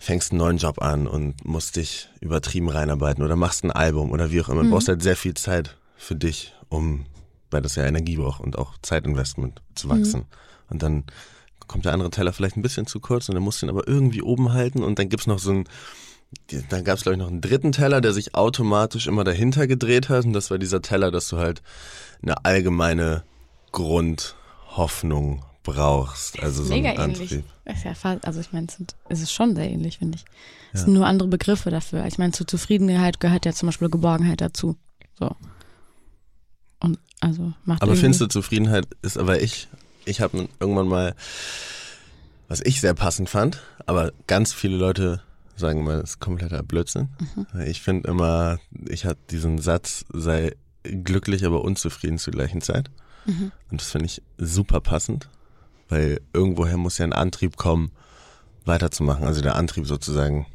fängst 0.00 0.32
einen 0.32 0.38
neuen 0.38 0.56
Job 0.56 0.80
an 0.80 1.06
und 1.06 1.44
musst 1.44 1.76
dich 1.76 2.08
übertrieben 2.20 2.70
reinarbeiten 2.70 3.22
oder 3.22 3.36
machst 3.36 3.62
ein 3.64 3.70
Album 3.70 4.10
oder 4.10 4.32
wie 4.32 4.40
auch 4.40 4.48
immer. 4.48 4.62
Du 4.62 4.68
mhm. 4.68 4.72
brauchst 4.72 4.88
halt 4.88 5.02
sehr 5.02 5.14
viel 5.14 5.34
Zeit 5.34 5.76
für 5.96 6.16
dich, 6.16 6.54
um, 6.70 7.04
weil 7.50 7.60
das 7.60 7.74
ja 7.76 7.84
Energie 7.84 8.16
braucht 8.16 8.40
und 8.40 8.58
auch 8.58 8.72
Zeitinvestment 8.80 9.60
zu 9.74 9.90
wachsen. 9.90 10.20
Mhm. 10.20 10.26
Und 10.70 10.82
dann 10.82 11.04
kommt 11.68 11.84
der 11.84 11.92
andere 11.92 12.10
Teller 12.10 12.32
vielleicht 12.32 12.56
ein 12.56 12.62
bisschen 12.62 12.86
zu 12.86 12.98
kurz 12.98 13.28
und 13.28 13.34
dann 13.34 13.44
musst 13.44 13.60
du 13.60 13.66
ihn 13.66 13.70
aber 13.70 13.86
irgendwie 13.86 14.22
oben 14.22 14.54
halten 14.54 14.82
und 14.82 14.98
dann 14.98 15.10
gibt's 15.10 15.26
noch 15.26 15.38
so 15.38 15.52
ein, 15.52 15.64
dann 16.70 16.82
gab's 16.82 17.02
glaube 17.02 17.16
ich 17.16 17.20
noch 17.20 17.28
einen 17.28 17.42
dritten 17.42 17.72
Teller, 17.72 18.00
der 18.00 18.14
sich 18.14 18.34
automatisch 18.34 19.06
immer 19.06 19.22
dahinter 19.22 19.66
gedreht 19.66 20.08
hat 20.08 20.24
und 20.24 20.32
das 20.32 20.50
war 20.50 20.58
dieser 20.58 20.80
Teller, 20.80 21.10
dass 21.10 21.28
du 21.28 21.36
halt 21.36 21.62
eine 22.22 22.44
allgemeine 22.44 23.22
Grundhoffnung 23.70 25.44
brauchst. 25.62 26.42
Also 26.42 26.64
so 26.64 26.72
Mega 26.72 26.90
ein 26.90 27.10
ähnlich. 27.10 27.32
Ist 27.64 27.84
ja 27.84 27.94
fast, 27.94 28.24
also 28.24 28.40
ich 28.40 28.52
meine, 28.52 28.66
es 29.08 29.20
ist 29.20 29.32
schon 29.32 29.54
sehr 29.54 29.70
ähnlich, 29.70 29.98
finde 29.98 30.16
ich. 30.16 30.24
Es 30.72 30.80
ja. 30.80 30.84
sind 30.86 30.94
nur 30.94 31.06
andere 31.06 31.28
Begriffe 31.28 31.70
dafür. 31.70 32.06
Ich 32.06 32.18
meine, 32.18 32.32
zu 32.32 32.44
Zufriedenheit 32.44 33.20
gehört 33.20 33.44
ja 33.46 33.52
zum 33.52 33.68
Beispiel 33.68 33.90
Geborgenheit 33.90 34.40
dazu. 34.40 34.76
So. 35.18 35.34
Und 36.80 36.98
also 37.20 37.52
macht 37.64 37.82
Aber 37.82 37.96
findest 37.96 38.20
du 38.22 38.26
Zufriedenheit 38.26 38.86
ist 39.02 39.18
aber 39.18 39.42
ich, 39.42 39.68
ich 40.06 40.20
habe 40.20 40.48
irgendwann 40.58 40.88
mal, 40.88 41.14
was 42.48 42.60
ich 42.62 42.80
sehr 42.80 42.94
passend 42.94 43.28
fand, 43.28 43.62
aber 43.86 44.12
ganz 44.26 44.52
viele 44.52 44.76
Leute 44.76 45.22
sagen 45.56 45.80
immer, 45.80 46.00
das 46.00 46.10
ist 46.10 46.20
kompletter 46.20 46.62
Blödsinn. 46.62 47.10
Mhm. 47.36 47.60
Ich 47.66 47.82
finde 47.82 48.08
immer, 48.08 48.58
ich 48.88 49.04
hatte 49.04 49.20
diesen 49.30 49.58
Satz, 49.58 50.06
sei 50.12 50.56
glücklich, 50.82 51.44
aber 51.44 51.62
unzufrieden 51.62 52.18
zur 52.18 52.32
gleichen 52.32 52.62
Zeit. 52.62 52.90
Mhm. 53.26 53.52
Und 53.70 53.80
das 53.80 53.90
finde 53.90 54.06
ich 54.06 54.22
super 54.38 54.80
passend, 54.80 55.28
weil 55.90 56.20
irgendwoher 56.32 56.76
muss 56.76 56.98
ja 56.98 57.04
ein 57.04 57.12
Antrieb 57.12 57.56
kommen, 57.56 57.90
weiterzumachen. 58.64 59.26
Also 59.26 59.42
der 59.42 59.56
Antrieb 59.56 59.86
sozusagen, 59.86 60.46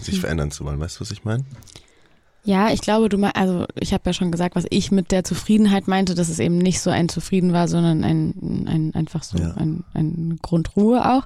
sich 0.00 0.16
mhm. 0.16 0.20
verändern 0.20 0.50
zu 0.50 0.64
wollen. 0.64 0.80
Weißt 0.80 0.96
du, 0.96 1.00
was 1.02 1.10
ich 1.10 1.24
meine? 1.24 1.44
Ja, 2.44 2.70
ich 2.72 2.80
glaube, 2.80 3.08
du 3.08 3.18
meinst, 3.18 3.36
also 3.36 3.66
ich 3.74 3.92
habe 3.92 4.04
ja 4.06 4.12
schon 4.12 4.30
gesagt, 4.30 4.54
was 4.54 4.66
ich 4.70 4.92
mit 4.92 5.10
der 5.10 5.24
Zufriedenheit 5.24 5.88
meinte, 5.88 6.14
dass 6.14 6.28
es 6.28 6.38
eben 6.38 6.58
nicht 6.58 6.80
so 6.80 6.90
ein 6.90 7.08
Zufrieden 7.08 7.52
war, 7.52 7.66
sondern 7.66 8.04
ein, 8.04 8.66
ein 8.68 8.94
einfach 8.94 9.24
so 9.24 9.36
ja. 9.36 9.54
ein, 9.54 9.82
ein 9.94 10.38
Grundruhe 10.42 11.12
auch. 11.12 11.24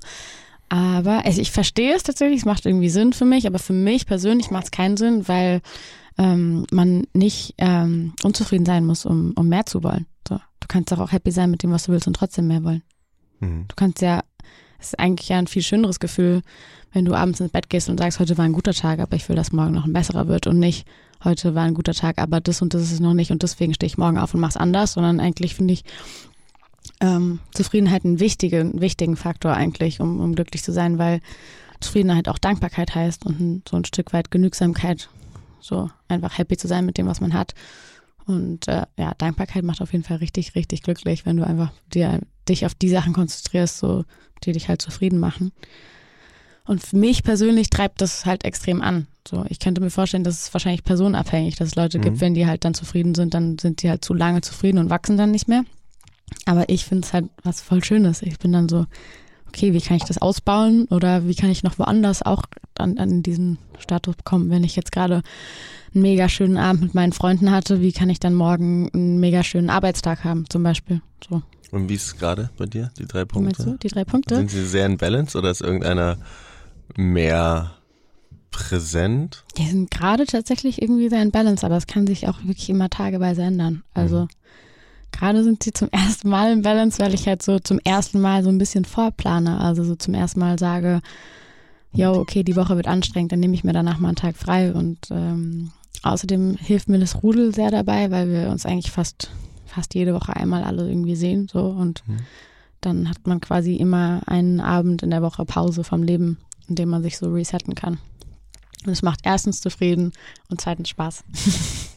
Aber 0.70 1.26
also 1.26 1.40
ich 1.42 1.50
verstehe 1.50 1.94
es 1.94 2.04
tatsächlich, 2.04 2.38
es 2.38 2.44
macht 2.46 2.64
irgendwie 2.64 2.88
Sinn 2.88 3.12
für 3.12 3.26
mich, 3.26 3.46
aber 3.46 3.58
für 3.58 3.74
mich 3.74 4.06
persönlich 4.06 4.50
macht 4.50 4.64
es 4.64 4.70
keinen 4.70 4.96
Sinn, 4.96 5.28
weil 5.28 5.60
ähm, 6.16 6.64
man 6.70 7.06
nicht 7.12 7.54
ähm, 7.58 8.14
unzufrieden 8.22 8.64
sein 8.64 8.86
muss, 8.86 9.04
um, 9.04 9.32
um 9.36 9.48
mehr 9.48 9.66
zu 9.66 9.82
wollen. 9.82 10.06
So. 10.28 10.36
Du 10.36 10.66
kannst 10.68 10.92
auch 10.92 11.12
happy 11.12 11.30
sein 11.30 11.50
mit 11.50 11.62
dem, 11.62 11.72
was 11.72 11.84
du 11.84 11.92
willst 11.92 12.06
und 12.06 12.14
trotzdem 12.14 12.46
mehr 12.46 12.62
wollen. 12.62 12.82
Mhm. 13.40 13.66
Du 13.68 13.74
kannst 13.76 14.02
ja, 14.02 14.22
es 14.78 14.88
ist 14.88 14.98
eigentlich 14.98 15.28
ja 15.28 15.38
ein 15.38 15.46
viel 15.46 15.62
schöneres 15.62 16.00
Gefühl, 16.00 16.42
wenn 16.92 17.04
du 17.04 17.14
abends 17.14 17.40
ins 17.40 17.52
Bett 17.52 17.70
gehst 17.70 17.88
und 17.88 17.98
sagst, 17.98 18.18
heute 18.18 18.36
war 18.38 18.44
ein 18.44 18.52
guter 18.52 18.72
Tag, 18.72 18.98
aber 18.98 19.16
ich 19.16 19.28
will, 19.28 19.36
dass 19.36 19.52
morgen 19.52 19.72
noch 19.72 19.84
ein 19.84 19.92
besserer 19.92 20.28
wird 20.28 20.46
und 20.46 20.58
nicht, 20.58 20.86
heute 21.22 21.54
war 21.54 21.64
ein 21.64 21.74
guter 21.74 21.94
Tag, 21.94 22.18
aber 22.18 22.40
das 22.40 22.62
und 22.62 22.74
das 22.74 22.82
ist 22.82 23.00
noch 23.00 23.14
nicht 23.14 23.30
und 23.30 23.42
deswegen 23.42 23.74
stehe 23.74 23.86
ich 23.86 23.98
morgen 23.98 24.18
auf 24.18 24.34
und 24.34 24.40
mach's 24.40 24.56
anders, 24.56 24.94
sondern 24.94 25.20
eigentlich 25.20 25.54
finde 25.54 25.74
ich, 25.74 25.84
ähm, 27.00 27.38
Zufriedenheit 27.52 28.04
einen 28.04 28.20
wichtigen, 28.20 28.80
wichtigen 28.80 29.16
Faktor 29.16 29.52
eigentlich, 29.52 30.00
um, 30.00 30.20
um 30.20 30.34
glücklich 30.34 30.62
zu 30.62 30.72
sein, 30.72 30.98
weil 30.98 31.20
Zufriedenheit 31.80 32.28
auch 32.28 32.38
Dankbarkeit 32.38 32.94
heißt 32.94 33.24
und 33.24 33.62
so 33.68 33.76
ein 33.76 33.84
Stück 33.84 34.12
weit 34.12 34.30
Genügsamkeit, 34.30 35.08
so 35.60 35.90
einfach 36.08 36.36
happy 36.36 36.56
zu 36.56 36.68
sein 36.68 36.84
mit 36.84 36.98
dem, 36.98 37.06
was 37.06 37.20
man 37.20 37.34
hat. 37.34 37.54
Und 38.30 38.68
äh, 38.68 38.86
ja, 38.96 39.12
Dankbarkeit 39.18 39.64
macht 39.64 39.82
auf 39.82 39.92
jeden 39.92 40.04
Fall 40.04 40.18
richtig, 40.18 40.54
richtig 40.54 40.82
glücklich, 40.82 41.26
wenn 41.26 41.36
du 41.36 41.46
einfach 41.46 41.72
dir, 41.92 42.20
dich 42.48 42.64
auf 42.66 42.74
die 42.74 42.88
Sachen 42.88 43.12
konzentrierst, 43.12 43.78
so, 43.78 44.04
die 44.44 44.52
dich 44.52 44.68
halt 44.68 44.80
zufrieden 44.80 45.18
machen. 45.18 45.52
Und 46.64 46.82
für 46.82 46.96
mich 46.96 47.24
persönlich 47.24 47.70
treibt 47.70 48.00
das 48.00 48.26
halt 48.26 48.44
extrem 48.44 48.80
an. 48.80 49.08
So, 49.26 49.44
ich 49.48 49.58
könnte 49.58 49.80
mir 49.80 49.90
vorstellen, 49.90 50.24
dass 50.24 50.42
es 50.42 50.54
wahrscheinlich 50.54 50.84
personenabhängig, 50.84 51.56
dass 51.56 51.68
es 51.68 51.74
Leute 51.74 51.98
mhm. 51.98 52.02
gibt, 52.02 52.20
wenn 52.20 52.34
die 52.34 52.46
halt 52.46 52.64
dann 52.64 52.74
zufrieden 52.74 53.14
sind, 53.14 53.34
dann 53.34 53.58
sind 53.58 53.82
die 53.82 53.90
halt 53.90 54.04
zu 54.04 54.14
lange 54.14 54.40
zufrieden 54.40 54.78
und 54.78 54.90
wachsen 54.90 55.16
dann 55.16 55.32
nicht 55.32 55.48
mehr. 55.48 55.64
Aber 56.46 56.68
ich 56.68 56.84
finde 56.84 57.06
es 57.06 57.12
halt 57.12 57.26
was 57.42 57.60
voll 57.60 57.82
Schönes. 57.82 58.22
Ich 58.22 58.38
bin 58.38 58.52
dann 58.52 58.68
so, 58.68 58.86
okay, 59.50 59.72
wie 59.72 59.80
kann 59.80 59.96
ich 59.96 60.04
das 60.04 60.18
ausbauen 60.18 60.86
oder 60.86 61.26
wie 61.26 61.34
kann 61.34 61.50
ich 61.50 61.62
noch 61.62 61.78
woanders 61.78 62.22
auch 62.22 62.44
an, 62.78 62.98
an 62.98 63.22
diesen 63.22 63.58
Status 63.78 64.14
kommen, 64.24 64.50
wenn 64.50 64.64
ich 64.64 64.76
jetzt 64.76 64.92
gerade 64.92 65.22
einen 65.92 66.02
mega 66.02 66.28
schönen 66.28 66.56
Abend 66.56 66.82
mit 66.82 66.94
meinen 66.94 67.12
Freunden 67.12 67.50
hatte, 67.50 67.80
wie 67.80 67.92
kann 67.92 68.10
ich 68.10 68.20
dann 68.20 68.34
morgen 68.34 68.90
einen 68.94 69.18
mega 69.18 69.42
schönen 69.42 69.68
Arbeitstag 69.70 70.24
haben, 70.24 70.48
zum 70.48 70.62
Beispiel. 70.62 71.02
So. 71.28 71.42
Und 71.72 71.88
wie 71.88 71.94
ist 71.94 72.06
es 72.06 72.16
gerade 72.16 72.50
bei 72.56 72.66
dir, 72.66 72.90
die 72.98 73.06
drei 73.06 73.24
Punkte? 73.24 73.64
Du, 73.64 73.76
die 73.76 73.88
drei 73.88 74.04
Punkte? 74.04 74.36
Sind 74.36 74.50
sie 74.50 74.64
sehr 74.64 74.86
in 74.86 74.98
Balance 74.98 75.36
oder 75.36 75.50
ist 75.50 75.60
irgendeiner 75.60 76.18
mehr 76.96 77.72
präsent? 78.52 79.44
Die 79.56 79.66
sind 79.66 79.90
gerade 79.90 80.26
tatsächlich 80.26 80.80
irgendwie 80.80 81.08
sehr 81.08 81.22
in 81.22 81.32
Balance, 81.32 81.66
aber 81.66 81.76
es 81.76 81.86
kann 81.86 82.06
sich 82.06 82.28
auch 82.28 82.38
wirklich 82.44 82.70
immer 82.70 82.88
tageweise 82.88 83.42
ändern. 83.42 83.82
Also 83.94 84.22
mhm. 84.22 84.28
Gerade 85.12 85.44
sind 85.44 85.62
sie 85.62 85.72
zum 85.72 85.88
ersten 85.90 86.28
Mal 86.28 86.52
im 86.52 86.62
Balance, 86.62 86.98
weil 86.98 87.14
ich 87.14 87.26
halt 87.26 87.42
so 87.42 87.58
zum 87.58 87.78
ersten 87.84 88.20
Mal 88.20 88.42
so 88.42 88.48
ein 88.48 88.58
bisschen 88.58 88.84
vorplane. 88.84 89.60
Also 89.60 89.84
so 89.84 89.94
zum 89.96 90.14
ersten 90.14 90.40
Mal 90.40 90.58
sage, 90.58 91.00
yo, 91.92 92.12
okay, 92.12 92.42
die 92.42 92.56
Woche 92.56 92.76
wird 92.76 92.86
anstrengend, 92.86 93.32
dann 93.32 93.40
nehme 93.40 93.54
ich 93.54 93.64
mir 93.64 93.72
danach 93.72 93.98
mal 93.98 94.08
einen 94.08 94.16
Tag 94.16 94.36
frei. 94.36 94.72
Und 94.72 95.08
ähm, 95.10 95.72
außerdem 96.02 96.56
hilft 96.56 96.88
mir 96.88 96.98
das 96.98 97.22
Rudel 97.22 97.54
sehr 97.54 97.70
dabei, 97.70 98.10
weil 98.10 98.30
wir 98.30 98.50
uns 98.50 98.66
eigentlich 98.66 98.90
fast, 98.90 99.30
fast 99.66 99.94
jede 99.94 100.14
Woche 100.14 100.34
einmal 100.36 100.64
alle 100.64 100.88
irgendwie 100.88 101.16
sehen. 101.16 101.48
So 101.50 101.66
und 101.66 102.06
mhm. 102.06 102.18
dann 102.80 103.08
hat 103.08 103.26
man 103.26 103.40
quasi 103.40 103.76
immer 103.76 104.22
einen 104.26 104.60
Abend 104.60 105.02
in 105.02 105.10
der 105.10 105.22
Woche 105.22 105.44
Pause 105.44 105.84
vom 105.84 106.02
Leben, 106.02 106.38
in 106.68 106.76
dem 106.76 106.88
man 106.88 107.02
sich 107.02 107.18
so 107.18 107.32
resetten 107.32 107.74
kann. 107.74 107.98
Und 108.86 108.92
es 108.92 109.02
macht 109.02 109.20
erstens 109.24 109.60
zufrieden 109.60 110.12
und 110.48 110.60
zweitens 110.60 110.88
Spaß. 110.88 111.24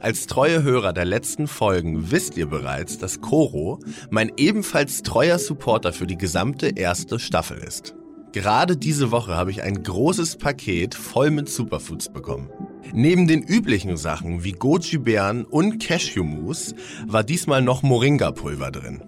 Als 0.00 0.26
treue 0.26 0.62
Hörer 0.62 0.94
der 0.94 1.04
letzten 1.04 1.46
Folgen 1.46 2.10
wisst 2.10 2.38
ihr 2.38 2.46
bereits, 2.46 2.96
dass 2.96 3.20
Koro 3.20 3.80
mein 4.08 4.32
ebenfalls 4.38 5.02
treuer 5.02 5.38
Supporter 5.38 5.92
für 5.92 6.06
die 6.06 6.16
gesamte 6.16 6.68
erste 6.68 7.18
Staffel 7.18 7.58
ist. 7.58 7.94
Gerade 8.32 8.78
diese 8.78 9.10
Woche 9.10 9.36
habe 9.36 9.50
ich 9.50 9.62
ein 9.62 9.82
großes 9.82 10.36
Paket 10.36 10.94
voll 10.94 11.30
mit 11.30 11.50
Superfoods 11.50 12.14
bekommen. 12.14 12.48
Neben 12.94 13.26
den 13.26 13.42
üblichen 13.42 13.98
Sachen 13.98 14.42
wie 14.42 14.52
Goji-Beeren 14.52 15.44
und 15.44 15.82
Cashew-Mousse 15.82 16.76
war 17.06 17.22
diesmal 17.22 17.60
noch 17.60 17.82
Moringa-Pulver 17.82 18.70
drin. 18.70 19.02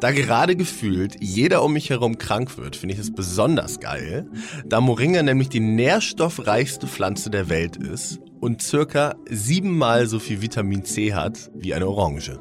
Da 0.00 0.12
gerade 0.12 0.54
gefühlt 0.54 1.16
jeder 1.18 1.64
um 1.64 1.72
mich 1.72 1.90
herum 1.90 2.18
krank 2.18 2.56
wird, 2.58 2.76
finde 2.76 2.94
ich 2.94 3.00
es 3.00 3.12
besonders 3.12 3.80
geil, 3.80 4.30
da 4.66 4.80
Moringa 4.80 5.24
nämlich 5.24 5.48
die 5.48 5.58
nährstoffreichste 5.58 6.86
Pflanze 6.86 7.30
der 7.30 7.48
Welt 7.48 7.76
ist 7.76 8.20
und 8.40 8.62
circa 8.62 9.14
siebenmal 9.28 10.06
so 10.06 10.18
viel 10.18 10.42
Vitamin 10.42 10.84
C 10.84 11.14
hat 11.14 11.50
wie 11.54 11.74
eine 11.74 11.88
Orange. 11.88 12.38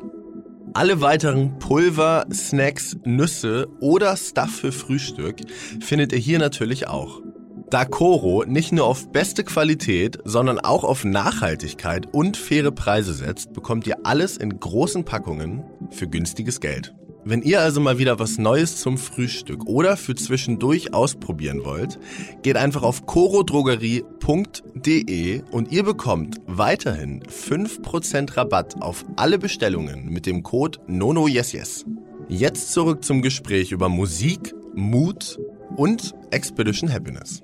Alle 0.74 1.02
weiteren 1.02 1.58
Pulver, 1.60 2.26
Snacks, 2.32 2.98
Nüsse 3.04 3.68
oder 3.80 4.16
Stuff 4.16 4.58
für 4.58 4.72
Frühstück 4.72 5.38
findet 5.80 6.14
ihr 6.14 6.20
hier 6.20 6.40
natürlich 6.40 6.88
auch. 6.88 7.22
Da 7.70 7.84
Coro 7.84 8.46
nicht 8.46 8.72
nur 8.72 8.86
auf 8.86 9.12
beste 9.12 9.44
Qualität, 9.44 10.20
sondern 10.24 10.60
auch 10.60 10.84
auf 10.84 11.04
Nachhaltigkeit 11.04 12.08
und 12.14 12.38
faire 12.38 12.72
Preise 12.72 13.14
setzt, 13.14 13.54
bekommt 13.54 13.88
ihr 13.88 14.06
alles 14.06 14.38
in 14.38 14.58
großen 14.60 15.04
Packungen 15.04 15.64
für 15.90 16.08
günstiges 16.08 16.62
Geld. 16.62 16.94
Wenn 17.30 17.42
ihr 17.42 17.60
also 17.60 17.82
mal 17.82 17.98
wieder 17.98 18.20
was 18.20 18.38
Neues 18.38 18.78
zum 18.78 18.98
Frühstück 18.98 19.66
oder 19.66 19.98
für 19.98 20.16
zwischendurch 20.16 20.94
ausprobieren 20.94 21.66
wollt, 21.66 22.00
geht 22.42 22.56
einfach 22.56 22.84
auf 22.84 23.06
corodrogerie.de 23.06 25.42
und 25.52 25.70
ihr 25.70 25.84
bekommt 25.84 26.38
weiterhin 26.46 27.22
5% 27.24 28.38
Rabatt 28.38 28.82
auf 28.82 29.04
alle 29.18 29.40
Bestellungen 29.40 30.06
mit 30.06 30.26
dem 30.26 30.42
Code 30.42 30.80
NONOYESYES. 30.88 31.84
Jetzt 32.30 32.72
zurück 32.72 33.04
zum 33.04 33.22
Gespräch 33.22 33.74
über 33.74 33.90
Musik, 33.90 34.56
Mut 34.74 35.38
und 35.76 36.16
Expedition 36.32 36.90
Happiness. 36.90 37.44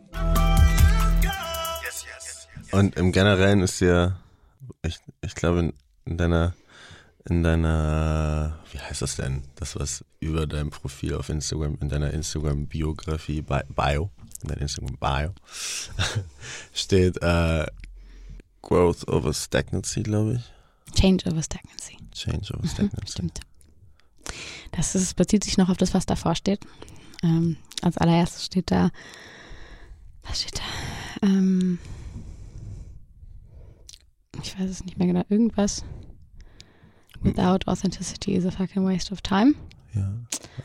Und 2.72 2.96
im 2.96 3.12
Generellen 3.12 3.60
ist 3.60 3.82
ja, 3.82 4.16
ich, 4.82 5.00
ich 5.22 5.36
glaube, 5.36 5.74
in 6.06 6.18
deiner 6.18 6.54
in 7.30 7.44
deiner, 7.44 8.60
wie 8.72 8.80
heißt 8.80 9.02
das 9.02 9.16
denn? 9.16 9.44
Das, 9.56 9.78
was 9.80 10.04
über 10.20 10.46
dein 10.46 10.70
Profil 10.70 11.16
auf 11.16 11.30
Instagram, 11.30 11.78
in 11.80 11.90
deiner 11.90 12.12
Instagram-Biografie, 12.12 13.42
Bio, 13.42 14.12
in 14.42 14.50
deiner 14.50 14.62
Instagram-Bio, 14.62 15.34
steht 16.74 17.22
äh, 17.22 17.66
Growth 18.62 19.08
over 19.08 19.34
Stagnancy, 19.34 20.04
glaube 20.04 20.36
ich. 20.36 20.96
Change 21.00 21.30
over 21.30 21.42
Stagnancy. 21.42 21.98
Change 22.12 22.54
over 22.54 22.68
Stagnancy. 22.68 23.02
Mhm, 23.02 23.08
stimmt. 23.08 23.40
Das 24.72 24.96
ist, 24.96 25.16
bezieht 25.16 25.44
sich 25.44 25.58
noch 25.58 25.70
auf 25.70 25.78
das, 25.78 25.94
was 25.94 26.06
davor 26.06 26.36
steht. 26.36 26.60
Ähm, 27.24 27.58
als 27.82 27.98
allererstes 27.98 28.46
steht 28.46 28.70
da, 28.72 28.90
was 30.24 30.42
steht 30.42 30.60
da? 30.60 31.28
Ähm, 31.28 31.80
ich 34.42 34.60
weiß 34.60 34.70
es 34.70 34.84
nicht 34.84 34.98
mehr 34.98 35.08
genau, 35.08 35.24
irgendwas 35.30 35.84
Without 37.24 37.68
authenticity 37.68 38.36
is 38.36 38.46
a 38.46 38.52
fucking 38.52 38.86
waste 38.86 39.12
of 39.12 39.22
time. 39.22 39.56
Ja, 39.94 40.12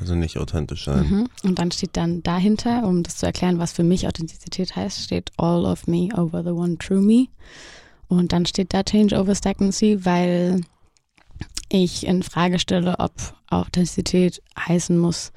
also 0.00 0.14
nicht 0.14 0.38
authentisch 0.38 0.84
sein. 0.84 1.08
Mhm. 1.08 1.28
Und 1.44 1.58
dann 1.58 1.70
steht 1.70 1.96
dann 1.96 2.22
dahinter, 2.22 2.86
um 2.86 3.02
das 3.02 3.18
zu 3.18 3.26
erklären, 3.26 3.58
was 3.58 3.72
für 3.72 3.84
mich 3.84 4.06
Authentizität 4.06 4.74
heißt, 4.74 5.02
steht 5.02 5.30
All 5.36 5.66
of 5.66 5.86
me 5.86 6.08
over 6.16 6.42
the 6.42 6.50
one 6.50 6.78
true 6.78 7.00
me. 7.00 7.26
Und 8.08 8.32
dann 8.32 8.46
steht 8.46 8.72
da 8.72 8.82
Change 8.82 9.18
over 9.18 9.34
Stagnancy, 9.34 10.04
weil 10.04 10.62
ich 11.68 12.06
in 12.06 12.22
Frage 12.22 12.58
stelle, 12.58 12.98
ob 12.98 13.12
Authentizität 13.50 14.42
heißen 14.58 14.98
muss, 14.98 15.32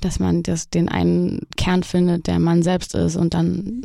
dass 0.00 0.20
man 0.20 0.44
das, 0.44 0.70
den 0.70 0.88
einen 0.88 1.46
Kern 1.56 1.82
findet, 1.82 2.28
der 2.28 2.38
man 2.38 2.62
selbst 2.62 2.94
ist 2.94 3.16
und 3.16 3.34
dann 3.34 3.84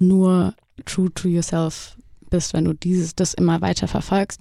nur 0.00 0.54
true 0.84 1.12
to 1.14 1.28
yourself 1.28 1.96
bist, 2.34 2.52
wenn 2.52 2.64
du 2.64 2.72
dieses, 2.72 3.14
das 3.14 3.32
immer 3.32 3.60
weiter 3.60 3.86
verfolgst, 3.86 4.40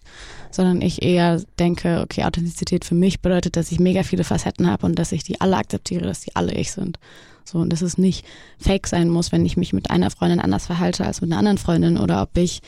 sondern 0.49 0.81
ich 0.81 1.03
eher 1.03 1.39
denke, 1.59 2.01
okay, 2.03 2.23
Authentizität 2.23 2.85
für 2.85 2.95
mich 2.95 3.21
bedeutet, 3.21 3.55
dass 3.55 3.71
ich 3.71 3.79
mega 3.79 4.01
viele 4.01 4.23
Facetten 4.23 4.67
habe 4.69 4.87
und 4.87 4.97
dass 4.97 5.11
ich 5.11 5.23
die 5.23 5.39
alle 5.39 5.57
akzeptiere, 5.57 6.05
dass 6.05 6.21
die 6.21 6.35
alle 6.35 6.53
ich 6.55 6.71
sind. 6.71 6.97
So, 7.45 7.59
und 7.59 7.71
dass 7.71 7.83
es 7.83 7.99
nicht 7.99 8.25
fake 8.57 8.87
sein 8.87 9.09
muss, 9.09 9.31
wenn 9.31 9.45
ich 9.45 9.57
mich 9.57 9.73
mit 9.73 9.91
einer 9.91 10.09
Freundin 10.09 10.39
anders 10.39 10.65
verhalte 10.65 11.05
als 11.05 11.21
mit 11.21 11.29
einer 11.29 11.37
anderen 11.37 11.59
Freundin 11.59 11.97
oder 11.97 12.23
ob 12.23 12.35
ich 12.35 12.61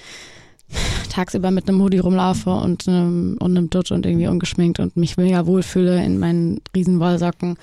tagsüber 1.09 1.49
mit 1.49 1.67
einem 1.67 1.81
Hoodie 1.81 1.99
rumlaufe 1.99 2.51
und 2.51 2.87
einem, 2.87 3.37
und 3.39 3.57
einem 3.57 3.71
Dutt 3.71 3.91
und 3.91 4.05
irgendwie 4.05 4.27
ungeschminkt 4.27 4.79
und 4.79 4.95
mich 4.95 5.17
mega 5.17 5.47
wohlfühle 5.47 6.03
in 6.03 6.19
meinen 6.19 6.61
riesen 6.75 6.99
Wollsocken 6.99 7.57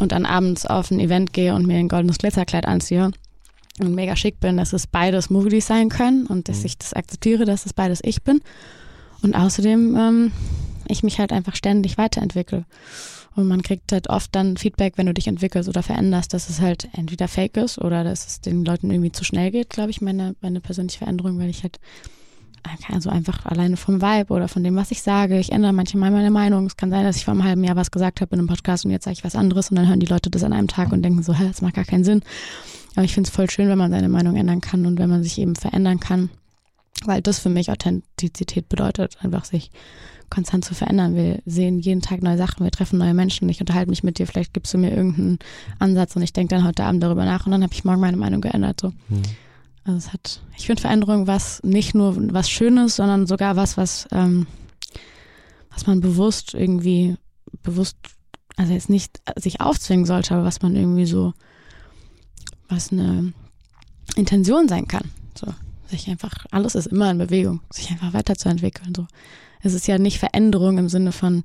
und 0.00 0.12
dann 0.12 0.26
abends 0.26 0.66
auf 0.66 0.90
ein 0.90 1.00
Event 1.00 1.32
gehe 1.32 1.54
und 1.54 1.66
mir 1.66 1.78
ein 1.78 1.88
goldenes 1.88 2.18
Glitzerkleid 2.18 2.66
anziehe 2.66 3.10
und 3.80 3.94
mega 3.94 4.16
schick 4.16 4.40
bin, 4.40 4.56
dass 4.56 4.72
es 4.72 4.86
beides 4.86 5.30
Movies 5.30 5.66
sein 5.66 5.88
können 5.88 6.26
und 6.26 6.48
dass 6.48 6.60
mhm. 6.60 6.66
ich 6.66 6.78
das 6.78 6.92
akzeptiere, 6.92 7.44
dass 7.44 7.66
es 7.66 7.72
beides 7.72 8.00
ich 8.02 8.22
bin. 8.22 8.40
Und 9.22 9.34
außerdem 9.34 9.96
ähm, 9.96 10.32
ich 10.88 11.02
mich 11.02 11.18
halt 11.18 11.32
einfach 11.32 11.56
ständig 11.56 11.98
weiterentwickle. 11.98 12.64
Und 13.34 13.48
man 13.48 13.62
kriegt 13.62 13.92
halt 13.92 14.08
oft 14.08 14.34
dann 14.34 14.56
Feedback, 14.56 14.94
wenn 14.96 15.06
du 15.06 15.12
dich 15.12 15.28
entwickelst 15.28 15.68
oder 15.68 15.82
veränderst, 15.82 16.32
dass 16.32 16.48
es 16.48 16.60
halt 16.60 16.88
entweder 16.94 17.28
fake 17.28 17.58
ist 17.58 17.78
oder 17.78 18.02
dass 18.02 18.26
es 18.26 18.40
den 18.40 18.64
Leuten 18.64 18.90
irgendwie 18.90 19.12
zu 19.12 19.24
schnell 19.24 19.50
geht, 19.50 19.70
glaube 19.70 19.90
ich, 19.90 20.00
meine, 20.00 20.34
meine 20.40 20.60
persönliche 20.60 20.98
Veränderung, 20.98 21.38
weil 21.38 21.50
ich 21.50 21.62
halt 21.62 21.78
also 22.92 23.10
einfach 23.10 23.46
alleine 23.46 23.76
vom 23.76 24.02
Vibe 24.02 24.32
oder 24.32 24.48
von 24.48 24.64
dem, 24.64 24.74
was 24.76 24.90
ich 24.90 25.02
sage. 25.02 25.38
Ich 25.38 25.52
ändere 25.52 25.72
manchmal 25.72 26.10
meine 26.10 26.30
Meinung. 26.30 26.66
Es 26.66 26.76
kann 26.76 26.90
sein, 26.90 27.04
dass 27.04 27.16
ich 27.16 27.24
vor 27.24 27.32
einem 27.32 27.44
halben 27.44 27.62
Jahr 27.62 27.76
was 27.76 27.90
gesagt 27.90 28.20
habe 28.20 28.34
in 28.34 28.40
einem 28.40 28.48
Podcast 28.48 28.84
und 28.84 28.90
jetzt 28.90 29.04
sage 29.04 29.14
ich 29.18 29.24
was 29.24 29.36
anderes 29.36 29.70
und 29.70 29.76
dann 29.76 29.88
hören 29.88 30.00
die 30.00 30.06
Leute 30.06 30.30
das 30.30 30.42
an 30.42 30.52
einem 30.52 30.68
Tag 30.68 30.92
und 30.92 31.02
denken 31.02 31.22
so, 31.22 31.34
hä, 31.34 31.46
das 31.46 31.62
macht 31.62 31.74
gar 31.74 31.84
keinen 31.84 32.04
Sinn. 32.04 32.22
Aber 32.96 33.04
ich 33.04 33.14
finde 33.14 33.28
es 33.28 33.34
voll 33.34 33.48
schön, 33.48 33.68
wenn 33.68 33.78
man 33.78 33.90
seine 33.92 34.08
Meinung 34.08 34.36
ändern 34.36 34.60
kann 34.60 34.86
und 34.86 34.98
wenn 34.98 35.10
man 35.10 35.22
sich 35.22 35.38
eben 35.38 35.54
verändern 35.54 36.00
kann, 36.00 36.30
weil 37.04 37.20
das 37.20 37.38
für 37.38 37.50
mich 37.50 37.70
Authentizität 37.70 38.68
bedeutet, 38.68 39.18
einfach 39.22 39.44
sich 39.44 39.70
konstant 40.30 40.64
zu 40.64 40.74
verändern. 40.74 41.14
Wir 41.14 41.40
sehen 41.44 41.78
jeden 41.78 42.00
Tag 42.00 42.22
neue 42.22 42.38
Sachen, 42.38 42.64
wir 42.64 42.70
treffen 42.70 42.98
neue 42.98 43.14
Menschen, 43.14 43.48
ich 43.48 43.60
unterhalte 43.60 43.90
mich 43.90 44.02
mit 44.02 44.18
dir, 44.18 44.26
vielleicht 44.26 44.54
gibst 44.54 44.74
du 44.74 44.78
mir 44.78 44.90
irgendeinen 44.90 45.38
Ansatz 45.78 46.16
und 46.16 46.22
ich 46.22 46.32
denke 46.32 46.54
dann 46.54 46.66
heute 46.66 46.84
Abend 46.84 47.02
darüber 47.02 47.24
nach 47.24 47.46
und 47.46 47.52
dann 47.52 47.62
habe 47.62 47.72
ich 47.72 47.84
morgen 47.84 48.00
meine 48.00 48.16
Meinung 48.16 48.40
geändert. 48.40 48.80
So. 48.80 48.88
Mhm. 49.08 49.22
Also 49.84 49.98
es 49.98 50.12
hat, 50.12 50.40
ich 50.56 50.66
finde 50.66 50.80
Veränderung 50.80 51.26
was 51.26 51.62
nicht 51.62 51.94
nur 51.94 52.16
was 52.32 52.50
Schönes, 52.50 52.96
sondern 52.96 53.26
sogar 53.26 53.56
was, 53.56 53.76
was, 53.76 54.08
ähm, 54.10 54.46
was 55.70 55.86
man 55.86 56.00
bewusst 56.00 56.54
irgendwie, 56.54 57.16
bewusst, 57.62 57.96
also 58.56 58.72
jetzt 58.72 58.90
nicht 58.90 59.20
sich 59.36 59.60
aufzwingen 59.60 60.06
sollte, 60.06 60.34
aber 60.34 60.44
was 60.44 60.62
man 60.62 60.74
irgendwie 60.74 61.06
so, 61.06 61.34
was 62.68 62.92
eine 62.92 63.32
Intention 64.16 64.68
sein 64.68 64.88
kann. 64.88 65.10
So, 65.34 65.52
sich 65.88 66.08
einfach, 66.08 66.32
alles 66.50 66.74
ist 66.74 66.86
immer 66.86 67.10
in 67.10 67.18
Bewegung, 67.18 67.60
sich 67.70 67.90
einfach 67.90 68.12
weiterzuentwickeln. 68.12 68.94
So. 68.94 69.06
Es 69.62 69.74
ist 69.74 69.86
ja 69.86 69.98
nicht 69.98 70.18
Veränderung 70.18 70.78
im 70.78 70.88
Sinne 70.88 71.12
von, 71.12 71.44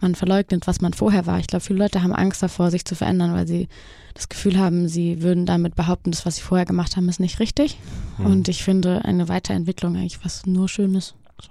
man 0.00 0.14
verleugnet, 0.14 0.66
was 0.66 0.80
man 0.80 0.92
vorher 0.92 1.26
war. 1.26 1.38
Ich 1.38 1.48
glaube, 1.48 1.64
viele 1.64 1.80
Leute 1.80 2.02
haben 2.02 2.14
Angst 2.14 2.42
davor, 2.42 2.70
sich 2.70 2.84
zu 2.84 2.94
verändern, 2.94 3.34
weil 3.34 3.48
sie 3.48 3.68
das 4.14 4.28
Gefühl 4.28 4.58
haben, 4.58 4.88
sie 4.88 5.22
würden 5.22 5.46
damit 5.46 5.74
behaupten, 5.74 6.10
das, 6.10 6.26
was 6.26 6.36
sie 6.36 6.42
vorher 6.42 6.66
gemacht 6.66 6.96
haben, 6.96 7.08
ist 7.08 7.20
nicht 7.20 7.40
richtig. 7.40 7.78
Mhm. 8.18 8.26
Und 8.26 8.48
ich 8.48 8.62
finde 8.62 9.04
eine 9.04 9.28
Weiterentwicklung 9.28 9.96
eigentlich 9.96 10.24
was 10.24 10.46
nur 10.46 10.68
Schönes. 10.68 11.14
So. 11.40 11.50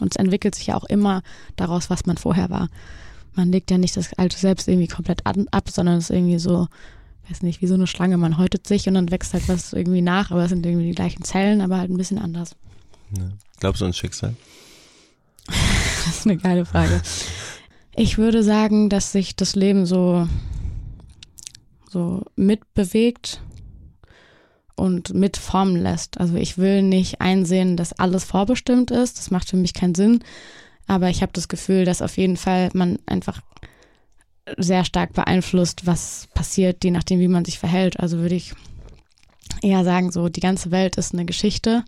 Und 0.00 0.12
es 0.12 0.16
entwickelt 0.16 0.54
sich 0.54 0.68
ja 0.68 0.76
auch 0.76 0.84
immer 0.84 1.22
daraus, 1.56 1.90
was 1.90 2.06
man 2.06 2.16
vorher 2.16 2.50
war. 2.50 2.68
Man 3.32 3.50
legt 3.50 3.70
ja 3.70 3.78
nicht 3.78 3.96
das 3.96 4.12
alte 4.14 4.38
Selbst 4.38 4.68
irgendwie 4.68 4.88
komplett 4.88 5.22
ab, 5.24 5.68
sondern 5.68 5.96
es 5.96 6.10
ist 6.10 6.16
irgendwie 6.16 6.38
so, 6.38 6.68
weiß 7.28 7.42
nicht, 7.42 7.62
wie 7.62 7.66
so 7.66 7.74
eine 7.74 7.86
Schlange. 7.86 8.18
Man 8.18 8.38
häutet 8.38 8.66
sich 8.66 8.86
und 8.88 8.94
dann 8.94 9.10
wächst 9.10 9.34
halt 9.34 9.48
was 9.48 9.72
irgendwie 9.72 10.02
nach, 10.02 10.30
aber 10.30 10.44
es 10.44 10.50
sind 10.50 10.64
irgendwie 10.64 10.88
die 10.88 10.94
gleichen 10.94 11.22
Zellen, 11.22 11.60
aber 11.60 11.78
halt 11.78 11.90
ein 11.90 11.96
bisschen 11.96 12.18
anders. 12.18 12.56
Ja. 13.16 13.30
Glaubst 13.60 13.80
du 13.80 13.86
an 13.86 13.92
Schicksal? 13.92 14.34
das 15.46 16.18
ist 16.18 16.26
eine 16.26 16.36
geile 16.36 16.66
Frage. 16.66 17.00
Ich 17.96 18.18
würde 18.18 18.42
sagen, 18.42 18.88
dass 18.88 19.12
sich 19.12 19.36
das 19.36 19.54
Leben 19.54 19.86
so, 19.86 20.28
so 21.88 22.24
mitbewegt 22.36 23.40
und 24.74 25.14
mitformen 25.14 25.76
lässt. 25.76 26.18
Also 26.18 26.34
ich 26.34 26.58
will 26.58 26.82
nicht 26.82 27.20
einsehen, 27.20 27.76
dass 27.76 27.92
alles 27.92 28.24
vorbestimmt 28.24 28.90
ist. 28.90 29.18
Das 29.18 29.30
macht 29.30 29.48
für 29.48 29.56
mich 29.56 29.74
keinen 29.74 29.94
Sinn. 29.94 30.24
Aber 30.86 31.08
ich 31.08 31.22
habe 31.22 31.32
das 31.32 31.48
Gefühl, 31.48 31.84
dass 31.84 32.02
auf 32.02 32.16
jeden 32.16 32.36
Fall 32.36 32.70
man 32.74 32.98
einfach 33.06 33.40
sehr 34.58 34.84
stark 34.84 35.12
beeinflusst, 35.12 35.86
was 35.86 36.28
passiert, 36.34 36.84
je 36.84 36.90
nachdem, 36.90 37.20
wie 37.20 37.28
man 37.28 37.44
sich 37.44 37.58
verhält. 37.58 37.98
Also 38.00 38.18
würde 38.18 38.34
ich 38.34 38.52
eher 39.62 39.84
sagen, 39.84 40.12
so 40.12 40.28
die 40.28 40.40
ganze 40.40 40.70
Welt 40.70 40.96
ist 40.96 41.14
eine 41.14 41.24
Geschichte 41.24 41.84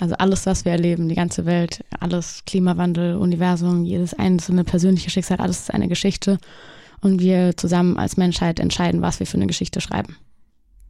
also 0.00 0.14
alles, 0.16 0.46
was 0.46 0.64
wir 0.64 0.72
erleben, 0.72 1.08
die 1.08 1.14
ganze 1.14 1.46
Welt, 1.46 1.84
alles 2.00 2.42
Klimawandel, 2.46 3.16
Universum, 3.16 3.84
jedes 3.84 4.14
einzelne 4.14 4.64
persönliche 4.64 5.10
Schicksal, 5.10 5.38
alles 5.38 5.60
ist 5.60 5.74
eine 5.74 5.88
Geschichte. 5.88 6.38
Und 7.00 7.20
wir 7.20 7.56
zusammen 7.56 7.98
als 7.98 8.16
Menschheit 8.16 8.58
entscheiden, 8.58 9.02
was 9.02 9.20
wir 9.20 9.26
für 9.26 9.36
eine 9.36 9.46
Geschichte 9.46 9.80
schreiben. 9.80 10.16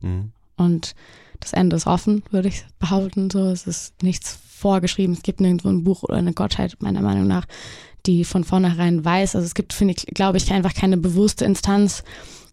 Mhm. 0.01 0.33
Und 0.57 0.95
das 1.41 1.53
Ende 1.53 1.77
ist 1.77 1.87
offen, 1.87 2.23
würde 2.31 2.49
ich 2.49 2.65
behaupten. 2.79 3.31
So, 3.31 3.49
es 3.49 3.67
ist 3.67 4.03
nichts 4.03 4.39
vorgeschrieben. 4.49 5.15
Es 5.15 5.23
gibt 5.23 5.41
nirgendwo 5.41 5.69
ein 5.69 5.85
Buch 5.85 6.05
oder 6.05 6.17
eine 6.17 6.33
Gottheit, 6.33 6.77
meiner 6.81 7.03
Meinung 7.03 7.27
nach, 7.27 7.47
die 8.07 8.25
von 8.25 8.45
vornherein 8.45 9.05
weiß. 9.05 9.37
Also 9.37 9.47
es 9.47 9.55
gibt, 9.55 9.73
finde 9.73 9.95
ich, 9.97 10.07
glaube 10.07 10.39
ich, 10.39 10.51
einfach 10.53 10.75
keine 10.75 10.97
bewusste 10.97 11.45
Instanz, 11.45 12.05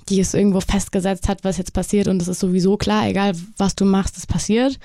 die 0.09 0.19
es 0.19 0.33
irgendwo 0.33 0.61
festgesetzt 0.61 1.27
hat, 1.27 1.43
was 1.43 1.57
jetzt 1.57 1.73
passiert. 1.73 2.07
Und 2.07 2.21
es 2.21 2.27
ist 2.27 2.39
sowieso 2.39 2.77
klar, 2.77 3.07
egal 3.07 3.33
was 3.57 3.75
du 3.75 3.85
machst, 3.85 4.17
es 4.17 4.25
passiert. 4.25 4.79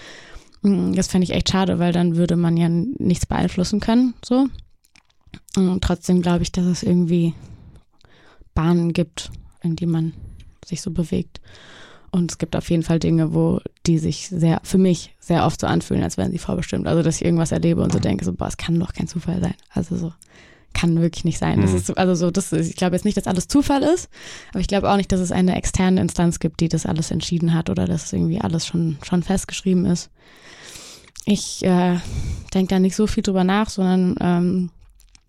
Mm, 0.62 0.92
das 0.92 1.08
fände 1.08 1.24
ich 1.24 1.32
echt 1.32 1.50
schade, 1.50 1.78
weil 1.78 1.92
dann 1.92 2.16
würde 2.16 2.36
man 2.36 2.56
ja 2.56 2.68
nichts 2.68 3.26
beeinflussen 3.26 3.80
können, 3.80 4.14
so. 4.24 4.46
Und 5.56 5.82
trotzdem 5.82 6.22
glaube 6.22 6.42
ich, 6.42 6.52
dass 6.52 6.64
es 6.64 6.82
irgendwie 6.82 7.34
Bahnen 8.54 8.92
gibt, 8.92 9.30
in 9.62 9.76
die 9.76 9.86
man 9.86 10.12
sich 10.64 10.82
so 10.82 10.90
bewegt. 10.90 11.40
Und 12.10 12.30
es 12.30 12.38
gibt 12.38 12.56
auf 12.56 12.70
jeden 12.70 12.82
Fall 12.82 12.98
Dinge, 12.98 13.34
wo 13.34 13.60
die 13.86 13.98
sich 13.98 14.28
sehr, 14.28 14.60
für 14.62 14.78
mich 14.78 15.14
sehr 15.18 15.44
oft 15.44 15.60
so 15.60 15.66
anfühlen, 15.66 16.02
als 16.02 16.16
wären 16.16 16.32
sie 16.32 16.38
vorbestimmt. 16.38 16.86
Also, 16.86 17.02
dass 17.02 17.16
ich 17.16 17.24
irgendwas 17.24 17.52
erlebe 17.52 17.82
und 17.82 17.92
so 17.92 17.98
denke, 17.98 18.24
so, 18.24 18.32
boah, 18.32 18.48
es 18.48 18.56
kann 18.56 18.78
doch 18.80 18.92
kein 18.92 19.08
Zufall 19.08 19.40
sein. 19.40 19.54
Also 19.70 19.96
so, 19.96 20.12
kann 20.76 21.00
wirklich 21.00 21.24
nicht 21.24 21.38
sein. 21.38 21.60
Das 21.60 21.70
mhm. 21.70 21.76
ist 21.78 21.86
so, 21.86 21.94
also 21.94 22.14
so, 22.14 22.30
das 22.30 22.52
ist, 22.52 22.68
ich 22.68 22.76
glaube 22.76 22.94
jetzt 22.94 23.04
nicht, 23.04 23.16
dass 23.16 23.26
alles 23.26 23.48
Zufall 23.48 23.82
ist, 23.82 24.08
aber 24.50 24.60
ich 24.60 24.68
glaube 24.68 24.90
auch 24.90 24.96
nicht, 24.96 25.10
dass 25.10 25.20
es 25.20 25.32
eine 25.32 25.56
externe 25.56 26.00
Instanz 26.00 26.38
gibt, 26.38 26.60
die 26.60 26.68
das 26.68 26.86
alles 26.86 27.10
entschieden 27.10 27.54
hat 27.54 27.70
oder 27.70 27.86
dass 27.86 28.06
es 28.06 28.12
irgendwie 28.12 28.40
alles 28.40 28.66
schon, 28.66 28.98
schon 29.02 29.22
festgeschrieben 29.22 29.86
ist 29.86 30.10
ich 31.26 31.64
äh, 31.64 31.98
denke 32.54 32.68
da 32.68 32.78
nicht 32.78 32.96
so 32.96 33.06
viel 33.06 33.22
drüber 33.22 33.44
nach, 33.44 33.68
sondern 33.68 34.14
ähm, 34.20 34.70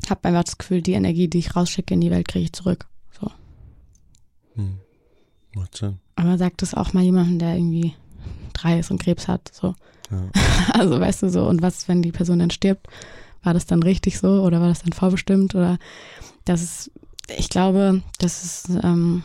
habe 0.10 0.26
einfach 0.26 0.43
das 0.43 0.58
Gefühl, 0.58 0.82
die 0.82 0.93
Energie, 0.93 1.28
die 1.28 1.39
ich 1.39 1.56
rausschicke 1.56 1.93
in 1.93 2.02
die 2.02 2.12
Welt, 2.12 2.28
kriege 2.28 2.45
ich 2.45 2.54
zurück. 2.54 2.86
So. 3.20 3.32
Hm. 4.54 4.78
Macht 5.56 5.76
Sinn. 5.76 5.98
Aber 6.16 6.38
sagt 6.38 6.62
es 6.62 6.76
auch 6.76 6.93
mal 6.93 7.04
jemandem, 7.04 7.39
der 7.39 7.56
irgendwie 7.56 7.95
drei 8.54 8.80
ist 8.80 8.91
und 8.91 9.02
Krebs 9.02 9.28
hat. 9.28 9.52
So. 9.52 9.76
Ja. 10.12 10.30
Also 10.74 11.00
weißt 11.00 11.24
du 11.24 11.30
so, 11.30 11.48
und 11.48 11.62
was, 11.62 11.88
wenn 11.88 12.04
die 12.04 12.12
Person 12.12 12.39
dann 12.39 12.52
stirbt? 12.52 12.88
War 13.48 13.54
das 13.54 13.66
dann 13.66 13.82
richtig 13.82 14.20
so 14.20 14.41
oder 14.43 14.60
war 14.60 14.68
das 14.68 14.82
dann 14.82 14.91
vorbestimmt? 14.91 15.56
Oder 15.56 15.78
das 16.43 16.62
ist, 16.62 16.91
ich 17.38 17.48
glaube, 17.48 18.02
das 18.20 18.43
ist 18.43 18.70
ähm, 18.84 19.24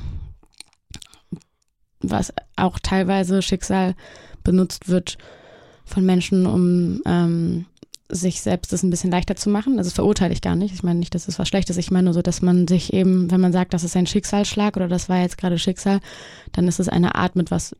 was 1.99 2.33
auch 2.55 2.79
teilweise 2.79 3.43
Schicksal 3.43 3.97
benutzt 4.45 4.87
wird, 4.87 5.19
von 5.85 6.07
Menschen, 6.07 6.47
um 6.47 7.03
ähm, 7.05 7.67
sich 8.13 8.43
selbst 8.43 8.73
das 8.73 8.83
ein 8.83 8.91
bisschen 8.91 9.11
leichter 9.11 9.37
zu 9.37 9.49
machen. 9.49 9.79
Also 9.79 9.89
das 9.89 9.95
verurteile 9.95 10.33
ich 10.33 10.43
gar 10.43 10.55
nicht. 10.55 10.75
Ich 10.75 10.83
meine 10.83 10.99
nicht, 10.99 11.15
dass 11.15 11.29
es 11.29 11.39
was 11.39 11.49
Schlechtes 11.49 11.77
ist. 11.77 11.85
Ich 11.85 11.91
meine 11.91 12.05
nur 12.05 12.15
so, 12.15 12.23
dass 12.23 12.43
man 12.43 12.69
sich 12.69 12.93
eben, 12.93 13.31
wenn 13.31 13.41
man 13.41 13.53
sagt, 13.53 13.73
das 13.75 13.85
ist 13.85 13.97
ein 13.97 14.07
Schicksalsschlag 14.07 14.77
oder 14.77 14.87
das 14.87 15.09
war 15.09 15.21
jetzt 15.21 15.39
gerade 15.39 15.59
Schicksal, 15.59 16.01
dann 16.53 16.69
ist 16.69 16.79
es 16.79 16.89
eine 16.89 17.15
Art, 17.15 17.37
mit 17.37 17.51
was 17.51 17.75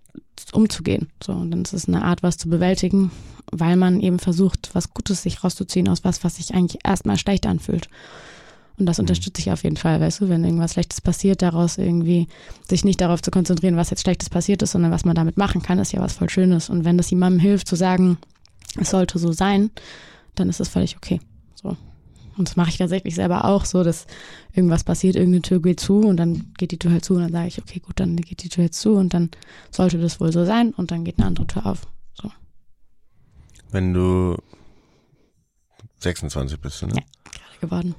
umzugehen. 0.53 1.09
So, 1.23 1.33
und 1.33 1.51
dann 1.51 1.63
ist 1.63 1.75
es 1.75 1.87
eine 1.87 2.03
Art, 2.03 2.23
was 2.23 2.39
zu 2.39 2.49
bewältigen, 2.49 3.11
weil 3.51 3.77
man 3.77 4.01
eben 4.01 4.19
versucht, 4.19 4.71
was 4.73 4.95
Gutes 4.95 5.23
sich 5.23 5.45
rauszuziehen 5.45 5.89
aus 5.89 6.05
was, 6.05 6.25
was 6.25 6.37
sich 6.37 6.55
eigentlich 6.55 6.81
erstmal 6.85 7.19
schlecht 7.19 7.47
anfühlt. 7.47 7.89
Und 8.79 8.87
das 8.87 8.99
mhm. 8.99 9.03
unterstütze 9.03 9.41
ich 9.41 9.53
auf 9.53 9.65
jeden 9.65 9.77
Fall, 9.77 10.01
weißt 10.01 10.23
du, 10.23 10.29
wenn 10.31 10.45
irgendwas 10.45 10.73
Schlechtes 10.73 11.01
passiert, 11.01 11.43
daraus 11.43 11.77
irgendwie 11.77 12.27
sich 12.69 12.85
nicht 12.85 13.01
darauf 13.01 13.21
zu 13.23 13.31
konzentrieren, 13.31 13.77
was 13.77 13.91
jetzt 13.91 14.03
Schlechtes 14.03 14.31
passiert 14.31 14.63
ist, 14.63 14.73
sondern 14.73 14.93
was 14.93 15.05
man 15.05 15.15
damit 15.15 15.37
machen 15.37 15.63
kann, 15.63 15.79
ist 15.79 15.93
ja 15.93 16.01
was 16.01 16.15
voll 16.15 16.31
Schönes. 16.31 16.71
Und 16.71 16.85
wenn 16.85 16.97
das 16.97 17.11
jemandem 17.11 17.41
hilft 17.41 17.69
zu 17.69 17.77
sagen, 17.77 18.19
es 18.81 18.91
sollte 18.91 19.19
so 19.19 19.33
sein, 19.33 19.71
dann 20.35 20.49
ist 20.49 20.61
das 20.61 20.69
völlig 20.69 20.97
okay. 20.97 21.21
So. 21.55 21.77
Und 22.37 22.49
das 22.49 22.57
mache 22.57 22.71
ich 22.71 22.79
tatsächlich 22.79 23.15
selber 23.15 23.45
auch 23.45 23.65
so, 23.65 23.85
dass 23.85 24.07
irgendwas 24.55 24.85
passiert, 24.85 25.17
irgendeine 25.17 25.43
Tür 25.43 25.61
geht 25.61 25.81
zu 25.81 26.01
und 26.01 26.17
dann 26.17 26.53
geht 26.57 26.73
die 26.73 26.79
Tür 26.79 26.93
halt 26.93 27.05
zu 27.05 27.15
und 27.15 27.21
dann 27.21 27.33
sage 27.33 27.49
ich, 27.49 27.59
okay, 27.59 27.81
gut, 27.81 28.01
dann 28.01 28.17
geht 28.17 28.43
die 28.43 28.49
Tür 28.49 28.65
jetzt 28.65 28.81
zu 28.81 28.95
und 28.95 29.13
dann 29.13 29.31
sollte 29.71 29.99
das 29.99 30.21
wohl 30.21 30.33
so 30.33 30.45
sein 30.45 30.73
und 30.73 30.91
dann 30.91 31.05
geht 31.05 31.19
eine 31.19 31.27
andere 31.27 31.47
Tür 31.47 31.67
auf. 31.67 31.87
So. 32.15 32.31
Wenn 33.71 33.93
du 33.93 34.37
26 36.01 36.59
bist, 36.59 36.83
ne? 36.83 36.95
Ja, 36.97 37.03
gerade 37.31 37.61
geworden. 37.61 37.95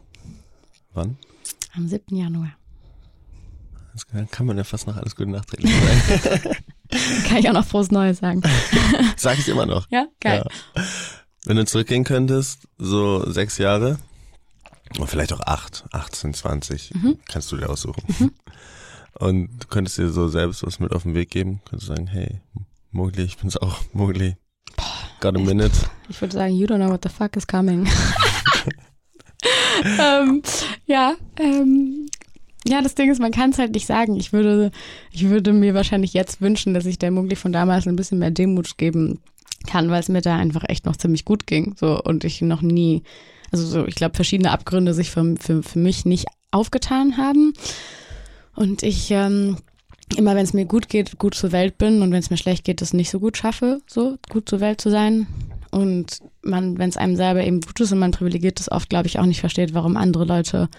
Wann? 0.94 1.18
Am 1.76 1.88
7. 1.88 2.16
Januar. 2.16 2.52
Dann 4.12 4.30
kann 4.30 4.48
man 4.48 4.58
ja 4.58 4.64
fast 4.64 4.88
noch 4.88 4.98
alles 4.98 5.16
Gute 5.16 5.30
nachträglich 5.30 5.72
sagen. 6.24 6.56
kann 7.28 7.38
ich 7.38 7.48
auch 7.48 7.54
noch 7.54 7.66
frohes 7.66 7.92
Neues 7.92 8.20
sagen. 8.20 8.42
Sag 9.18 9.38
ich 9.38 9.48
immer 9.48 9.68
noch. 9.68 9.88
Ja, 9.92 10.08
geil. 10.20 10.44
Ja. 10.76 10.84
Wenn 11.46 11.58
du 11.58 11.66
zurückgehen 11.66 12.04
könntest, 12.04 12.68
so 12.78 13.30
sechs 13.30 13.58
Jahre, 13.58 14.00
oder 14.98 15.08
vielleicht 15.08 15.34
auch 15.34 15.41
acht, 15.41 15.84
18, 15.91 16.34
20, 16.34 16.94
mhm. 16.96 17.18
kannst 17.28 17.52
du 17.52 17.58
dir 17.58 17.70
aussuchen. 17.70 18.04
Mhm. 18.20 18.32
Und 19.20 19.50
du 19.60 19.68
könntest 19.68 19.98
dir 19.98 20.10
so 20.10 20.28
selbst 20.28 20.66
was 20.66 20.80
mit 20.80 20.91
auf 20.91 21.04
den 21.04 21.14
Weg 21.14 21.30
geben, 21.30 21.62
könntest 21.66 21.89
sagen, 21.89 22.08
hey, 22.08 22.41
Mogli, 22.91 23.24
ich 23.24 23.38
bin's 23.38 23.58
auch, 23.58 23.80
Mogli. 23.94 24.36
Got 25.20 25.36
a 25.36 25.39
minute. 25.39 25.72
Ich 26.10 26.20
würde 26.20 26.34
sagen, 26.34 26.56
you 26.56 26.66
don't 26.66 26.78
know 26.78 26.89
what 26.89 27.04
the 27.04 27.10
fuck 27.10 27.36
is 27.36 27.46
coming. 27.46 27.88
ähm, 30.00 30.41
ja, 30.86 31.16
ähm, 31.39 32.08
Ja, 32.66 32.82
das 32.82 32.96
Ding 32.96 33.12
ist, 33.12 33.20
man 33.20 33.32
kann 33.32 33.52
es 33.52 33.58
halt 33.58 33.74
nicht 33.74 33.86
sagen. 33.86 34.16
Ich 34.16 34.32
würde, 34.32 34.72
ich 35.12 35.30
würde 35.30 35.52
mir 35.52 35.74
wahrscheinlich 35.74 36.14
jetzt 36.14 36.41
wünschen, 36.41 36.74
dass 36.74 36.86
ich 36.86 36.98
der 36.98 37.12
Mugli 37.12 37.36
von 37.36 37.52
damals 37.52 37.88
ein 37.88 37.96
bisschen 37.96 38.20
mehr 38.20 38.32
Demut 38.32 38.78
geben 38.78 39.20
kann, 39.68 39.89
weil 39.89 39.99
es 39.99 40.09
mir 40.09 40.22
da 40.22 40.36
einfach 40.36 40.64
echt 40.68 40.86
noch 40.86 40.97
ziemlich 40.97 41.26
gut 41.26 41.47
ging. 41.47 41.76
So 41.78 42.01
und 42.01 42.24
ich 42.24 42.41
noch 42.41 42.61
nie, 42.61 43.03
also 43.51 43.66
so, 43.66 43.86
ich 43.86 43.95
glaube, 43.95 44.16
verschiedene 44.16 44.51
Abgründe 44.51 44.93
sich 44.93 45.11
für, 45.11 45.36
für, 45.39 45.64
für 45.64 45.80
mich 45.80 46.05
nicht 46.05 46.28
aufgetan 46.51 47.18
haben. 47.18 47.53
Und 48.55 48.84
ich 48.84 49.09
ähm, 49.11 49.57
immer, 50.16 50.36
wenn 50.36 50.43
es 50.43 50.53
mir 50.53 50.66
gut 50.66 50.89
geht, 50.89 51.18
gut 51.18 51.36
zur 51.36 51.51
Welt 51.51 51.78
bin 51.78 52.01
und 52.01 52.11
wenn 52.11 52.20
es 52.20 52.30
mir 52.30 52.38
schlecht 52.38 52.64
geht, 52.64 52.82
das 52.82 52.93
nicht 52.93 53.09
so 53.09 53.20
gut 53.20 53.38
schaffe, 53.38 53.82
so 53.88 54.18
gut 54.30 54.47
zur 54.47 54.59
Welt 54.59 54.80
zu 54.80 54.89
sein. 54.89 55.28
Und 55.72 56.20
man, 56.43 56.78
wenn 56.78 56.89
es 56.89 56.97
einem 56.97 57.16
selber 57.16 57.43
eben 57.43 57.61
gut 57.61 57.80
ist 57.80 57.91
und 57.91 57.99
man 57.99 58.11
privilegiert 58.11 58.59
ist, 58.59 58.72
oft, 58.72 58.89
glaube 58.89 59.07
ich, 59.07 59.18
auch 59.18 59.26
nicht 59.26 59.39
versteht, 59.39 59.74
warum 59.74 59.97
andere 59.97 60.26
Leute 60.26 60.70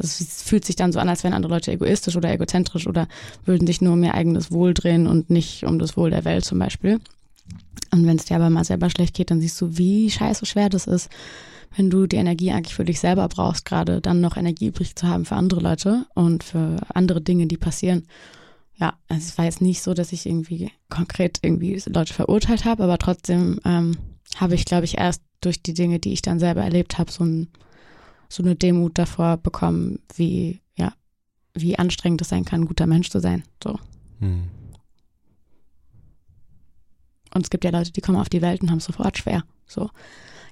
also 0.00 0.24
es 0.24 0.42
fühlt 0.42 0.64
sich 0.64 0.76
dann 0.76 0.92
so 0.92 1.00
an, 1.00 1.08
als 1.08 1.24
wären 1.24 1.34
andere 1.34 1.54
Leute 1.54 1.72
egoistisch 1.72 2.16
oder 2.16 2.30
egozentrisch 2.30 2.86
oder 2.86 3.08
würden 3.44 3.66
sich 3.66 3.80
nur 3.80 3.94
um 3.94 4.04
ihr 4.04 4.14
eigenes 4.14 4.52
Wohl 4.52 4.74
drehen 4.74 5.06
und 5.06 5.30
nicht 5.30 5.64
um 5.64 5.78
das 5.78 5.96
Wohl 5.96 6.10
der 6.10 6.24
Welt 6.24 6.44
zum 6.44 6.58
Beispiel. 6.58 7.00
Und 7.90 8.06
wenn 8.06 8.16
es 8.16 8.26
dir 8.26 8.36
aber 8.36 8.50
mal 8.50 8.64
selber 8.64 8.90
schlecht 8.90 9.14
geht, 9.14 9.30
dann 9.30 9.40
siehst 9.40 9.60
du, 9.60 9.78
wie 9.78 10.10
scheiße 10.10 10.46
schwer 10.46 10.68
das 10.68 10.86
ist, 10.86 11.08
wenn 11.76 11.90
du 11.90 12.06
die 12.06 12.16
Energie 12.16 12.50
eigentlich 12.52 12.74
für 12.74 12.84
dich 12.84 13.00
selber 13.00 13.28
brauchst, 13.28 13.64
gerade 13.64 14.00
dann 14.00 14.20
noch 14.20 14.36
Energie 14.36 14.68
übrig 14.68 14.96
zu 14.96 15.06
haben 15.06 15.24
für 15.24 15.36
andere 15.36 15.60
Leute 15.60 16.06
und 16.14 16.44
für 16.44 16.76
andere 16.94 17.20
Dinge, 17.20 17.46
die 17.46 17.56
passieren. 17.56 18.06
Ja, 18.76 18.94
also 19.08 19.22
es 19.22 19.38
war 19.38 19.44
jetzt 19.44 19.60
nicht 19.60 19.82
so, 19.82 19.92
dass 19.94 20.12
ich 20.12 20.26
irgendwie 20.26 20.70
konkret 20.88 21.40
irgendwie 21.42 21.82
Leute 21.86 22.14
verurteilt 22.14 22.64
habe, 22.64 22.84
aber 22.84 22.98
trotzdem 22.98 23.60
ähm, 23.64 23.96
habe 24.36 24.54
ich, 24.54 24.64
glaube 24.64 24.84
ich, 24.84 24.98
erst 24.98 25.22
durch 25.40 25.62
die 25.62 25.74
Dinge, 25.74 25.98
die 25.98 26.12
ich 26.12 26.22
dann 26.22 26.38
selber 26.38 26.62
erlebt 26.62 26.98
habe, 26.98 27.10
so, 27.10 27.24
ein, 27.24 27.48
so 28.28 28.42
eine 28.42 28.54
Demut 28.54 28.98
davor 28.98 29.36
bekommen, 29.36 29.98
wie, 30.14 30.60
ja, 30.76 30.92
wie 31.54 31.78
anstrengend 31.78 32.22
es 32.22 32.28
sein 32.28 32.44
kann, 32.44 32.62
ein 32.62 32.66
guter 32.66 32.86
Mensch 32.86 33.10
zu 33.10 33.20
sein. 33.20 33.42
So. 33.62 33.78
Hm. 34.20 34.44
Und 37.34 37.44
es 37.44 37.50
gibt 37.50 37.64
ja 37.64 37.70
Leute, 37.70 37.92
die 37.92 38.00
kommen 38.00 38.18
auf 38.18 38.28
die 38.28 38.42
Welt 38.42 38.62
und 38.62 38.70
haben 38.70 38.78
es 38.78 38.84
sofort 38.84 39.18
schwer. 39.18 39.44
So. 39.66 39.90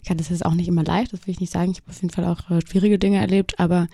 Ich 0.03 0.11
hatte 0.11 0.23
es 0.23 0.29
jetzt 0.29 0.47
auch 0.47 0.55
nicht 0.55 0.69
immer 0.69 0.85
leicht, 0.85 1.13
das 1.13 1.27
will 1.27 1.33
ich 1.33 1.41
nicht 1.41 1.53
sagen. 1.53 1.73
Ich 1.73 1.79
habe 1.79 1.91
auf 1.91 2.01
jeden 2.01 2.11
Fall 2.11 2.25
auch 2.27 2.49
äh, 2.51 2.61
schwierige 2.65 2.99
Dinge 2.99 3.19
erlebt, 3.19 3.59
aber 3.59 3.89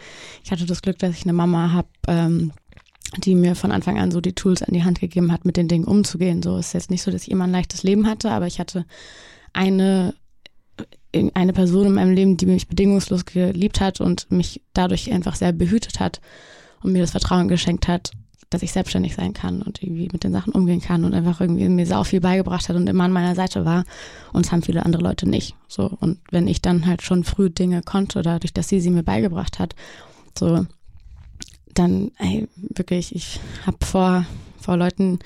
ich 0.44 0.50
hatte 0.50 0.66
das 0.66 0.82
Glück, 0.82 0.98
dass 0.98 1.16
ich 1.16 1.22
eine 1.22 1.32
Mama 1.32 1.72
habe, 1.72 1.88
ähm, 2.06 2.52
die 3.18 3.34
mir 3.34 3.54
von 3.54 3.72
Anfang 3.72 3.98
an 3.98 4.10
so 4.10 4.20
die 4.20 4.34
Tools 4.34 4.62
an 4.62 4.74
die 4.74 4.84
Hand 4.84 5.00
gegeben 5.00 5.32
hat, 5.32 5.44
mit 5.44 5.56
den 5.56 5.68
Dingen 5.68 5.84
umzugehen. 5.84 6.42
So 6.42 6.58
ist 6.58 6.74
jetzt 6.74 6.90
nicht 6.90 7.02
so, 7.02 7.10
dass 7.10 7.22
ich 7.22 7.30
immer 7.30 7.44
ein 7.44 7.52
leichtes 7.52 7.82
Leben 7.82 8.06
hatte, 8.06 8.30
aber 8.30 8.46
ich 8.46 8.60
hatte 8.60 8.84
eine 9.52 10.14
äh, 11.12 11.30
eine 11.34 11.52
Person 11.52 11.86
in 11.86 11.94
meinem 11.94 12.14
Leben, 12.14 12.36
die 12.36 12.46
mich 12.46 12.68
bedingungslos 12.68 13.24
geliebt 13.24 13.80
hat 13.80 14.00
und 14.00 14.30
mich 14.30 14.62
dadurch 14.72 15.10
einfach 15.12 15.34
sehr 15.34 15.52
behütet 15.52 16.00
hat 16.00 16.20
und 16.82 16.92
mir 16.92 17.00
das 17.00 17.12
Vertrauen 17.12 17.48
geschenkt 17.48 17.88
hat, 17.88 18.12
dass 18.52 18.62
ich 18.62 18.72
selbstständig 18.72 19.14
sein 19.14 19.32
kann 19.32 19.62
und 19.62 19.82
irgendwie 19.82 20.08
mit 20.12 20.24
den 20.24 20.32
Sachen 20.32 20.52
umgehen 20.52 20.80
kann 20.80 21.04
und 21.04 21.14
einfach 21.14 21.40
irgendwie 21.40 21.68
mir 21.68 21.86
sau 21.86 22.04
viel 22.04 22.20
beigebracht 22.20 22.68
hat 22.68 22.76
und 22.76 22.88
immer 22.88 23.04
an 23.04 23.12
meiner 23.12 23.34
Seite 23.34 23.64
war. 23.64 23.84
Und 24.32 24.46
es 24.46 24.52
haben 24.52 24.62
viele 24.62 24.84
andere 24.84 25.02
Leute 25.02 25.28
nicht. 25.28 25.54
So. 25.68 25.90
Und 26.00 26.18
wenn 26.30 26.46
ich 26.46 26.62
dann 26.62 26.86
halt 26.86 27.02
schon 27.02 27.24
früh 27.24 27.50
Dinge 27.50 27.82
konnte, 27.82 28.22
dadurch, 28.22 28.52
dass 28.52 28.68
sie 28.68 28.80
sie 28.80 28.90
mir 28.90 29.02
beigebracht 29.02 29.58
hat, 29.58 29.74
so, 30.38 30.66
dann, 31.74 32.10
ey, 32.18 32.48
wirklich, 32.56 33.14
ich 33.14 33.40
habe 33.66 33.78
vor, 33.84 34.26
vor 34.60 34.76
Leuten, 34.76 35.18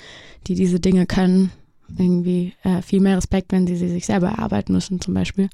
die 0.47 0.55
diese 0.55 0.79
Dinge 0.79 1.05
können, 1.05 1.51
irgendwie 1.97 2.53
äh, 2.63 2.81
viel 2.81 2.99
mehr 2.99 3.17
Respekt, 3.17 3.51
wenn 3.51 3.67
sie 3.67 3.75
sie 3.75 3.89
sich 3.89 4.05
selber 4.05 4.27
erarbeiten 4.27 4.73
müssen, 4.73 4.99
zum 5.01 5.13
Beispiel. 5.13 5.49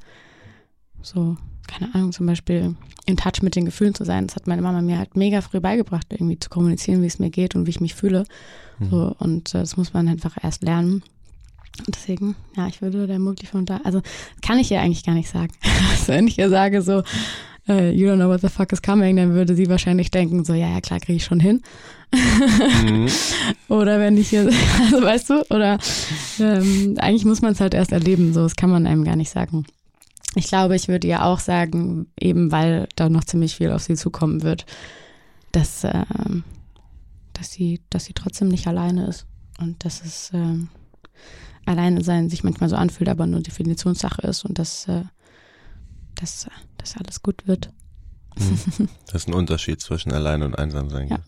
So, 1.02 1.38
keine 1.68 1.94
Ahnung, 1.94 2.12
zum 2.12 2.26
Beispiel 2.26 2.76
in 3.06 3.18
Touch 3.18 3.42
mit 3.42 3.56
den 3.56 3.66
Gefühlen 3.66 3.94
zu 3.94 4.06
sein. 4.06 4.28
Das 4.28 4.36
hat 4.36 4.48
meine 4.48 4.62
Mama 4.62 4.82
mir 4.82 4.98
halt 4.98 5.16
mega 5.16 5.42
früh 5.42 5.60
beigebracht, 5.60 6.08
irgendwie 6.10 6.40
zu 6.40 6.50
kommunizieren, 6.50 7.02
wie 7.02 7.08
es 7.08 7.20
mir 7.20 7.30
geht 7.30 7.56
und 7.56 7.66
wie 7.66 7.72
ich 7.72 7.82
mich 7.82 7.96
fühle. 7.96 8.26
Mhm. 8.80 8.90
So, 8.90 9.16
und 9.20 9.54
äh, 9.54 9.60
das 9.60 9.78
muss 9.78 9.94
man 9.94 10.08
einfach 10.08 10.38
erst 10.42 10.64
lernen. 10.64 11.04
Und 11.80 11.96
deswegen, 11.96 12.36
ja, 12.56 12.68
ich 12.68 12.82
würde 12.82 13.08
der 13.08 13.20
Mugli 13.20 13.48
von 13.48 13.66
da, 13.66 13.82
also 13.84 14.02
kann 14.42 14.60
ich 14.60 14.72
ihr 14.72 14.80
eigentlich 14.80 15.04
gar 15.04 15.16
nicht 15.16 15.30
sagen. 15.30 15.52
also 15.92 16.14
wenn 16.14 16.28
ich 16.28 16.38
ihr 16.38 16.50
sage 16.50 16.82
so, 16.82 17.00
uh, 17.68 17.90
you 17.90 18.08
don't 18.08 18.18
know 18.18 18.30
what 18.30 18.42
the 18.42 18.50
fuck 18.50 18.72
is 18.72 18.82
coming, 18.82 19.16
dann 19.16 19.34
würde 19.34 19.56
sie 19.56 19.68
wahrscheinlich 19.68 20.12
denken, 20.12 20.46
so, 20.46 20.54
ja, 20.54 20.70
ja, 20.70 20.82
klar, 20.82 21.00
kriege 21.00 21.18
ich 21.18 21.26
schon 21.26 21.40
hin. 21.40 21.62
Mhm. 22.14 23.08
oder 23.70 24.00
wenn 24.00 24.18
ich 24.18 24.30
hier, 24.30 24.50
also 24.84 25.02
weißt 25.02 25.30
du, 25.32 25.42
oder 25.50 25.80
ähm, 26.40 26.96
eigentlich 27.00 27.26
muss 27.26 27.42
man 27.42 27.54
es 27.54 27.60
halt 27.60 27.74
erst 27.74 27.92
erleben, 27.92 28.34
so, 28.34 28.44
das 28.44 28.56
kann 28.56 28.70
man 28.70 28.86
einem 28.86 29.04
gar 29.04 29.16
nicht 29.16 29.32
sagen. 29.32 29.66
Ich 30.36 30.48
glaube, 30.48 30.76
ich 30.76 30.88
würde 30.88 31.08
ihr 31.08 31.24
auch 31.24 31.40
sagen, 31.40 32.08
eben 32.20 32.52
weil 32.52 32.88
da 32.96 33.10
noch 33.10 33.24
ziemlich 33.24 33.56
viel 33.56 33.72
auf 33.72 33.84
sie 33.84 33.96
zukommen 33.96 34.42
wird, 34.42 34.66
dass, 35.52 35.84
äh, 35.84 36.06
dass, 37.34 37.52
sie, 37.52 37.82
dass 37.90 38.06
sie 38.06 38.14
trotzdem 38.14 38.48
nicht 38.48 38.68
alleine 38.68 39.08
ist 39.08 39.28
und 39.60 39.86
dass 39.86 40.04
es 40.04 40.32
äh, 40.34 40.58
alleine 41.66 42.04
sein 42.04 42.30
sich 42.30 42.44
manchmal 42.44 42.70
so 42.70 42.76
anfühlt, 42.76 43.10
aber 43.10 43.28
nur 43.28 43.42
Definitionssache 43.42 44.22
ist 44.24 44.44
und 44.44 44.58
dass, 44.58 44.88
äh, 44.88 45.04
dass, 46.16 46.48
dass 46.78 46.98
alles 46.98 47.22
gut 47.22 47.48
wird. 47.48 47.72
Hm. 48.38 48.90
Das 49.06 49.24
ist 49.24 49.28
ein 49.28 49.36
Unterschied 49.36 49.80
zwischen 49.82 50.12
alleine 50.12 50.46
und 50.46 50.58
einsam 50.58 50.90
sein. 50.90 51.08
Ja. 51.08 51.20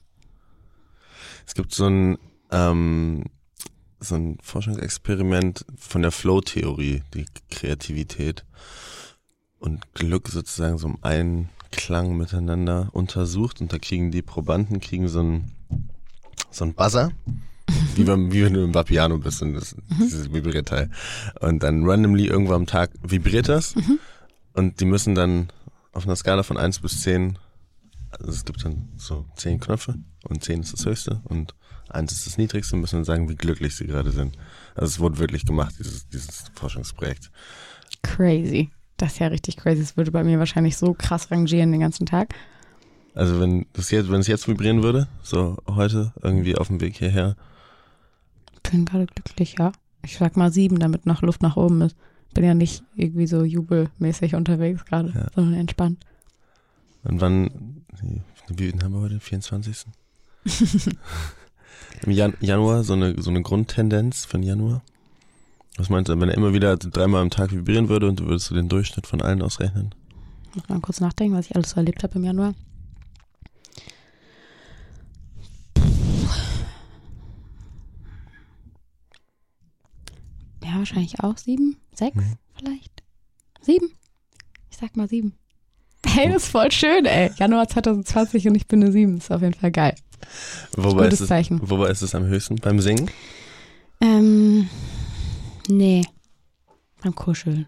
Es 1.46 1.54
gibt 1.54 1.74
so 1.74 1.86
ein 1.86 2.18
ähm, 2.52 3.26
so 4.00 4.16
ein 4.16 4.38
Forschungsexperiment 4.42 5.66
von 5.78 6.02
der 6.02 6.12
Flow-Theorie, 6.12 7.04
die 7.14 7.26
Kreativität 7.50 8.46
und 9.60 9.94
Glück 9.94 10.30
sozusagen 10.30 10.78
so 10.78 10.88
im 10.88 10.98
Einklang 11.02 12.18
miteinander 12.18 12.90
untersucht 12.92 13.62
und 13.62 13.74
da 13.74 13.80
kriegen 13.80 14.12
die 14.12 14.22
Probanden 14.22 14.80
kriegen 14.80 15.08
so 15.08 15.22
ein 15.22 15.52
so 16.52 16.64
ein 16.64 16.74
Buzzer, 16.74 17.12
wie, 17.96 18.04
beim, 18.04 18.32
wie 18.32 18.44
wenn 18.44 18.54
du 18.54 18.64
im 18.64 18.74
Vapiano 18.74 19.18
bist 19.18 19.42
und 19.42 19.54
das, 19.54 19.76
dieses 20.00 20.32
Vibrierteil. 20.32 20.90
Und 21.42 21.64
dann 21.64 21.86
randomly 21.86 22.28
irgendwo 22.28 22.54
am 22.54 22.66
Tag 22.66 22.92
vibriert 23.04 23.50
das 23.50 23.76
und 24.54 24.80
die 24.80 24.86
müssen 24.86 25.16
dann 25.16 25.50
auf 25.92 26.06
einer 26.06 26.16
Skala 26.16 26.44
von 26.44 26.58
eins 26.58 26.80
bis 26.80 27.02
zehn 27.02 27.38
also 28.20 28.32
es 28.32 28.46
gibt 28.46 28.64
dann 28.64 28.90
so 28.98 29.26
zehn 29.36 29.60
Knöpfe 29.60 29.96
und 30.24 30.44
zehn 30.44 30.62
ist 30.62 30.74
das 30.74 30.86
höchste 30.86 31.22
und 31.26 31.54
eins 31.90 32.12
ist 32.12 32.26
das 32.26 32.38
niedrigste 32.38 32.76
müssen 32.76 32.98
dann 32.98 33.06
sagen, 33.06 33.30
wie 33.30 33.36
glücklich 33.36 33.76
sie 33.76 33.88
gerade 33.88 34.12
sind. 34.12 34.38
Also 34.76 34.88
es 34.88 35.00
wurde 35.00 35.18
wirklich 35.20 35.46
gemacht, 35.46 35.76
dieses, 35.80 36.08
dieses 36.10 36.46
Forschungsprojekt. 36.56 37.32
Crazy. 38.02 38.70
Das 38.98 39.14
ist 39.14 39.20
ja 39.20 39.28
richtig 39.28 39.58
crazy. 39.58 39.82
Es 39.82 39.98
würde 39.98 40.12
bei 40.12 40.24
mir 40.24 40.40
wahrscheinlich 40.40 40.78
so 40.78 40.94
krass 40.94 41.32
rangieren 41.32 41.72
den 41.72 41.82
ganzen 41.82 42.06
Tag. 42.06 42.34
Also 43.14 43.40
wenn 43.40 43.66
das 43.74 43.92
jetzt, 43.92 44.10
wenn 44.10 44.20
es 44.20 44.28
jetzt 44.28 44.48
vibrieren 44.48 44.84
würde, 44.84 45.08
so 45.24 45.58
heute 45.68 46.14
irgendwie 46.22 46.56
auf 46.56 46.68
dem 46.68 46.82
Weg 46.82 46.98
hierher. 46.98 47.36
Bin 48.70 48.86
gerade 48.86 49.06
glücklich, 49.06 49.56
ja. 49.58 49.72
Ich 50.04 50.18
sag 50.18 50.38
mal 50.38 50.52
sieben, 50.52 50.80
damit 50.80 51.06
noch 51.06 51.22
Luft 51.22 51.42
nach 51.42 51.56
oben 51.56 51.82
ist. 51.82 51.96
Bin 52.34 52.44
ja 52.44 52.54
nicht 52.54 52.84
irgendwie 52.96 53.28
so 53.28 53.44
jubelmäßig 53.44 54.36
unterwegs 54.36 54.84
gerade, 54.86 55.14
ja. 55.16 55.28
sondern 55.34 55.54
entspannt. 55.62 56.06
Und 57.04 57.22
wann, 57.22 57.86
wie 58.50 58.72
haben 58.72 58.94
wir 58.94 59.00
heute? 59.00 59.20
24. 59.20 59.86
Im 62.04 62.12
Jan 62.12 62.34
Januar 62.40 62.84
so 62.84 62.94
eine, 62.94 63.22
so 63.22 63.30
eine 63.30 63.42
Grundtendenz 63.42 64.26
von 64.26 64.44
Januar? 64.44 64.82
Was 65.78 65.90
meinst 65.90 66.10
du, 66.10 66.20
wenn 66.20 66.30
er 66.30 66.36
immer 66.36 66.54
wieder 66.54 66.78
dreimal 66.78 67.22
am 67.22 67.30
Tag 67.30 67.52
vibrieren 67.52 67.90
würde 67.90 68.08
und 68.08 68.20
du 68.20 68.26
würdest 68.26 68.50
du 68.50 68.56
den 68.56 68.70
Durchschnitt 68.70 69.08
von 69.08 69.22
allen 69.22 69.42
ausrechnen? 69.42 69.94
Muss 70.54 70.70
mal 70.70 70.80
kurz 70.80 71.02
nachdenken, 71.02 71.36
was 71.36 71.48
ich 71.48 71.56
alles 71.56 71.72
so 71.72 71.78
erlebt 71.78 72.02
habe 72.04 72.18
im 72.18 72.24
Januar. 72.24 72.54
Ja, 80.64 80.78
wahrscheinlich 80.78 81.20
auch 81.20 81.38
sieben, 81.38 81.78
sechs 81.94 82.16
mhm. 82.16 82.38
vielleicht. 82.58 83.04
Sieben? 83.62 83.92
Ich 84.72 84.78
sag 84.78 84.96
mal 84.96 85.10
sieben. 85.10 85.34
Hey, 86.06 86.32
das 86.32 86.44
ist 86.44 86.52
voll 86.52 86.72
schön, 86.72 87.06
ey. 87.06 87.32
Januar 87.36 87.68
2020 87.68 88.48
und 88.48 88.56
ich 88.56 88.68
bin 88.68 88.82
eine 88.82 88.92
sieben. 88.94 89.18
Ist 89.18 89.32
auf 89.32 89.42
jeden 89.42 89.54
Fall 89.54 89.72
geil. 89.72 89.96
Wobei 90.76 91.08
ist, 91.08 91.22
es, 91.22 91.28
Zeichen. 91.28 91.60
wobei 91.62 91.90
ist 91.90 92.02
es 92.02 92.16
am 92.16 92.26
höchsten? 92.26 92.56
Beim 92.56 92.80
Singen? 92.80 93.10
Ähm, 94.02 94.70
nee. 95.68 96.04
Beim 97.02 97.16
Kuscheln. 97.16 97.68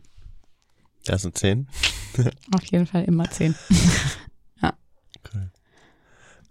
Ja, 1.06 1.18
sind 1.18 1.38
zehn? 1.38 1.68
Auf 2.56 2.66
jeden 2.66 2.88
Fall 2.88 3.04
immer 3.06 3.30
zehn. 3.30 3.56
ja. 4.62 4.74
Cool. 5.34 5.52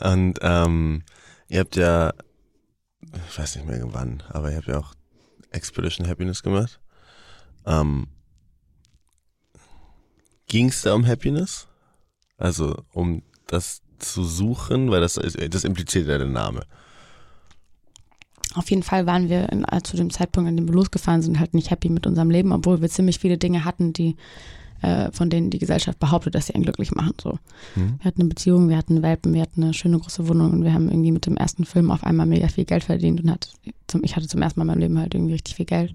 Und 0.00 0.38
ähm, 0.42 1.02
ihr 1.48 1.60
habt 1.60 1.76
ja, 1.76 2.14
ich 3.28 3.38
weiß 3.38 3.56
nicht 3.56 3.66
mehr 3.66 3.82
wann, 3.92 4.22
aber 4.28 4.50
ihr 4.50 4.56
habt 4.56 4.68
ja 4.68 4.78
auch 4.78 4.94
Expedition 5.50 6.08
Happiness 6.08 6.42
gemacht. 6.42 6.80
Ähm, 7.66 8.08
Ging 10.46 10.68
es 10.68 10.82
da 10.82 10.94
um 10.94 11.06
Happiness? 11.06 11.66
Also 12.38 12.84
um 12.92 13.22
das 13.46 13.82
zu 13.98 14.24
suchen, 14.24 14.90
weil 14.90 15.00
das, 15.00 15.14
das 15.14 15.64
impliziert 15.64 16.08
ja 16.08 16.18
der 16.18 16.26
Name. 16.26 16.62
Auf 18.54 18.70
jeden 18.70 18.82
Fall 18.82 19.06
waren 19.06 19.28
wir 19.28 19.50
in, 19.50 19.64
äh, 19.70 19.82
zu 19.82 19.96
dem 19.96 20.10
Zeitpunkt, 20.10 20.48
an 20.48 20.56
dem 20.56 20.66
wir 20.66 20.74
losgefahren 20.74 21.20
sind, 21.20 21.38
halt 21.38 21.52
nicht 21.52 21.70
happy 21.70 21.90
mit 21.90 22.06
unserem 22.06 22.30
Leben, 22.30 22.52
obwohl 22.52 22.80
wir 22.80 22.88
ziemlich 22.88 23.18
viele 23.18 23.36
Dinge 23.36 23.64
hatten, 23.64 23.92
die 23.92 24.16
äh, 24.82 25.10
von 25.12 25.30
denen 25.30 25.50
die 25.50 25.58
Gesellschaft 25.58 25.98
behauptet, 25.98 26.34
dass 26.34 26.46
sie 26.46 26.54
einen 26.54 26.64
glücklich 26.64 26.92
machen. 26.92 27.14
So. 27.20 27.38
Mhm. 27.74 27.98
Wir 27.98 28.04
hatten 28.04 28.20
eine 28.20 28.28
Beziehung, 28.28 28.68
wir 28.68 28.76
hatten 28.76 29.02
Welpen, 29.02 29.34
wir 29.34 29.42
hatten 29.42 29.62
eine 29.62 29.74
schöne 29.74 29.98
große 29.98 30.28
Wohnung 30.28 30.52
und 30.52 30.64
wir 30.64 30.72
haben 30.72 30.88
irgendwie 30.88 31.12
mit 31.12 31.26
dem 31.26 31.36
ersten 31.36 31.64
Film 31.64 31.90
auf 31.90 32.04
einmal 32.04 32.26
mega 32.26 32.48
viel 32.48 32.64
Geld 32.64 32.84
verdient 32.84 33.22
und 33.22 33.30
hat 33.30 33.52
zum, 33.86 34.04
ich 34.04 34.16
hatte 34.16 34.28
zum 34.28 34.42
ersten 34.42 34.60
Mal 34.60 34.64
in 34.64 34.68
meinem 34.68 34.80
Leben 34.80 34.98
halt 34.98 35.14
irgendwie 35.14 35.32
richtig 35.34 35.56
viel 35.56 35.66
Geld 35.66 35.94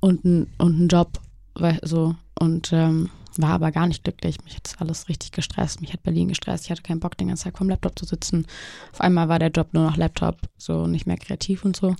und, 0.00 0.24
ein, 0.24 0.46
und 0.58 0.74
einen 0.74 0.88
Job, 0.88 1.20
weil, 1.54 1.78
so 1.82 2.14
und 2.38 2.72
ähm, 2.72 3.10
war 3.38 3.50
aber 3.50 3.72
gar 3.72 3.86
nicht 3.86 4.04
glücklich. 4.04 4.36
Mich 4.44 4.56
hat 4.56 4.74
alles 4.78 5.08
richtig 5.08 5.32
gestresst. 5.32 5.80
Mich 5.80 5.92
hat 5.92 6.02
Berlin 6.02 6.28
gestresst. 6.28 6.64
Ich 6.64 6.70
hatte 6.70 6.82
keinen 6.82 7.00
Bock, 7.00 7.16
den 7.16 7.28
ganzen 7.28 7.44
Tag 7.44 7.56
vorm 7.56 7.70
Laptop 7.70 7.98
zu 7.98 8.04
sitzen. 8.04 8.46
Auf 8.92 9.00
einmal 9.00 9.28
war 9.28 9.38
der 9.38 9.50
Job 9.50 9.68
nur 9.72 9.84
noch 9.84 9.96
Laptop, 9.96 10.36
so 10.58 10.86
nicht 10.86 11.06
mehr 11.06 11.16
kreativ 11.16 11.64
und 11.64 11.76
so. 11.76 11.94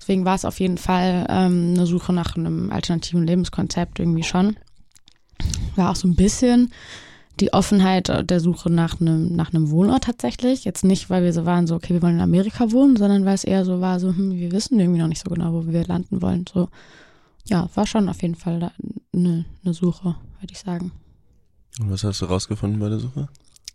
Deswegen 0.00 0.24
war 0.24 0.34
es 0.34 0.44
auf 0.44 0.60
jeden 0.60 0.78
Fall 0.78 1.26
ähm, 1.28 1.74
eine 1.76 1.86
Suche 1.86 2.12
nach 2.12 2.36
einem 2.36 2.70
alternativen 2.70 3.26
Lebenskonzept 3.26 3.98
irgendwie 3.98 4.22
schon. 4.22 4.56
War 5.76 5.90
auch 5.90 5.96
so 5.96 6.08
ein 6.08 6.16
bisschen 6.16 6.72
die 7.40 7.52
Offenheit 7.52 8.28
der 8.28 8.40
Suche 8.40 8.70
nach 8.70 9.00
einem, 9.00 9.36
nach 9.36 9.52
einem 9.52 9.70
Wohnort 9.70 10.04
tatsächlich. 10.04 10.64
Jetzt 10.64 10.84
nicht, 10.84 11.08
weil 11.10 11.22
wir 11.22 11.32
so 11.32 11.44
waren, 11.44 11.66
so, 11.66 11.76
okay, 11.76 11.94
wir 11.94 12.02
wollen 12.02 12.16
in 12.16 12.20
Amerika 12.20 12.72
wohnen, 12.72 12.96
sondern 12.96 13.24
weil 13.24 13.34
es 13.34 13.44
eher 13.44 13.64
so 13.64 13.80
war, 13.80 14.00
so, 14.00 14.08
hm, 14.08 14.32
wir 14.32 14.50
wissen 14.50 14.80
irgendwie 14.80 15.00
noch 15.00 15.06
nicht 15.06 15.22
so 15.22 15.30
genau, 15.30 15.52
wo 15.52 15.66
wir 15.66 15.84
landen 15.84 16.20
wollen. 16.20 16.44
So, 16.52 16.68
ja, 17.48 17.68
war 17.74 17.86
schon 17.86 18.08
auf 18.08 18.22
jeden 18.22 18.34
Fall 18.34 18.72
eine, 19.12 19.44
eine 19.64 19.74
Suche, 19.74 20.16
würde 20.40 20.52
ich 20.52 20.58
sagen. 20.58 20.92
Und 21.80 21.90
was 21.90 22.04
hast 22.04 22.22
du 22.22 22.26
rausgefunden 22.26 22.80
bei 22.80 22.88
der 22.88 22.98
Suche? 22.98 23.28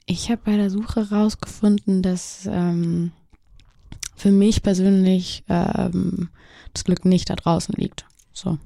Ich 0.05 0.29
habe 0.29 0.41
bei 0.43 0.57
der 0.57 0.69
Suche 0.69 1.09
rausgefunden, 1.09 2.01
dass 2.01 2.47
ähm, 2.51 3.11
für 4.15 4.31
mich 4.31 4.61
persönlich 4.61 5.43
ähm, 5.47 6.29
das 6.73 6.83
Glück 6.83 7.05
nicht 7.05 7.29
da 7.29 7.35
draußen 7.35 7.73
liegt. 7.77 8.05
So, 8.33 8.57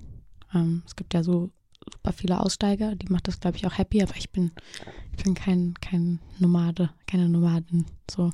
ähm, 0.54 0.84
es 0.86 0.96
gibt 0.96 1.14
ja 1.14 1.24
so 1.24 1.52
super 1.94 2.14
viele 2.14 2.40
Aussteiger, 2.40 2.96
die 2.96 3.08
macht 3.10 3.28
das, 3.28 3.40
glaube 3.40 3.58
ich, 3.58 3.68
auch 3.68 3.78
happy, 3.78 4.02
aber 4.02 4.16
ich 4.18 4.32
bin, 4.32 4.52
ich 5.16 5.24
bin 5.24 5.36
kein, 5.36 5.76
kein 5.80 6.20
Nomade, 6.40 6.90
keine 7.06 7.30
Nomaden. 7.30 7.86
So 8.10 8.32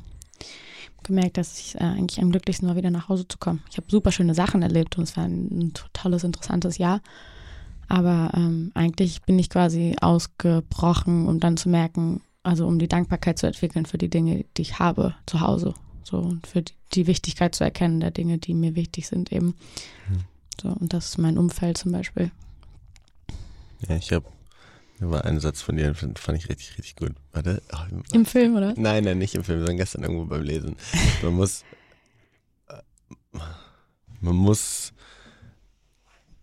gemerkt, 1.03 1.37
dass 1.37 1.59
ich 1.59 1.75
äh, 1.75 1.83
eigentlich 1.83 2.21
am 2.21 2.31
glücklichsten 2.31 2.67
war, 2.67 2.75
wieder 2.75 2.91
nach 2.91 3.09
Hause 3.09 3.27
zu 3.27 3.37
kommen. 3.37 3.61
Ich 3.69 3.77
habe 3.77 3.87
super 3.89 4.11
schöne 4.11 4.33
Sachen 4.33 4.61
erlebt 4.61 4.97
und 4.97 5.03
es 5.03 5.17
war 5.17 5.25
ein, 5.25 5.49
ein 5.51 5.73
tolles, 5.91 6.23
interessantes 6.23 6.77
Jahr. 6.77 7.01
Aber 7.89 8.31
ähm, 8.35 8.71
eigentlich 8.73 9.21
bin 9.23 9.37
ich 9.37 9.49
quasi 9.49 9.95
ausgebrochen, 9.99 11.27
um 11.27 11.39
dann 11.39 11.57
zu 11.57 11.69
merken, 11.69 12.21
also 12.41 12.65
um 12.65 12.79
die 12.79 12.87
Dankbarkeit 12.87 13.37
zu 13.37 13.47
entwickeln 13.47 13.85
für 13.85 13.97
die 13.97 14.09
Dinge, 14.09 14.45
die 14.57 14.61
ich 14.61 14.79
habe 14.79 15.15
zu 15.25 15.41
Hause. 15.41 15.73
So 16.03 16.17
und 16.17 16.47
für 16.47 16.61
die, 16.61 16.73
die 16.93 17.07
Wichtigkeit 17.07 17.55
zu 17.55 17.63
erkennen 17.63 17.99
der 17.99 18.11
Dinge, 18.11 18.37
die 18.37 18.53
mir 18.53 18.75
wichtig 18.75 19.07
sind 19.07 19.31
eben. 19.31 19.47
Mhm. 19.47 20.23
So, 20.61 20.69
und 20.69 20.93
das 20.93 21.05
ist 21.09 21.17
mein 21.17 21.37
Umfeld 21.37 21.77
zum 21.77 21.91
Beispiel. 21.91 22.31
Ja, 23.87 23.95
ich 23.95 24.11
habe, 24.11 24.25
war 25.11 25.25
ein 25.25 25.39
Satz 25.39 25.61
von 25.61 25.77
dir, 25.77 25.91
den 25.91 26.15
fand 26.15 26.37
ich 26.37 26.49
richtig, 26.49 26.77
richtig 26.77 26.95
gut. 26.95 27.13
Warte. 27.31 27.61
Ach, 27.71 27.87
Im 28.11 28.25
Film, 28.25 28.55
oder? 28.55 28.73
Nein, 28.77 29.03
nein, 29.03 29.17
nicht 29.17 29.35
im 29.35 29.43
Film, 29.43 29.59
sondern 29.59 29.77
gestern 29.77 30.03
irgendwo 30.03 30.25
beim 30.25 30.43
Lesen. 30.43 30.75
Man 31.21 31.33
muss, 31.33 31.63
äh, 32.67 33.39
man 34.21 34.35
muss 34.35 34.93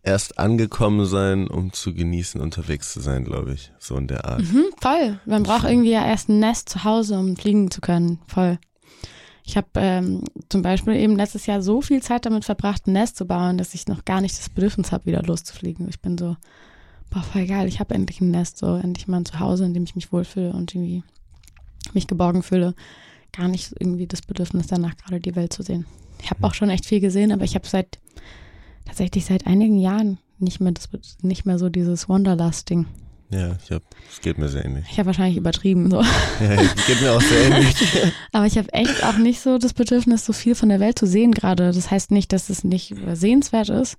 erst 0.02 0.38
angekommen 0.38 1.06
sein, 1.06 1.46
um 1.48 1.72
zu 1.72 1.94
genießen, 1.94 2.40
unterwegs 2.40 2.92
zu 2.92 3.00
sein, 3.00 3.24
glaube 3.24 3.52
ich. 3.52 3.72
So 3.78 3.96
in 3.96 4.06
der 4.06 4.24
Art. 4.24 4.42
Mhm, 4.42 4.66
voll. 4.80 5.20
Man 5.26 5.42
braucht 5.42 5.64
irgendwie 5.64 5.92
ja 5.92 6.06
erst 6.06 6.28
ein 6.28 6.38
Nest 6.38 6.68
zu 6.68 6.84
Hause, 6.84 7.18
um 7.18 7.36
fliegen 7.36 7.70
zu 7.70 7.80
können. 7.80 8.18
Voll. 8.26 8.58
Ich 9.44 9.56
habe 9.56 9.68
ähm, 9.74 10.24
zum 10.48 10.62
Beispiel 10.62 10.94
eben 10.94 11.16
letztes 11.16 11.46
Jahr 11.46 11.60
so 11.60 11.80
viel 11.80 12.02
Zeit 12.02 12.24
damit 12.24 12.44
verbracht, 12.44 12.86
ein 12.86 12.92
Nest 12.92 13.16
zu 13.16 13.26
bauen, 13.26 13.58
dass 13.58 13.74
ich 13.74 13.88
noch 13.88 14.04
gar 14.04 14.20
nicht 14.20 14.38
das 14.38 14.48
Bedürfnis 14.48 14.92
habe, 14.92 15.06
wieder 15.06 15.22
loszufliegen. 15.22 15.88
Ich 15.88 16.00
bin 16.00 16.16
so, 16.16 16.36
boah, 17.10 17.22
voll 17.22 17.46
geil, 17.46 17.68
ich 17.68 17.80
habe 17.80 17.94
endlich 17.94 18.20
ein 18.20 18.30
Nest, 18.30 18.58
so 18.58 18.76
endlich 18.76 19.08
mal 19.08 19.18
ein 19.18 19.26
Zuhause, 19.26 19.64
in 19.64 19.74
dem 19.74 19.84
ich 19.84 19.96
mich 19.96 20.12
wohlfühle 20.12 20.52
und 20.52 20.74
irgendwie 20.74 21.02
mich 21.92 22.06
geborgen 22.06 22.42
fühle. 22.42 22.74
Gar 23.32 23.48
nicht 23.48 23.74
irgendwie 23.78 24.06
das 24.06 24.22
Bedürfnis 24.22 24.68
danach, 24.68 24.96
gerade 24.96 25.20
die 25.20 25.36
Welt 25.36 25.52
zu 25.52 25.62
sehen. 25.62 25.86
Ich 26.22 26.30
habe 26.30 26.44
auch 26.46 26.54
schon 26.54 26.70
echt 26.70 26.86
viel 26.86 27.00
gesehen, 27.00 27.32
aber 27.32 27.44
ich 27.44 27.54
habe 27.54 27.66
seit 27.66 27.98
tatsächlich 28.84 29.24
seit 29.24 29.46
einigen 29.46 29.78
Jahren 29.78 30.18
nicht 30.38 30.60
mehr 30.60 30.72
das 30.72 30.88
nicht 31.22 31.46
mehr 31.46 31.58
so 31.58 31.68
dieses 31.68 32.08
Wanderlust-Ding. 32.08 32.86
Ja, 33.30 33.56
ich 33.64 33.70
hab, 33.70 33.82
es 34.10 34.20
geht 34.20 34.38
mir 34.38 34.48
sehr 34.48 34.64
ähnlich. 34.64 34.86
Ich 34.90 34.98
habe 34.98 35.06
wahrscheinlich 35.06 35.36
übertrieben 35.36 35.88
so. 35.88 35.98
Ja, 36.40 36.52
es 36.54 36.86
geht 36.86 37.00
mir 37.00 37.12
auch 37.12 37.20
sehr 37.20 37.42
ähnlich. 37.44 37.76
Aber 38.32 38.46
ich 38.46 38.58
habe 38.58 38.72
echt 38.72 39.04
auch 39.04 39.18
nicht 39.18 39.40
so 39.40 39.58
das 39.58 39.72
Bedürfnis, 39.72 40.26
so 40.26 40.32
viel 40.32 40.56
von 40.56 40.68
der 40.68 40.80
Welt 40.80 40.98
zu 40.98 41.06
sehen 41.06 41.30
gerade. 41.30 41.70
Das 41.72 41.90
heißt 41.90 42.10
nicht, 42.10 42.32
dass 42.32 42.50
es 42.50 42.64
nicht 42.64 42.94
sehenswert 43.12 43.68
ist. 43.68 43.96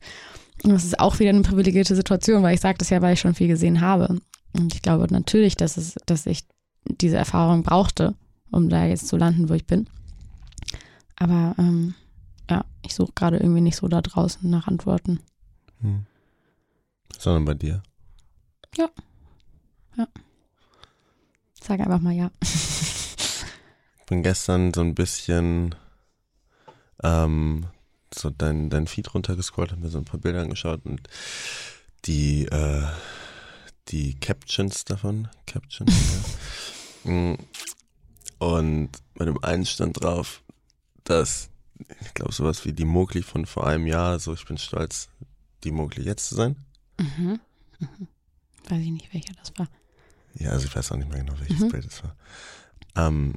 Und 0.63 0.71
das 0.71 0.83
ist 0.83 0.99
auch 0.99 1.19
wieder 1.19 1.29
eine 1.29 1.41
privilegierte 1.41 1.95
Situation, 1.95 2.43
weil 2.43 2.53
ich 2.53 2.61
sage 2.61 2.77
das 2.77 2.89
ja, 2.89 3.01
weil 3.01 3.13
ich 3.13 3.19
schon 3.19 3.33
viel 3.33 3.47
gesehen 3.47 3.81
habe. 3.81 4.19
Und 4.53 4.75
ich 4.75 4.81
glaube 4.81 5.07
natürlich, 5.09 5.55
dass 5.55 5.77
es, 5.77 5.95
dass 6.05 6.25
ich 6.25 6.45
diese 6.85 7.17
Erfahrung 7.17 7.63
brauchte, 7.63 8.15
um 8.51 8.69
da 8.69 8.85
jetzt 8.85 9.07
zu 9.07 9.17
landen, 9.17 9.49
wo 9.49 9.53
ich 9.53 9.65
bin. 9.65 9.87
Aber 11.15 11.55
ähm, 11.57 11.95
ja, 12.49 12.65
ich 12.83 12.93
suche 12.93 13.13
gerade 13.15 13.37
irgendwie 13.37 13.61
nicht 13.61 13.77
so 13.77 13.87
da 13.87 14.01
draußen 14.01 14.49
nach 14.49 14.67
Antworten. 14.67 15.19
Hm. 15.81 16.05
Sondern 17.17 17.45
bei 17.45 17.53
dir. 17.53 17.81
Ja. 18.75 18.89
Ja. 19.97 20.07
Sag 21.59 21.79
einfach 21.79 21.99
mal 21.99 22.13
ja. 22.13 22.31
Ich 22.41 24.05
bin 24.07 24.23
gestern 24.23 24.73
so 24.73 24.81
ein 24.81 24.95
bisschen 24.95 25.75
ähm, 27.03 27.67
so 28.13 28.29
dein, 28.29 28.69
dein 28.69 28.87
Feed 28.87 29.13
runtergescrollt, 29.13 29.71
habe 29.71 29.81
mir 29.81 29.89
so 29.89 29.97
ein 29.97 30.05
paar 30.05 30.19
Bilder 30.19 30.41
angeschaut 30.41 30.85
und 30.85 31.01
die, 32.05 32.45
äh, 32.45 32.83
die 33.89 34.19
Captions 34.19 34.85
davon, 34.85 35.27
Captions, 35.45 35.91
ja. 35.91 36.19
Mm. 37.11 37.35
Und 38.37 38.89
bei 39.15 39.25
dem 39.25 39.43
einen 39.43 39.65
stand 39.65 40.03
drauf, 40.03 40.43
dass, 41.03 41.49
ich 42.01 42.13
glaube, 42.13 42.31
sowas 42.31 42.63
wie 42.63 42.73
die 42.73 42.85
Mogli 42.85 43.23
von 43.23 43.47
vor 43.47 43.65
einem 43.65 43.87
Jahr, 43.87 44.19
so 44.19 44.33
ich 44.33 44.45
bin 44.45 44.59
stolz, 44.59 45.09
die 45.63 45.71
Mogli 45.71 46.03
jetzt 46.03 46.29
zu 46.29 46.35
sein. 46.35 46.55
Mhm. 46.99 47.39
Mhm. 47.79 48.07
Weiß 48.69 48.81
ich 48.81 48.91
nicht, 48.91 49.11
welcher 49.13 49.33
das 49.33 49.51
war. 49.57 49.67
Ja, 50.35 50.51
also 50.51 50.67
ich 50.67 50.75
weiß 50.75 50.91
auch 50.91 50.97
nicht 50.97 51.09
mehr 51.09 51.19
genau, 51.23 51.39
welches 51.39 51.59
Mhm. 51.59 51.69
Bild 51.69 51.85
es 51.85 52.03
war. 52.03 52.15
Ähm, 52.95 53.33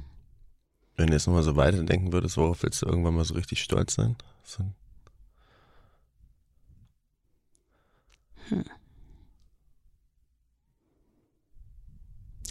wenn 0.95 1.07
du 1.07 1.13
jetzt 1.13 1.25
nochmal 1.25 1.43
so 1.43 1.55
weiterdenken 1.55 2.13
würdest, 2.13 2.37
worauf 2.37 2.61
willst 2.61 2.83
du 2.83 2.85
irgendwann 2.85 3.15
mal 3.15 3.25
so 3.25 3.33
richtig 3.33 3.63
stolz 3.63 3.95
sein? 3.95 4.15
So, 4.45 4.63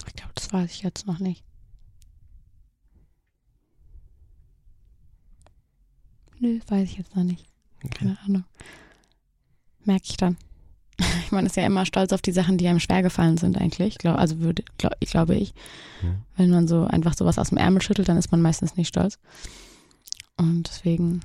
Ich 0.07 0.15
glaube, 0.15 0.33
das 0.35 0.53
weiß 0.53 0.71
ich 0.73 0.83
jetzt 0.83 1.07
noch 1.07 1.21
nicht. 1.21 1.45
Nö, 6.41 6.59
weiß 6.67 6.83
ich 6.83 6.99
jetzt 6.99 7.15
noch 7.15 7.23
nicht. 7.23 7.47
okay. 7.85 7.99
Keine 7.99 8.19
Ahnung. 8.25 8.45
Merke 9.85 10.07
ich 10.09 10.17
dann. 10.17 10.37
Ich 11.25 11.33
meine, 11.33 11.47
ist 11.47 11.57
ja 11.57 11.65
immer 11.65 11.87
stolz 11.87 12.13
auf 12.13 12.21
die 12.23 12.33
Sachen, 12.33 12.59
die 12.59 12.69
einem 12.69 12.79
schwer 12.81 13.03
gefallen 13.03 13.39
sind 13.39 13.57
eigentlich. 13.59 13.99
Glaub, 13.99 14.19
also 14.19 14.41
würde, 14.41 14.63
glaub, 14.79 14.93
ich 15.01 15.11
glaube 15.11 15.35
ich. 15.35 15.55
Hm. 16.01 16.23
Wenn 16.37 16.51
man 16.51 16.69
so 16.69 16.85
einfach 16.85 17.15
sowas 17.17 17.39
aus 17.39 17.49
dem 17.49 17.59
Ärmel 17.59 17.83
schüttelt, 17.83 18.09
dann 18.09 18.19
ist 18.19 18.31
man 18.31 18.43
meistens 18.43 18.77
nicht 18.77 18.89
stolz. 18.89 19.19
Und 20.37 20.69
deswegen 20.69 21.23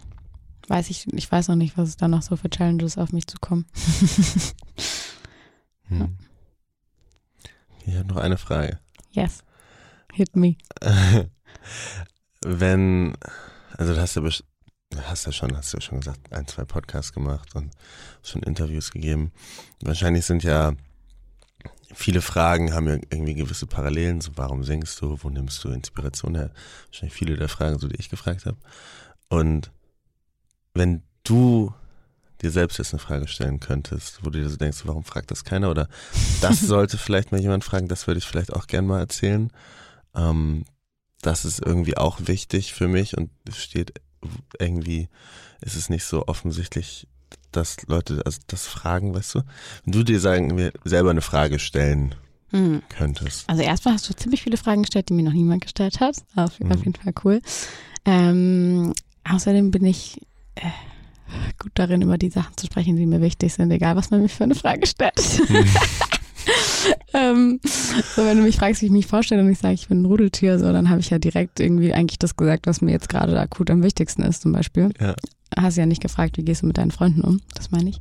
weiß 0.69 0.89
ich, 0.89 1.11
ich 1.13 1.31
weiß 1.31 1.47
noch 1.47 1.55
nicht, 1.55 1.77
was 1.77 1.89
es 1.89 1.97
da 1.97 2.07
noch 2.07 2.21
so 2.21 2.35
für 2.35 2.49
Challenges 2.49 2.97
auf 2.97 3.11
mich 3.11 3.27
zukommen. 3.27 3.65
Hm. 5.89 6.17
Ich 7.85 7.95
habe 7.95 8.07
noch 8.07 8.17
eine 8.17 8.37
Frage. 8.37 8.79
Yes. 9.11 9.43
Hit 10.13 10.35
me. 10.35 10.55
Wenn, 12.45 13.17
also 13.77 13.93
du 13.93 13.99
hast 13.99 14.15
ja, 14.15 14.21
hast 15.03 15.25
ja 15.25 15.31
schon, 15.31 15.57
hast 15.57 15.73
du 15.73 15.77
ja 15.77 15.81
schon 15.81 15.99
gesagt, 15.99 16.31
ein, 16.31 16.47
zwei 16.47 16.65
Podcasts 16.65 17.13
gemacht 17.13 17.55
und 17.55 17.71
schon 18.23 18.43
Interviews 18.43 18.91
gegeben. 18.91 19.31
Wahrscheinlich 19.81 20.25
sind 20.25 20.43
ja 20.43 20.73
viele 21.93 22.21
Fragen, 22.21 22.73
haben 22.73 22.87
ja 22.87 22.95
irgendwie 23.09 23.35
gewisse 23.35 23.65
Parallelen. 23.65 24.21
So, 24.21 24.31
warum 24.35 24.63
singst 24.63 25.01
du? 25.01 25.17
Wo 25.21 25.29
nimmst 25.29 25.63
du 25.63 25.69
Inspiration 25.69 26.35
her? 26.35 26.51
Wahrscheinlich 26.87 27.13
viele 27.13 27.35
der 27.35 27.49
Fragen, 27.49 27.79
so 27.79 27.87
die 27.87 27.99
ich 27.99 28.09
gefragt 28.09 28.45
habe. 28.45 28.57
Und 29.29 29.71
wenn 30.73 31.03
du 31.23 31.73
dir 32.41 32.51
selbst 32.51 32.77
jetzt 32.77 32.93
eine 32.93 32.99
Frage 32.99 33.27
stellen 33.27 33.59
könntest, 33.59 34.19
wo 34.23 34.29
du 34.29 34.39
dir 34.39 34.49
so 34.49 34.55
denkst, 34.57 34.79
warum 34.85 35.03
fragt 35.03 35.29
das 35.31 35.43
keiner? 35.43 35.69
Oder 35.69 35.89
das 36.41 36.61
sollte 36.65 36.97
vielleicht 36.97 37.31
mal 37.31 37.41
jemand 37.41 37.63
fragen, 37.63 37.87
das 37.87 38.07
würde 38.07 38.19
ich 38.19 38.25
vielleicht 38.25 38.53
auch 38.53 38.67
gern 38.67 38.85
mal 38.87 38.99
erzählen. 38.99 39.51
Ähm, 40.15 40.65
das 41.21 41.43
ist 41.43 41.59
irgendwie 41.59 41.97
auch 41.97 42.19
wichtig 42.27 42.73
für 42.73 42.87
mich 42.87 43.17
und 43.17 43.29
es 43.47 43.61
steht 43.61 43.93
irgendwie, 44.57 45.09
ist 45.61 45.75
es 45.75 45.89
nicht 45.89 46.05
so 46.05 46.27
offensichtlich, 46.27 47.07
dass 47.51 47.77
Leute 47.87 48.21
also 48.25 48.39
das 48.47 48.67
fragen, 48.67 49.13
weißt 49.13 49.35
du? 49.35 49.41
Wenn 49.83 49.91
du 49.91 50.03
dir 50.03 50.19
sagen, 50.19 50.55
mir 50.55 50.71
selber 50.85 51.09
eine 51.09 51.21
Frage 51.21 51.59
stellen 51.59 52.15
Hm. 52.51 52.81
könntest. 52.89 53.47
Also 53.49 53.61
erstmal 53.61 53.93
hast 53.93 54.09
du 54.09 54.13
ziemlich 54.15 54.41
viele 54.41 54.57
Fragen 54.57 54.81
gestellt, 54.83 55.09
die 55.09 55.13
mir 55.13 55.23
noch 55.23 55.33
niemand 55.33 55.61
gestellt 55.61 55.99
hat. 55.99 56.15
Auf, 56.35 56.59
Mhm. 56.59 56.71
auf 56.71 56.79
jeden 56.79 56.95
Fall 56.95 57.13
cool. 57.23 57.41
Ähm, 58.05 58.93
außerdem 59.23 59.71
bin 59.71 59.85
ich 59.85 60.19
gut 61.59 61.71
darin, 61.75 62.01
über 62.01 62.17
die 62.17 62.29
Sachen 62.29 62.55
zu 62.57 62.65
sprechen, 62.65 62.95
die 62.95 63.05
mir 63.05 63.21
wichtig 63.21 63.53
sind, 63.53 63.71
egal 63.71 63.95
was 63.95 64.11
man 64.11 64.21
mir 64.21 64.29
für 64.29 64.43
eine 64.45 64.55
Frage 64.55 64.87
stellt. 64.87 65.13
ähm, 67.13 67.59
so, 67.63 68.25
wenn 68.25 68.37
du 68.37 68.43
mich 68.43 68.57
fragst, 68.57 68.81
wie 68.81 68.87
ich 68.87 68.91
mich 68.91 69.07
vorstelle 69.07 69.41
und 69.41 69.49
ich 69.49 69.59
sage, 69.59 69.73
ich 69.73 69.87
bin 69.87 70.01
ein 70.01 70.05
Rudeltier, 70.05 70.59
so, 70.59 70.71
dann 70.71 70.89
habe 70.89 71.01
ich 71.01 71.09
ja 71.09 71.19
direkt 71.19 71.59
irgendwie 71.59 71.93
eigentlich 71.93 72.19
das 72.19 72.35
gesagt, 72.35 72.67
was 72.67 72.81
mir 72.81 72.91
jetzt 72.91 73.09
gerade 73.09 73.39
akut 73.39 73.69
am 73.69 73.83
wichtigsten 73.83 74.23
ist, 74.23 74.41
zum 74.41 74.51
Beispiel. 74.51 74.91
Ja. 74.99 75.15
Hast 75.57 75.77
ja 75.77 75.85
nicht 75.85 76.01
gefragt, 76.01 76.37
wie 76.37 76.43
gehst 76.43 76.61
du 76.61 76.67
mit 76.67 76.77
deinen 76.77 76.91
Freunden 76.91 77.21
um? 77.21 77.41
Das 77.55 77.71
meine 77.71 77.89
ich. 77.89 77.99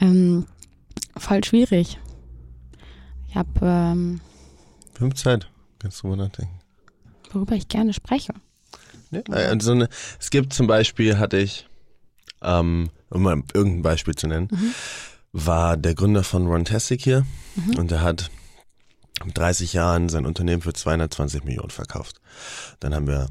Ähm, 0.00 0.46
voll 1.16 1.44
schwierig. 1.44 1.98
Ich 3.28 3.36
habe, 3.36 3.48
ähm, 3.62 4.20
Wir 4.94 5.02
haben 5.02 5.14
Zeit. 5.14 5.48
Kannst 5.78 6.02
du 6.02 6.08
mal 6.08 6.16
nachdenken. 6.16 6.58
worüber 7.30 7.54
ich 7.54 7.68
gerne 7.68 7.92
spreche. 7.92 8.32
Ja, 9.10 9.22
also 9.32 9.72
eine, 9.72 9.88
es 10.18 10.30
gibt 10.30 10.52
zum 10.52 10.66
Beispiel, 10.66 11.18
hatte 11.18 11.38
ich, 11.38 11.67
ähm, 12.42 12.90
um 13.10 13.22
mal 13.22 13.42
irgendein 13.54 13.82
Beispiel 13.82 14.14
zu 14.14 14.26
nennen, 14.26 14.48
war 15.32 15.76
der 15.76 15.94
Gründer 15.94 16.24
von 16.24 16.46
Runtastic 16.46 17.02
hier 17.02 17.26
und 17.76 17.90
der 17.90 18.02
hat 18.02 18.30
mit 19.24 19.36
30 19.36 19.72
Jahren 19.72 20.08
sein 20.08 20.26
Unternehmen 20.26 20.62
für 20.62 20.72
220 20.72 21.44
Millionen 21.44 21.70
verkauft. 21.70 22.20
Dann 22.80 22.94
haben 22.94 23.06
wir 23.06 23.26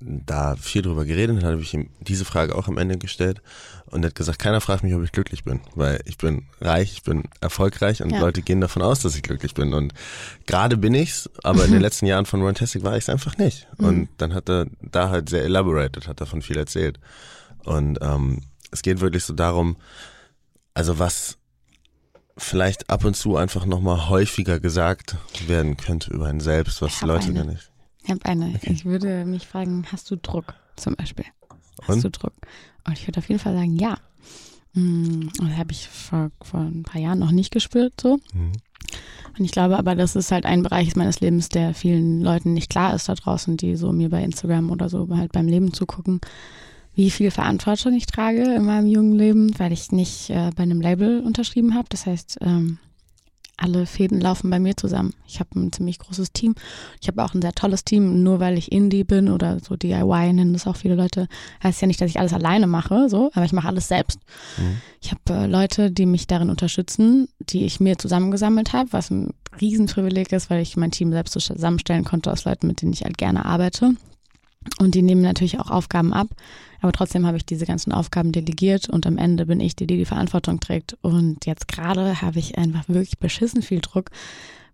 da 0.00 0.54
viel 0.54 0.82
drüber 0.82 1.04
geredet, 1.04 1.36
dann 1.42 1.50
habe 1.50 1.60
ich 1.60 1.74
ihm 1.74 1.90
diese 2.00 2.24
Frage 2.24 2.54
auch 2.54 2.68
am 2.68 2.78
Ende 2.78 2.98
gestellt 2.98 3.42
und 3.86 4.04
er 4.04 4.08
hat 4.08 4.14
gesagt, 4.14 4.38
keiner 4.38 4.60
fragt 4.60 4.84
mich, 4.84 4.94
ob 4.94 5.02
ich 5.02 5.10
glücklich 5.10 5.42
bin, 5.42 5.60
weil 5.74 6.00
ich 6.04 6.18
bin 6.18 6.46
reich, 6.60 6.92
ich 6.92 7.02
bin 7.02 7.24
erfolgreich 7.40 8.00
und 8.02 8.10
Ja. 8.10 8.20
Leute 8.20 8.42
gehen 8.42 8.60
davon 8.60 8.82
aus, 8.82 9.00
dass 9.00 9.16
ich 9.16 9.22
glücklich 9.22 9.54
bin 9.54 9.74
und 9.74 9.92
gerade 10.46 10.76
bin 10.76 10.94
ich's, 10.94 11.28
aber 11.42 11.64
in 11.64 11.72
den 11.72 11.80
letzten 11.82 12.06
Jahren 12.06 12.26
von 12.26 12.42
Runtastic 12.42 12.84
war 12.84 12.96
ich's 12.96 13.08
einfach 13.08 13.38
nicht 13.38 13.66
und 13.78 14.08
dann 14.18 14.34
hat 14.34 14.48
er 14.48 14.66
da 14.80 15.08
halt 15.10 15.30
sehr 15.30 15.42
elaborated, 15.42 16.06
hat 16.06 16.20
davon 16.20 16.42
viel 16.42 16.58
erzählt 16.58 17.00
und 17.68 17.98
ähm, 18.02 18.40
es 18.70 18.82
geht 18.82 19.00
wirklich 19.00 19.24
so 19.24 19.34
darum, 19.34 19.76
also 20.74 20.98
was 20.98 21.38
vielleicht 22.36 22.88
ab 22.90 23.04
und 23.04 23.14
zu 23.14 23.36
einfach 23.36 23.66
nochmal 23.66 24.08
häufiger 24.08 24.60
gesagt 24.60 25.16
werden 25.46 25.76
könnte 25.76 26.12
über 26.12 26.26
einen 26.26 26.40
selbst, 26.40 26.80
was 26.82 27.00
Leute 27.02 27.26
eine. 27.26 27.34
gar 27.34 27.44
nicht. 27.44 27.70
Ich 28.02 28.10
habe 28.10 28.24
eine. 28.24 28.58
Ich 28.62 28.84
würde 28.84 29.24
mich 29.24 29.46
fragen, 29.46 29.84
hast 29.90 30.10
du 30.10 30.16
Druck 30.16 30.54
zum 30.76 30.94
Beispiel? 30.96 31.26
Hast 31.82 31.96
Und? 31.96 32.04
du 32.04 32.10
Druck? 32.10 32.32
Und 32.86 32.96
ich 32.98 33.06
würde 33.06 33.18
auf 33.18 33.28
jeden 33.28 33.40
Fall 33.40 33.54
sagen, 33.54 33.76
ja. 33.76 33.98
Mm, 34.74 35.28
Das 35.38 35.56
habe 35.56 35.72
ich 35.72 35.88
vor, 35.88 36.30
vor 36.42 36.60
ein 36.60 36.84
paar 36.84 37.00
Jahren 37.00 37.18
noch 37.18 37.32
nicht 37.32 37.50
gespürt 37.50 37.94
so. 38.00 38.18
Mhm. 38.32 38.52
Und 39.38 39.44
ich 39.44 39.52
glaube 39.52 39.78
aber, 39.78 39.94
das 39.94 40.16
ist 40.16 40.32
halt 40.32 40.46
ein 40.46 40.62
Bereich 40.62 40.96
meines 40.96 41.20
Lebens, 41.20 41.48
der 41.48 41.74
vielen 41.74 42.22
Leuten 42.22 42.54
nicht 42.54 42.70
klar 42.70 42.94
ist 42.94 43.08
da 43.08 43.14
draußen, 43.14 43.56
die 43.56 43.76
so 43.76 43.92
mir 43.92 44.08
bei 44.08 44.22
Instagram 44.22 44.70
oder 44.70 44.88
so 44.88 45.08
halt 45.10 45.32
beim 45.32 45.46
Leben 45.46 45.72
zugucken, 45.72 46.20
wie 46.98 47.10
viel 47.10 47.30
Verantwortung 47.30 47.94
ich 47.94 48.06
trage 48.06 48.42
in 48.42 48.64
meinem 48.64 48.88
jungen 48.88 49.12
Leben, 49.12 49.56
weil 49.56 49.72
ich 49.72 49.92
nicht 49.92 50.30
äh, 50.30 50.50
bei 50.56 50.64
einem 50.64 50.80
Label 50.80 51.20
unterschrieben 51.20 51.76
habe. 51.76 51.86
Das 51.90 52.06
heißt, 52.06 52.38
ähm, 52.40 52.78
alle 53.56 53.86
Fäden 53.86 54.20
laufen 54.20 54.50
bei 54.50 54.58
mir 54.58 54.76
zusammen. 54.76 55.14
Ich 55.24 55.38
habe 55.38 55.50
ein 55.60 55.72
ziemlich 55.72 56.00
großes 56.00 56.32
Team. 56.32 56.56
Ich 57.00 57.06
habe 57.06 57.24
auch 57.24 57.34
ein 57.34 57.40
sehr 57.40 57.52
tolles 57.52 57.84
Team. 57.84 58.24
Nur 58.24 58.40
weil 58.40 58.58
ich 58.58 58.72
Indie 58.72 59.04
bin 59.04 59.28
oder 59.28 59.60
so 59.60 59.76
DIY 59.76 60.32
nennen 60.32 60.52
das 60.52 60.66
auch 60.66 60.74
viele 60.74 60.96
Leute, 60.96 61.28
heißt 61.62 61.80
ja 61.80 61.86
nicht, 61.86 62.00
dass 62.00 62.10
ich 62.10 62.18
alles 62.18 62.32
alleine 62.32 62.66
mache, 62.66 63.08
so, 63.08 63.30
aber 63.32 63.44
ich 63.44 63.52
mache 63.52 63.68
alles 63.68 63.86
selbst. 63.86 64.18
Ich 65.00 65.12
habe 65.12 65.44
äh, 65.44 65.46
Leute, 65.46 65.92
die 65.92 66.04
mich 66.04 66.26
darin 66.26 66.50
unterstützen, 66.50 67.28
die 67.38 67.64
ich 67.64 67.78
mir 67.78 67.96
zusammengesammelt 67.96 68.72
habe, 68.72 68.92
was 68.92 69.12
ein 69.12 69.34
Riesenprivileg 69.60 70.32
ist, 70.32 70.50
weil 70.50 70.62
ich 70.62 70.76
mein 70.76 70.90
Team 70.90 71.12
selbst 71.12 71.38
zusammenstellen 71.38 72.04
konnte 72.04 72.32
aus 72.32 72.44
Leuten, 72.44 72.66
mit 72.66 72.82
denen 72.82 72.92
ich 72.92 73.04
halt 73.04 73.18
gerne 73.18 73.44
arbeite. 73.44 73.94
Und 74.80 74.96
die 74.96 75.02
nehmen 75.02 75.22
natürlich 75.22 75.60
auch 75.60 75.70
Aufgaben 75.70 76.12
ab. 76.12 76.28
Aber 76.80 76.92
trotzdem 76.92 77.26
habe 77.26 77.36
ich 77.36 77.44
diese 77.44 77.66
ganzen 77.66 77.92
Aufgaben 77.92 78.32
delegiert 78.32 78.88
und 78.88 79.06
am 79.06 79.18
Ende 79.18 79.46
bin 79.46 79.60
ich 79.60 79.74
die, 79.74 79.86
die 79.86 79.96
die 79.96 80.04
Verantwortung 80.04 80.60
trägt. 80.60 80.96
Und 81.02 81.46
jetzt 81.46 81.68
gerade 81.68 82.22
habe 82.22 82.38
ich 82.38 82.56
einfach 82.56 82.88
wirklich 82.88 83.18
beschissen 83.18 83.62
viel 83.62 83.80
Druck, 83.80 84.10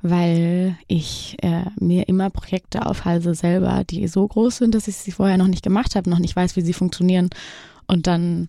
weil 0.03 0.77
ich 0.87 1.37
äh, 1.43 1.65
mir 1.81 2.09
immer 2.09 2.29
Projekte 2.29 2.85
aufhalse 2.85 3.35
selber, 3.35 3.85
die 3.85 4.07
so 4.07 4.27
groß 4.27 4.59
sind, 4.59 4.75
dass 4.75 4.89
ich 4.89 4.97
sie 4.97 5.13
vorher 5.13 5.39
noch 5.39 5.49
nicht 5.49 5.63
gemacht 5.63 5.97
habe, 5.97 6.11
noch 6.11 6.19
nicht 6.19 6.37
weiß, 6.37 6.57
wie 6.57 6.63
sie 6.63 6.75
funktionieren. 6.75 7.31
Und 7.87 8.07
dann 8.07 8.49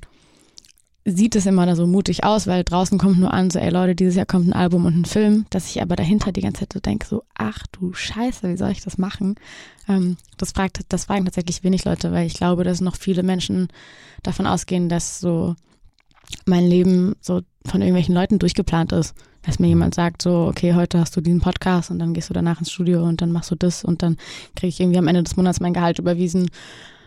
sieht 1.05 1.35
es 1.35 1.45
immer 1.45 1.75
so 1.75 1.85
mutig 1.85 2.23
aus, 2.23 2.47
weil 2.47 2.63
draußen 2.63 2.97
kommt 2.97 3.19
nur 3.19 3.31
an, 3.31 3.51
so, 3.51 3.59
ey 3.59 3.69
Leute, 3.69 3.95
dieses 3.95 4.15
Jahr 4.15 4.25
kommt 4.25 4.47
ein 4.47 4.53
Album 4.53 4.85
und 4.85 5.01
ein 5.01 5.05
Film, 5.05 5.45
dass 5.51 5.69
ich 5.69 5.81
aber 5.81 5.95
dahinter 5.95 6.31
die 6.31 6.41
ganze 6.41 6.61
Zeit 6.61 6.73
so 6.73 6.79
denke, 6.79 7.05
so, 7.05 7.23
ach 7.35 7.59
du 7.71 7.93
Scheiße, 7.93 8.49
wie 8.49 8.57
soll 8.57 8.71
ich 8.71 8.81
das 8.81 8.97
machen? 8.97 9.35
Ähm, 9.87 10.17
das, 10.37 10.51
fragt, 10.51 10.79
das 10.89 11.05
fragen 11.05 11.25
tatsächlich 11.25 11.63
wenig 11.63 11.85
Leute, 11.85 12.11
weil 12.11 12.25
ich 12.25 12.33
glaube, 12.33 12.63
dass 12.63 12.81
noch 12.81 12.95
viele 12.95 13.21
Menschen 13.21 13.67
davon 14.23 14.47
ausgehen, 14.47 14.89
dass 14.89 15.19
so 15.19 15.55
mein 16.47 16.65
Leben 16.65 17.15
so 17.21 17.41
von 17.65 17.81
irgendwelchen 17.81 18.15
Leuten 18.15 18.39
durchgeplant 18.39 18.91
ist. 18.91 19.13
Dass 19.43 19.59
mir 19.59 19.67
jemand 19.67 19.93
sagt, 19.93 20.23
so, 20.23 20.47
okay, 20.47 20.73
heute 20.73 20.99
hast 20.99 21.15
du 21.15 21.21
diesen 21.21 21.39
Podcast 21.39 21.91
und 21.91 21.99
dann 21.99 22.15
gehst 22.15 22.31
du 22.31 22.33
danach 22.33 22.57
ins 22.57 22.71
Studio 22.71 23.03
und 23.03 23.21
dann 23.21 23.31
machst 23.31 23.51
du 23.51 23.55
das 23.55 23.83
und 23.83 24.01
dann 24.01 24.17
kriege 24.55 24.69
ich 24.69 24.79
irgendwie 24.79 24.97
am 24.97 25.07
Ende 25.07 25.21
des 25.21 25.37
Monats 25.37 25.59
mein 25.59 25.73
Gehalt 25.73 25.99
überwiesen. 25.99 26.49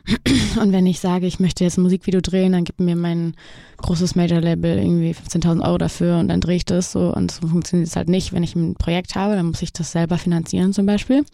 Und 0.61 0.72
wenn 0.72 0.86
ich 0.86 1.01
sage, 1.01 1.26
ich 1.26 1.40
möchte 1.40 1.64
jetzt 1.64 1.78
ein 1.78 1.82
Musikvideo 1.82 2.20
drehen, 2.20 2.53
dann 2.53 2.64
gibt 2.64 2.80
mir 2.80 2.96
mein 2.96 3.34
großes 3.78 4.14
Major-Label 4.14 4.78
irgendwie 4.78 5.12
15.000 5.12 5.64
Euro 5.64 5.78
dafür 5.78 6.18
und 6.18 6.28
dann 6.28 6.40
drehe 6.40 6.57
ich 6.57 6.64
das 6.64 6.92
so. 6.92 7.12
Und 7.12 7.30
so 7.30 7.46
funktioniert 7.46 7.88
es 7.88 7.96
halt 7.96 8.09
nicht. 8.09 8.32
Wenn 8.32 8.42
ich 8.42 8.57
ein 8.57 8.74
Projekt 8.74 9.14
habe, 9.14 9.36
dann 9.36 9.46
muss 9.46 9.62
ich 9.62 9.72
das 9.72 9.92
selber 9.92 10.18
finanzieren 10.18 10.72
zum 10.72 10.86
Beispiel. 10.86 11.24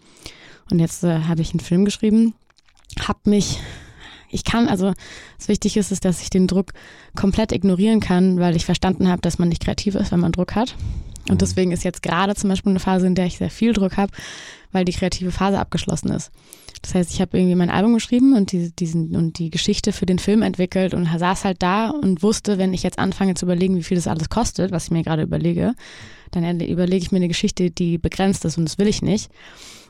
Und 0.69 0.79
jetzt 0.79 1.03
äh, 1.03 1.21
habe 1.21 1.41
ich 1.41 1.51
einen 1.51 1.59
Film 1.59 1.85
geschrieben, 1.85 2.33
hab 2.99 3.25
mich, 3.27 3.59
ich 4.29 4.43
kann, 4.43 4.67
also 4.67 4.93
was 5.37 5.47
wichtig 5.47 5.77
ist, 5.77 5.91
ist, 5.91 6.05
dass 6.05 6.21
ich 6.21 6.29
den 6.29 6.47
Druck 6.47 6.73
komplett 7.15 7.51
ignorieren 7.51 7.99
kann, 7.99 8.39
weil 8.39 8.55
ich 8.55 8.65
verstanden 8.65 9.07
habe, 9.07 9.21
dass 9.21 9.39
man 9.39 9.49
nicht 9.49 9.63
kreativ 9.63 9.95
ist, 9.95 10.11
wenn 10.11 10.19
man 10.19 10.31
Druck 10.31 10.55
hat. 10.55 10.75
Und 11.29 11.41
deswegen 11.41 11.71
ist 11.71 11.83
jetzt 11.83 12.03
gerade 12.03 12.35
zum 12.35 12.49
Beispiel 12.49 12.71
eine 12.71 12.79
Phase, 12.79 13.07
in 13.07 13.15
der 13.15 13.25
ich 13.25 13.37
sehr 13.37 13.49
viel 13.49 13.73
Druck 13.73 13.97
habe, 13.97 14.11
weil 14.71 14.85
die 14.85 14.93
kreative 14.93 15.31
Phase 15.31 15.59
abgeschlossen 15.59 16.09
ist. 16.11 16.31
Das 16.81 16.95
heißt, 16.95 17.11
ich 17.11 17.21
habe 17.21 17.37
irgendwie 17.37 17.55
mein 17.55 17.69
Album 17.69 17.93
geschrieben 17.93 18.35
und 18.35 18.51
die, 18.51 18.71
diesen, 18.71 19.15
und 19.15 19.39
die 19.39 19.49
Geschichte 19.49 19.91
für 19.91 20.05
den 20.05 20.19
Film 20.19 20.41
entwickelt 20.41 20.93
und 20.93 21.07
saß 21.07 21.45
halt 21.45 21.61
da 21.61 21.89
und 21.89 22.23
wusste, 22.23 22.57
wenn 22.57 22.73
ich 22.73 22.83
jetzt 22.83 22.99
anfange 22.99 23.35
zu 23.35 23.45
überlegen, 23.45 23.75
wie 23.75 23.83
viel 23.83 23.97
das 23.97 24.07
alles 24.07 24.29
kostet, 24.29 24.71
was 24.71 24.85
ich 24.85 24.91
mir 24.91 25.03
gerade 25.03 25.23
überlege, 25.23 25.73
dann 26.31 26.59
überlege 26.59 27.03
ich 27.03 27.11
mir 27.11 27.17
eine 27.17 27.27
Geschichte, 27.27 27.71
die 27.71 27.97
begrenzt 27.97 28.45
ist 28.45 28.57
und 28.57 28.65
das 28.65 28.77
will 28.77 28.87
ich 28.87 29.01
nicht. 29.01 29.29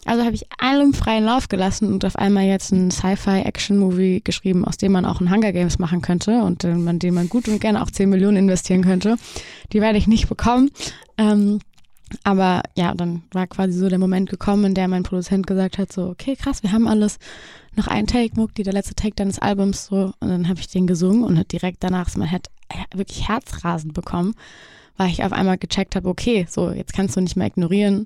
Also 0.05 0.23
habe 0.23 0.35
ich 0.35 0.45
allem 0.59 0.93
freien 0.93 1.25
Lauf 1.25 1.49
gelassen 1.49 1.91
und 1.91 2.05
auf 2.05 2.15
einmal 2.15 2.43
jetzt 2.43 2.71
einen 2.71 2.91
Sci-Fi-Action-Movie 2.91 4.21
geschrieben, 4.23 4.63
aus 4.63 4.77
dem 4.77 4.91
man 4.91 5.03
auch 5.03 5.19
ein 5.19 5.31
Hunger 5.31 5.51
Games 5.51 5.79
machen 5.79 6.01
könnte 6.01 6.43
und 6.43 6.63
äh, 6.63 6.75
man, 6.75 6.99
den 6.99 7.15
man 7.15 7.27
gut 7.27 7.47
und 7.47 7.59
gerne 7.59 7.81
auch 7.81 7.89
10 7.89 8.09
Millionen 8.09 8.37
investieren 8.37 8.83
könnte. 8.83 9.15
Die 9.73 9.81
werde 9.81 9.97
ich 9.97 10.05
nicht 10.05 10.29
bekommen. 10.29 10.69
Ähm, 11.17 11.59
aber 12.23 12.63
ja, 12.75 12.93
dann 12.93 13.23
war 13.31 13.47
quasi 13.47 13.77
so 13.77 13.89
der 13.89 13.99
Moment 13.99 14.29
gekommen, 14.29 14.65
in 14.65 14.73
der 14.73 14.87
mein 14.87 15.03
Produzent 15.03 15.47
gesagt 15.47 15.77
hat, 15.77 15.91
so, 15.91 16.07
okay, 16.07 16.35
krass, 16.35 16.63
wir 16.63 16.71
haben 16.71 16.87
alles. 16.87 17.17
Noch 17.77 17.87
ein 17.87 18.07
Take, 18.07 18.35
Muck, 18.39 18.55
die 18.55 18.63
der 18.63 18.71
letzte 18.71 18.95
Take 18.95 19.15
deines 19.15 19.39
Albums, 19.39 19.87
so. 19.87 20.13
Und 20.19 20.29
dann 20.29 20.47
habe 20.47 20.59
ich 20.59 20.67
den 20.67 20.87
gesungen 20.87 21.23
und 21.23 21.37
hat 21.37 21.51
direkt 21.51 21.83
danach 21.83 22.07
so 22.07 22.19
mein 22.19 22.29
Head 22.29 22.49
wirklich 22.93 23.27
Herzrasen 23.27 23.91
bekommen, 23.91 24.33
weil 24.97 25.09
ich 25.09 25.23
auf 25.23 25.33
einmal 25.33 25.57
gecheckt 25.57 25.95
habe, 25.95 26.07
okay, 26.07 26.47
so, 26.49 26.71
jetzt 26.71 26.93
kannst 26.93 27.17
du 27.17 27.21
nicht 27.21 27.35
mehr 27.35 27.47
ignorieren. 27.47 28.05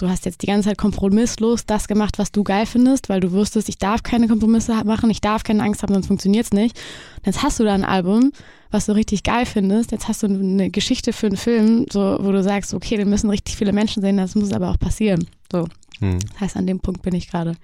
Du 0.00 0.08
hast 0.08 0.24
jetzt 0.24 0.40
die 0.40 0.46
ganze 0.46 0.70
Zeit 0.70 0.78
kompromisslos 0.78 1.66
das 1.66 1.86
gemacht, 1.86 2.18
was 2.18 2.32
du 2.32 2.42
geil 2.42 2.64
findest, 2.64 3.10
weil 3.10 3.20
du 3.20 3.32
wusstest, 3.32 3.68
ich 3.68 3.76
darf 3.76 4.02
keine 4.02 4.28
Kompromisse 4.28 4.82
machen, 4.84 5.10
ich 5.10 5.20
darf 5.20 5.42
keine 5.42 5.62
Angst 5.62 5.82
haben, 5.82 5.92
sonst 5.92 6.06
funktioniert's 6.06 6.52
nicht. 6.52 6.74
Und 7.18 7.26
jetzt 7.26 7.42
hast 7.42 7.60
du 7.60 7.64
da 7.64 7.74
ein 7.74 7.84
Album, 7.84 8.32
was 8.70 8.86
du 8.86 8.92
richtig 8.92 9.24
geil 9.24 9.44
findest. 9.44 9.92
Jetzt 9.92 10.08
hast 10.08 10.22
du 10.22 10.26
eine 10.28 10.70
Geschichte 10.70 11.12
für 11.12 11.26
einen 11.26 11.36
Film, 11.36 11.84
so, 11.92 12.16
wo 12.18 12.32
du 12.32 12.42
sagst, 12.42 12.72
okay, 12.72 12.96
den 12.96 13.10
müssen 13.10 13.28
richtig 13.28 13.56
viele 13.56 13.74
Menschen 13.74 14.02
sehen, 14.02 14.16
das 14.16 14.34
muss 14.34 14.54
aber 14.54 14.70
auch 14.70 14.78
passieren. 14.78 15.26
So. 15.52 15.68
Hm. 15.98 16.18
Das 16.32 16.40
heißt, 16.40 16.56
an 16.56 16.66
dem 16.66 16.80
Punkt 16.80 17.02
bin 17.02 17.14
ich 17.14 17.30
gerade. 17.30 17.56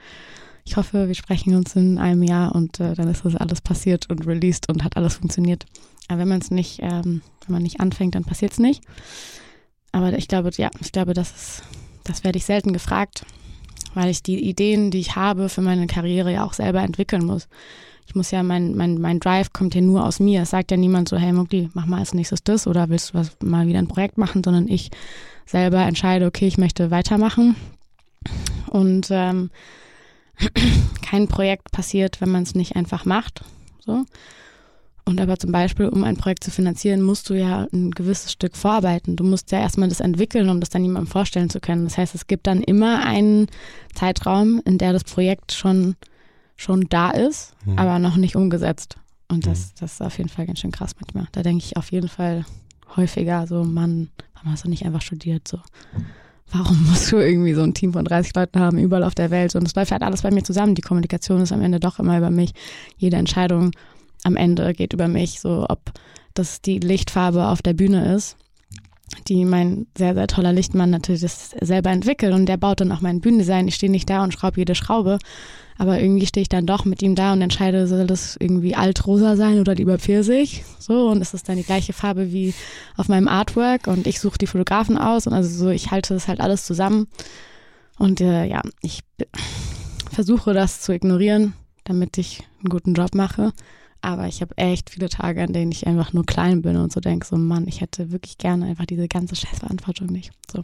Ich 0.67 0.77
hoffe, 0.77 1.09
wir 1.09 1.15
sprechen 1.15 1.55
uns 1.55 1.75
in 1.75 1.97
einem 1.97 2.23
Jahr 2.23 2.55
und 2.55 2.81
äh, 2.81 2.93
dann 2.93 3.09
ist 3.09 3.25
das 3.25 3.35
alles 3.35 3.63
passiert 3.63 4.11
und 4.11 4.27
released 4.27 4.69
und 4.69 4.85
hat 4.85 4.99
alles 4.99 5.15
funktioniert. 5.15 5.65
Aber 6.09 6.19
wenn 6.19 6.29
man 6.29 6.41
es 6.41 6.51
nicht, 6.51 6.81
ähm, 6.83 7.23
wenn 7.47 7.53
man 7.53 7.63
nicht 7.63 7.81
anfängt, 7.81 8.15
dann 8.15 8.25
passiert 8.25 8.53
es 8.53 8.59
nicht. 8.59 8.83
Aber 9.93 10.13
ich 10.19 10.29
glaube, 10.29 10.51
ja, 10.59 10.69
ich 10.81 10.93
glaube, 10.93 11.15
das 11.15 11.31
ist, 11.31 11.63
das 12.07 12.25
werde 12.25 12.39
ich 12.39 12.45
selten 12.45 12.73
gefragt, 12.73 13.25
weil 13.95 14.11
ich 14.11 14.23
die 14.23 14.49
Ideen, 14.49 14.91
die 14.91 15.01
ich 15.01 15.17
habe 15.17 15.49
für 15.49 15.63
meine 15.63 15.87
Karriere 15.87 16.33
ja 16.33 16.45
auch 16.45 16.53
selber 16.53 16.83
entwickeln 16.83 17.25
muss. 17.25 17.49
Ich 18.07 18.15
muss 18.15 18.31
ja, 18.31 18.43
mein, 18.43 18.77
mein, 18.77 19.01
mein 19.01 19.19
Drive 19.19 19.53
kommt 19.53 19.75
ja 19.75 19.81
nur 19.81 20.05
aus 20.05 20.21
mir. 20.21 20.43
Es 20.43 20.51
sagt 20.51 20.71
ja 20.71 20.77
niemand 20.77 21.09
so, 21.09 21.17
hey 21.17 21.33
Mugli, 21.33 21.71
mach 21.75 21.87
mal 21.87 21.99
als 21.99 22.15
nächstes 22.15 22.43
das 22.45 22.67
oder 22.67 22.89
willst 22.89 23.11
du 23.11 23.15
was, 23.15 23.37
mal 23.43 23.67
wieder 23.67 23.81
ein 23.81 23.89
Projekt 23.89 24.17
machen, 24.17 24.43
sondern 24.45 24.69
ich 24.69 24.91
selber 25.45 25.81
entscheide, 25.83 26.27
okay, 26.27 26.47
ich 26.47 26.59
möchte 26.59 26.91
weitermachen. 26.91 27.57
Und 28.71 29.09
ähm, 29.11 29.51
kein 31.03 31.27
Projekt 31.27 31.73
passiert, 31.73 32.21
wenn 32.21 32.31
man 32.31 32.45
es 32.45 32.55
nicht 32.55 32.77
einfach 32.77 33.05
macht. 33.05 33.43
So. 33.85 34.05
Und 35.09 35.21
aber 35.21 35.39
zum 35.39 35.53
Beispiel, 35.53 35.87
um 35.89 36.03
ein 36.03 36.17
Projekt 36.17 36.43
zu 36.43 36.51
finanzieren, 36.51 37.01
musst 37.01 37.31
du 37.31 37.35
ja 37.35 37.69
ein 37.73 37.93
gewisses 37.93 38.33
Stück 38.33 38.57
vorarbeiten. 38.57 39.15
Du 39.15 39.23
musst 39.23 39.53
ja 39.53 39.61
erstmal 39.61 39.89
das 39.89 40.01
entwickeln, 40.01 40.49
um 40.49 40.59
das 40.59 40.69
dann 40.69 40.83
jemandem 40.83 41.07
vorstellen 41.11 41.49
zu 41.49 41.61
können. 41.61 41.85
Das 41.85 41.97
heißt, 41.97 42.15
es 42.17 42.27
gibt 42.27 42.49
dann 42.49 42.61
immer 42.61 43.05
einen 43.07 43.47
Zeitraum, 43.95 44.61
in 44.65 44.79
der 44.79 44.93
das 44.93 45.05
Projekt 45.05 45.53
schon, 45.53 45.95
schon 46.57 46.87
da 46.89 47.11
ist, 47.11 47.55
Mhm. 47.65 47.79
aber 47.79 47.99
noch 48.01 48.17
nicht 48.17 48.35
umgesetzt. 48.35 48.97
Und 49.29 49.47
das, 49.47 49.75
das 49.75 49.93
ist 49.95 50.03
auf 50.03 50.19
jeden 50.19 50.29
Fall 50.29 50.47
ganz 50.47 50.59
schön 50.61 50.73
krass 50.73 50.95
manchmal. 51.01 51.29
Da 51.33 51.43
denke 51.43 51.65
ich 51.65 51.77
auf 51.77 51.91
jeden 51.93 52.09
Fall 52.09 52.45
häufiger 52.97 53.47
so, 53.47 53.63
Mann, 53.65 54.09
warum 54.35 54.51
hast 54.53 54.65
du 54.65 54.69
nicht 54.69 54.85
einfach 54.87 55.03
studiert? 55.03 55.47
So, 55.47 55.59
warum 56.51 56.85
musst 56.89 57.11
du 57.13 57.19
irgendwie 57.19 57.55
so 57.55 57.63
ein 57.63 57.75
Team 57.75 57.93
von 57.93 58.05
30 58.05 58.35
Leuten 58.35 58.59
haben, 58.59 58.79
überall 58.79 59.05
auf 59.05 59.15
der 59.15 59.31
Welt? 59.31 59.55
Und 59.55 59.67
es 59.67 59.75
läuft 59.77 59.93
halt 59.93 60.03
alles 60.03 60.23
bei 60.23 60.31
mir 60.33 60.43
zusammen. 60.43 60.75
Die 60.75 60.83
Kommunikation 60.83 61.41
ist 61.43 61.53
am 61.53 61.61
Ende 61.63 61.79
doch 61.81 61.99
immer 62.01 62.19
über 62.19 62.31
mich. 62.31 62.53
Jede 62.97 63.17
Entscheidung 63.17 63.71
am 64.27 64.37
Ende 64.37 64.75
geht 64.75 64.93
über 64.93 65.09
mich, 65.09 65.41
so 65.41 65.67
ob 65.69 65.93
das 66.35 66.61
die 66.61 66.79
Lichtfarbe 66.79 67.49
auf 67.49 67.63
der 67.63 67.73
Bühne 67.73 68.15
ist, 68.15 68.37
die 69.29 69.45
mein 69.45 69.87
sehr, 69.97 70.15
sehr 70.15 70.27
toller 70.27 70.53
Lichtmann 70.53 70.91
natürlich 70.91 71.23
selber 71.23 71.91
entwickelt 71.91 72.35
und 72.35 72.47
der 72.47 72.57
baut 72.57 72.81
dann 72.81 72.93
auch 72.93 73.01
mein 73.01 73.21
Bühnendesign. 73.21 73.69
Ich 73.69 73.77
stehe 73.77 73.91
nicht 73.91 74.11
da 74.11 74.23
und 74.23 74.33
schraube 74.33 74.59
jede 74.59 74.75
Schraube, 74.75 75.19
aber 75.79 76.01
irgendwie 76.01 76.27
stehe 76.27 76.43
ich 76.43 76.49
dann 76.49 76.67
doch 76.67 76.85
mit 76.85 77.03
ihm 77.03 77.15
da 77.15 77.33
und 77.33 77.41
entscheide, 77.41 77.87
soll 77.87 78.07
das 78.07 78.37
irgendwie 78.39 78.75
altrosa 78.75 79.37
sein 79.37 79.61
oder 79.61 79.75
lieber 79.75 79.99
Pfirsich? 79.99 80.65
So, 80.79 81.09
und 81.09 81.23
es 81.23 81.35
ist 81.35 81.49
dann 81.49 81.57
die 81.57 81.63
gleiche 81.63 81.93
Farbe 81.93 82.33
wie 82.33 82.53
auf 82.97 83.09
meinem 83.09 83.29
Artwork 83.29 83.87
und 83.87 84.07
ich 84.07 84.21
suche 84.21 84.39
die 84.39 84.47
Fotografen 84.47 84.99
aus 84.99 85.27
und 85.27 85.33
also 85.33 85.49
so, 85.49 85.71
ich 85.71 85.91
halte 85.91 86.15
das 86.15 86.29
halt 86.29 86.41
alles 86.41 86.65
zusammen. 86.65 87.07
Und 87.99 88.21
äh, 88.21 88.45
ja, 88.45 88.61
ich 88.83 89.01
versuche 90.11 90.53
das 90.53 90.81
zu 90.81 90.93
ignorieren, 90.93 91.55
damit 91.85 92.19
ich 92.19 92.43
einen 92.59 92.71
guten 92.71 92.95
Job 92.95 93.15
mache. 93.15 93.53
Aber 94.01 94.27
ich 94.27 94.41
habe 94.41 94.57
echt 94.57 94.91
viele 94.91 95.09
Tage, 95.09 95.43
an 95.43 95.53
denen 95.53 95.73
ich 95.73 95.87
einfach 95.87 96.13
nur 96.13 96.25
klein 96.25 96.63
bin 96.63 96.77
und 96.77 96.93
so 96.93 97.01
denke, 97.01 97.27
so 97.27 97.37
Mann, 97.37 97.67
ich 97.67 97.81
hätte 97.81 98.13
wirklich 98.13 98.39
gerne 98.39 98.67
einfach 98.67 98.87
diese 98.87 99.09
ganze 99.09 99.37
Scheißverantwortung 99.37 100.09
nicht. 100.09 100.31
So. 100.51 100.63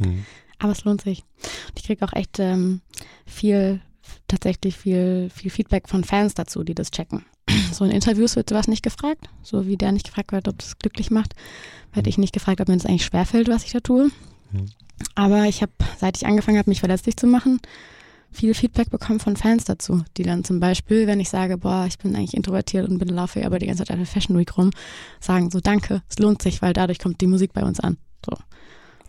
Mhm. 0.00 0.24
Aber 0.58 0.72
es 0.72 0.84
lohnt 0.84 1.02
sich. 1.02 1.24
Und 1.68 1.78
ich 1.78 1.84
kriege 1.84 2.04
auch 2.04 2.12
echt 2.12 2.38
ähm, 2.38 2.80
viel 3.26 3.80
tatsächlich 4.28 4.76
viel, 4.76 5.30
viel 5.34 5.50
Feedback 5.50 5.88
von 5.88 6.04
Fans 6.04 6.34
dazu, 6.34 6.64
die 6.64 6.74
das 6.74 6.90
checken. 6.90 7.24
So 7.72 7.84
in 7.84 7.90
Interviews 7.90 8.36
wird 8.36 8.48
sowas 8.48 8.68
nicht 8.68 8.82
gefragt, 8.82 9.28
so 9.42 9.66
wie 9.66 9.76
der 9.76 9.92
nicht 9.92 10.06
gefragt 10.06 10.32
wird, 10.32 10.48
ob 10.48 10.58
das 10.58 10.78
glücklich 10.78 11.10
macht, 11.10 11.34
werde 11.92 12.08
ich 12.08 12.18
nicht 12.18 12.32
gefragt, 12.32 12.60
ob 12.60 12.68
mir 12.68 12.76
das 12.76 12.86
eigentlich 12.86 13.04
schwerfällt, 13.04 13.48
was 13.48 13.64
ich 13.64 13.72
da 13.72 13.80
tue. 13.80 14.10
Mhm. 14.52 14.66
Aber 15.14 15.44
ich 15.44 15.62
habe, 15.62 15.72
seit 15.98 16.16
ich 16.16 16.26
angefangen 16.26 16.58
habe, 16.58 16.70
mich 16.70 16.80
verletzlich 16.80 17.16
zu 17.16 17.26
machen, 17.26 17.60
viel 18.36 18.54
Feedback 18.54 18.90
bekommen 18.90 19.18
von 19.18 19.36
Fans 19.36 19.64
dazu, 19.64 20.04
die 20.16 20.22
dann 20.22 20.44
zum 20.44 20.60
Beispiel, 20.60 21.06
wenn 21.06 21.20
ich 21.20 21.28
sage, 21.28 21.58
boah, 21.58 21.86
ich 21.88 21.98
bin 21.98 22.14
eigentlich 22.14 22.34
introvertiert 22.34 22.88
und 22.88 22.98
bin 22.98 23.08
laufe 23.08 23.44
aber 23.44 23.58
die 23.58 23.66
ganze 23.66 23.84
Zeit 23.84 23.90
auf 23.90 23.96
der 23.96 24.06
Fashion 24.06 24.38
Week 24.38 24.56
rum, 24.56 24.70
sagen 25.20 25.50
so, 25.50 25.60
danke, 25.60 26.02
es 26.08 26.18
lohnt 26.18 26.42
sich, 26.42 26.62
weil 26.62 26.72
dadurch 26.72 26.98
kommt 26.98 27.20
die 27.20 27.26
Musik 27.26 27.52
bei 27.52 27.64
uns 27.64 27.80
an. 27.80 27.96
So. 28.24 28.36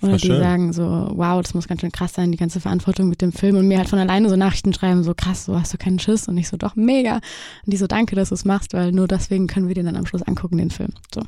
Oder 0.02 0.18
die 0.18 0.28
sagen 0.28 0.74
so, 0.74 0.84
wow, 1.16 1.42
das 1.42 1.54
muss 1.54 1.68
ganz 1.68 1.82
schön 1.82 1.92
krass 1.92 2.14
sein, 2.14 2.32
die 2.32 2.38
ganze 2.38 2.60
Verantwortung 2.60 3.10
mit 3.10 3.22
dem 3.22 3.32
Film 3.32 3.58
und 3.58 3.68
mir 3.68 3.80
halt 3.80 3.90
von 3.90 4.00
alleine 4.00 4.30
so 4.30 4.36
Nachrichten 4.36 4.74
schreiben, 4.74 5.04
so 5.04 5.14
krass, 5.16 5.46
so 5.46 5.60
hast 5.60 5.74
du 5.74 5.78
keinen 5.78 6.00
Schiss 6.00 6.28
und 6.28 6.38
ich 6.38 6.48
so, 6.48 6.58
doch, 6.58 6.76
mega. 6.76 7.16
Und 7.16 7.74
die 7.74 7.78
so, 7.78 7.88
danke, 7.88 8.16
dass 8.16 8.30
du 8.30 8.36
es 8.36 8.46
machst, 8.46 8.74
weil 8.74 8.92
nur 8.92 9.08
deswegen 9.08 9.48
können 9.48 9.68
wir 9.68 9.76
den 9.76 9.86
dann 9.86 9.96
am 9.96 10.06
Schluss 10.06 10.22
angucken, 10.22 10.58
den 10.58 10.70
Film. 10.70 10.94
So. 11.14 11.24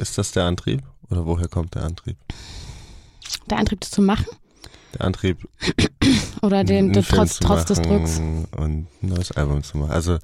Ist 0.00 0.18
das 0.18 0.32
der 0.32 0.44
Antrieb 0.44 0.82
oder 1.08 1.24
woher 1.24 1.48
kommt 1.48 1.74
der 1.74 1.84
Antrieb? 1.84 2.16
Der 3.48 3.58
Antrieb, 3.58 3.80
das 3.80 3.90
zu 3.90 4.02
machen? 4.02 4.26
Der 4.98 5.06
Antrieb, 5.06 5.46
oder 6.42 6.64
den, 6.64 6.92
den 6.92 7.04
trotz, 7.04 7.38
trotz 7.38 7.64
des 7.66 7.82
Drucks. 7.82 8.18
Und 8.18 8.58
ein 8.58 8.86
neues 9.02 9.32
Album 9.32 9.62
zu 9.62 9.78
machen. 9.78 9.90
Also 9.90 10.18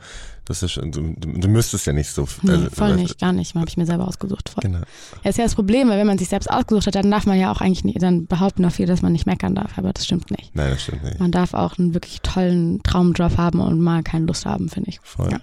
das 0.45 0.63
ist 0.63 0.73
schon, 0.73 0.91
du, 0.91 1.15
du 1.17 1.49
müsstest 1.49 1.87
ja 1.87 1.93
nicht 1.93 2.11
so. 2.11 2.27
Nee, 2.43 2.53
also, 2.53 2.71
voll 2.71 2.97
nicht, 2.97 3.21
gar 3.21 3.33
nicht. 3.33 3.55
Habe 3.55 3.69
ich 3.69 3.77
mir 3.77 3.87
selber 3.87 4.09
ausgesucht. 4.09 4.49
Voll. 4.49 4.63
Genau. 4.63 4.81
Ja, 5.23 5.31
ist 5.31 5.39
ja 5.39 5.45
das 5.45 5.55
Problem, 5.55 5.89
weil 5.89 5.99
wenn 5.99 6.07
man 6.07 6.19
sich 6.19 6.29
selbst 6.29 6.51
ausgesucht 6.51 6.87
hat, 6.87 6.95
dann 6.95 7.11
darf 7.11 7.27
man 7.27 7.39
ja 7.39 7.53
auch 7.53 7.61
eigentlich 7.61 7.85
nicht, 7.85 8.03
dann 8.03 8.27
behaupten 8.27 8.65
auch 8.65 8.73
viele, 8.73 8.89
dass 8.89 9.03
man 9.03 9.13
nicht 9.13 9.27
meckern 9.27 9.55
darf, 9.55 9.79
aber 9.79 9.93
das 9.93 10.05
stimmt 10.05 10.31
nicht. 10.31 10.55
Nein, 10.55 10.71
das 10.71 10.83
stimmt 10.83 11.05
nicht. 11.05 11.21
Man 11.21 11.31
darf 11.31 11.55
auch 11.55 11.79
einen 11.79 11.95
wirklich 11.95 12.23
tollen 12.23 12.83
Traumjob 12.83 13.37
haben 13.37 13.61
und 13.61 13.81
mal 13.81 14.03
keine 14.03 14.27
Lust 14.27 14.47
haben, 14.47 14.69
finde 14.69 14.91
ich. 14.91 15.01
Voll. 15.03 15.31
Ja. 15.31 15.39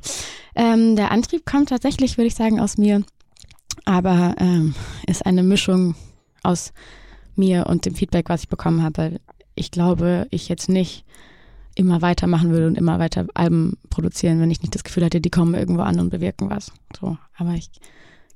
Ähm, 0.55 0.95
der 0.95 1.11
Antrieb 1.11 1.45
kommt 1.45 1.69
tatsächlich, 1.69 2.17
würde 2.17 2.27
ich 2.27 2.35
sagen, 2.35 2.59
aus 2.59 2.77
mir, 2.77 3.03
aber 3.85 4.35
ähm, 4.39 4.75
ist 5.07 5.25
eine 5.25 5.43
Mischung 5.43 5.95
aus 6.43 6.73
mir 7.39 7.65
und 7.65 7.85
dem 7.85 7.95
Feedback, 7.95 8.29
was 8.29 8.43
ich 8.43 8.49
bekommen 8.49 8.83
habe. 8.83 9.19
Ich 9.55 9.71
glaube, 9.71 10.27
ich 10.29 10.49
jetzt 10.49 10.69
nicht 10.69 11.05
immer 11.75 12.01
weitermachen 12.01 12.51
würde 12.51 12.67
und 12.67 12.77
immer 12.77 12.99
weiter 12.99 13.25
Alben 13.33 13.77
produzieren, 13.89 14.39
wenn 14.39 14.51
ich 14.51 14.61
nicht 14.61 14.75
das 14.75 14.83
Gefühl 14.83 15.05
hatte, 15.05 15.21
die 15.21 15.29
kommen 15.29 15.55
irgendwo 15.55 15.81
an 15.81 15.99
und 15.99 16.09
bewirken 16.09 16.49
was. 16.49 16.71
So, 16.99 17.17
aber 17.37 17.53
ich 17.53 17.69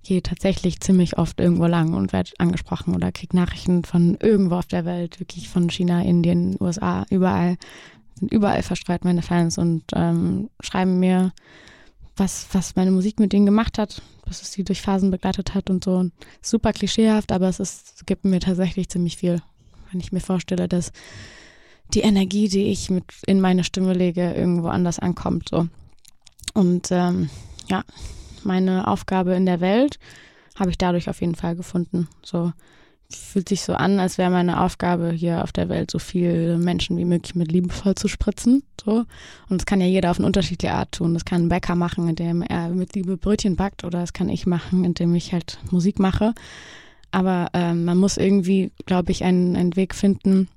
gehe 0.04 0.22
tatsächlich 0.22 0.80
ziemlich 0.80 1.18
oft 1.18 1.39
irgendwo 1.39 1.66
lang 1.66 1.93
und 1.93 2.14
werde 2.14 2.32
angesprochen 2.38 2.93
oder 2.95 3.12
kriege 3.12 3.36
Nachrichten 3.36 3.84
von 3.84 4.18
irgendwo 4.22 4.56
auf 4.56 4.68
der 4.68 4.86
Welt, 4.86 5.20
wirklich 5.20 5.49
von 5.49 5.70
China, 5.70 6.01
Indien, 6.01 6.58
USA, 6.60 7.06
überall, 7.10 7.58
sind 8.20 8.32
überall 8.32 8.64
verstreut 8.64 9.06
meine 9.06 9.22
Fans 9.22 9.58
und 9.58 9.84
ähm, 9.93 10.49
schreiben 10.60 10.99
mir, 10.99 11.32
was, 12.16 12.47
was 12.51 12.76
meine 12.76 12.91
Musik 12.91 13.20
mit 13.20 13.34
denen 13.34 13.45
gemacht 13.45 13.78
hat, 13.78 14.01
was 14.26 14.41
es 14.41 14.51
sie 14.51 14.64
durch 14.64 14.82
Phasen 14.82 15.11
begleitet 15.11 15.53
hat 15.53 15.70
und 15.70 15.84
so. 15.84 16.09
Super 16.41 16.74
klischeehaft, 16.74 17.32
aber 17.32 17.49
es 17.49 17.59
ist, 17.59 18.05
gibt 18.05 18.26
mir 18.26 18.39
tatsächlich 18.39 18.89
ziemlich 18.89 19.18
viel, 19.18 19.41
wenn 19.91 19.99
ich 19.99 20.11
mir 20.11 20.20
vorstelle, 20.20 20.68
dass 20.68 20.91
die 21.93 22.01
Energie, 22.01 22.47
die 22.47 22.66
ich 22.66 22.89
mit 22.89 23.05
in 23.26 23.41
meine 23.41 23.64
Stimme 23.64 23.93
lege, 23.93 24.34
irgendwo 24.34 24.68
anders 24.68 24.99
ankommt. 24.99 25.49
So. 25.49 25.68
Und 26.53 26.91
ähm, 26.91 27.30
ja, 27.68 27.84
meine 28.43 28.88
Aufgabe 28.88 29.34
in 29.34 29.45
der 29.45 29.61
Welt 29.61 29.99
habe 30.55 30.70
ich 30.70 30.78
dadurch 30.78 31.09
auf 31.09 31.22
jeden 31.22 31.36
Fall 31.36 31.55
gefunden. 31.55 32.07
So 32.24 32.53
fühlt 33.10 33.49
sich 33.49 33.62
so 33.62 33.74
an, 33.74 33.99
als 33.99 34.18
wäre 34.18 34.32
meine 34.32 34.62
Aufgabe 34.62 35.12
hier 35.12 35.43
auf 35.43 35.51
der 35.51 35.70
Welt, 35.70 35.91
so 35.91 35.99
viele 35.99 36.58
Menschen 36.58 36.97
wie 36.97 37.06
möglich 37.06 37.36
mit 37.36 37.51
Liebe 37.51 37.74
voll 37.74 37.95
zu 37.95 38.08
spritzen. 38.08 38.64
So. 38.84 39.06
Und 39.49 39.62
das 39.62 39.66
kann 39.66 39.82
ja 39.82 39.88
jeder 39.88 40.12
auf 40.12 40.18
eine 40.18 40.28
unterschiedliche 40.28 40.74
Art 40.74 40.93
tun. 40.93 41.14
Das 41.14 41.26
kann 41.26 41.43
ein 41.43 41.49
Bäcker 41.49 41.76
machen, 41.76 42.08
indem 42.10 42.41
er 42.41 42.70
mit 42.70 42.95
Liebe 42.95 43.18
Brötchen 43.18 43.56
backt, 43.56 43.84
oder 43.84 43.99
das 43.99 44.14
kann 44.14 44.30
ich 44.30 44.45
machen, 44.45 44.84
indem 44.84 45.14
ich 45.16 45.34
halt 45.34 45.60
Musik 45.72 45.99
mache. 45.99 46.34
Aber 47.12 47.49
ähm, 47.54 47.86
man 47.86 47.97
muss 47.97 48.18
irgendwie, 48.18 48.72
glaube 48.86 49.12
ich, 49.12 49.24
einen, 49.24 49.56
einen 49.56 49.76
Weg 49.76 49.93
finden, 49.93 50.47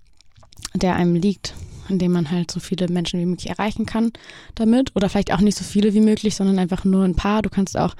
der 0.74 0.96
einem 0.96 1.14
liegt, 1.14 1.54
indem 1.88 2.12
man 2.12 2.30
halt 2.30 2.50
so 2.50 2.60
viele 2.60 2.88
Menschen 2.88 3.20
wie 3.20 3.26
möglich 3.26 3.50
erreichen 3.50 3.84
kann 3.86 4.12
damit. 4.54 4.96
Oder 4.96 5.08
vielleicht 5.08 5.32
auch 5.32 5.40
nicht 5.40 5.58
so 5.58 5.64
viele 5.64 5.92
wie 5.92 6.00
möglich, 6.00 6.34
sondern 6.34 6.58
einfach 6.58 6.84
nur 6.84 7.04
ein 7.04 7.14
paar. 7.14 7.42
Du 7.42 7.50
kannst 7.50 7.76
auch 7.76 7.94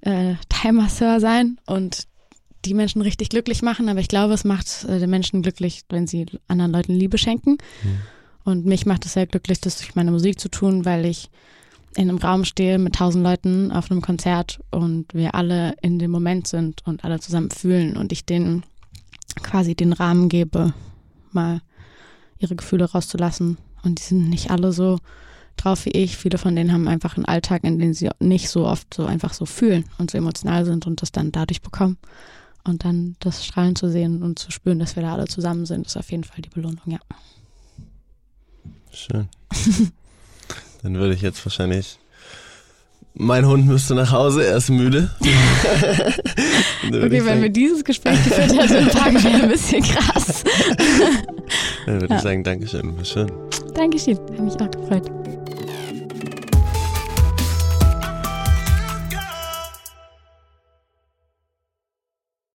äh, 0.00 0.34
Timer-Sir 0.48 1.20
sein 1.20 1.58
und 1.66 2.08
die 2.66 2.74
Menschen 2.74 3.02
richtig 3.02 3.28
glücklich 3.28 3.62
machen, 3.62 3.88
aber 3.88 4.00
ich 4.00 4.08
glaube, 4.08 4.34
es 4.34 4.44
macht 4.44 4.84
äh, 4.84 4.98
den 4.98 5.10
Menschen 5.10 5.42
glücklich, 5.42 5.82
wenn 5.88 6.06
sie 6.06 6.26
anderen 6.48 6.72
Leuten 6.72 6.92
Liebe 6.94 7.18
schenken. 7.18 7.58
Mhm. 7.82 7.98
Und 8.44 8.66
mich 8.66 8.86
macht 8.86 9.06
es 9.06 9.14
sehr 9.14 9.26
glücklich, 9.26 9.60
das 9.60 9.78
durch 9.78 9.94
meine 9.94 10.10
Musik 10.10 10.38
zu 10.38 10.48
tun, 10.48 10.84
weil 10.84 11.06
ich 11.06 11.30
in 11.96 12.08
einem 12.08 12.18
Raum 12.18 12.44
stehe 12.44 12.78
mit 12.78 12.96
tausend 12.96 13.24
Leuten 13.24 13.70
auf 13.70 13.90
einem 13.90 14.02
Konzert 14.02 14.60
und 14.70 15.14
wir 15.14 15.34
alle 15.34 15.74
in 15.80 15.98
dem 15.98 16.10
Moment 16.10 16.46
sind 16.46 16.84
und 16.86 17.04
alle 17.04 17.20
zusammen 17.20 17.50
fühlen 17.50 17.96
und 17.96 18.12
ich 18.12 18.24
denen 18.24 18.64
quasi 19.42 19.74
den 19.74 19.92
Rahmen 19.92 20.28
gebe, 20.28 20.74
mal 21.32 21.60
ihre 22.38 22.56
Gefühle 22.56 22.84
rauszulassen. 22.84 23.58
Und 23.82 23.98
die 23.98 24.02
sind 24.02 24.28
nicht 24.28 24.50
alle 24.50 24.72
so 24.72 24.98
drauf 25.56 25.84
wie 25.84 25.90
ich. 25.90 26.16
Viele 26.16 26.38
von 26.38 26.56
denen 26.56 26.72
haben 26.72 26.88
einfach 26.88 27.16
einen 27.16 27.26
Alltag, 27.26 27.64
in 27.64 27.78
dem 27.78 27.94
sie 27.94 28.10
nicht 28.18 28.48
so 28.48 28.66
oft 28.66 28.92
so 28.92 29.06
einfach 29.06 29.32
so 29.32 29.46
fühlen 29.46 29.84
und 29.98 30.10
so 30.10 30.18
emotional 30.18 30.64
sind 30.64 30.86
und 30.86 31.02
das 31.02 31.12
dann 31.12 31.32
dadurch 31.32 31.62
bekommen. 31.62 31.98
Und 32.66 32.84
dann 32.84 33.16
das 33.20 33.44
Strahlen 33.44 33.76
zu 33.76 33.90
sehen 33.90 34.22
und 34.22 34.38
zu 34.38 34.50
spüren, 34.50 34.78
dass 34.78 34.96
wir 34.96 35.02
da 35.02 35.14
alle 35.14 35.26
zusammen 35.26 35.66
sind, 35.66 35.86
ist 35.86 35.96
auf 35.96 36.10
jeden 36.10 36.24
Fall 36.24 36.40
die 36.40 36.48
Belohnung, 36.48 36.80
ja. 36.86 36.98
Schön. 38.90 39.28
dann 40.82 40.94
würde 40.94 41.14
ich 41.14 41.20
jetzt 41.20 41.44
wahrscheinlich 41.44 41.98
mein 43.16 43.46
Hund 43.46 43.66
müsste 43.66 43.94
nach 43.94 44.10
Hause, 44.10 44.44
er 44.44 44.56
ist 44.56 44.70
müde. 44.70 45.08
okay, 45.20 47.24
wenn 47.24 47.42
wir 47.42 47.48
dieses 47.48 47.84
Gespräch 47.84 48.22
geführt 48.24 48.58
hätten, 48.58 48.90
fragen 48.90 49.22
wir 49.22 49.34
ein 49.34 49.48
bisschen 49.48 49.82
krass. 49.82 50.42
Dann 51.86 52.00
würde 52.00 52.12
ja. 52.12 52.16
ich 52.16 52.22
sagen, 52.22 52.42
Dankeschön, 52.42 52.96
war 52.96 53.04
schön. 53.04 53.30
Dankeschön, 53.74 54.18
hat 54.18 54.40
mich 54.40 54.54
auch 54.54 54.70
gefreut. 54.70 55.10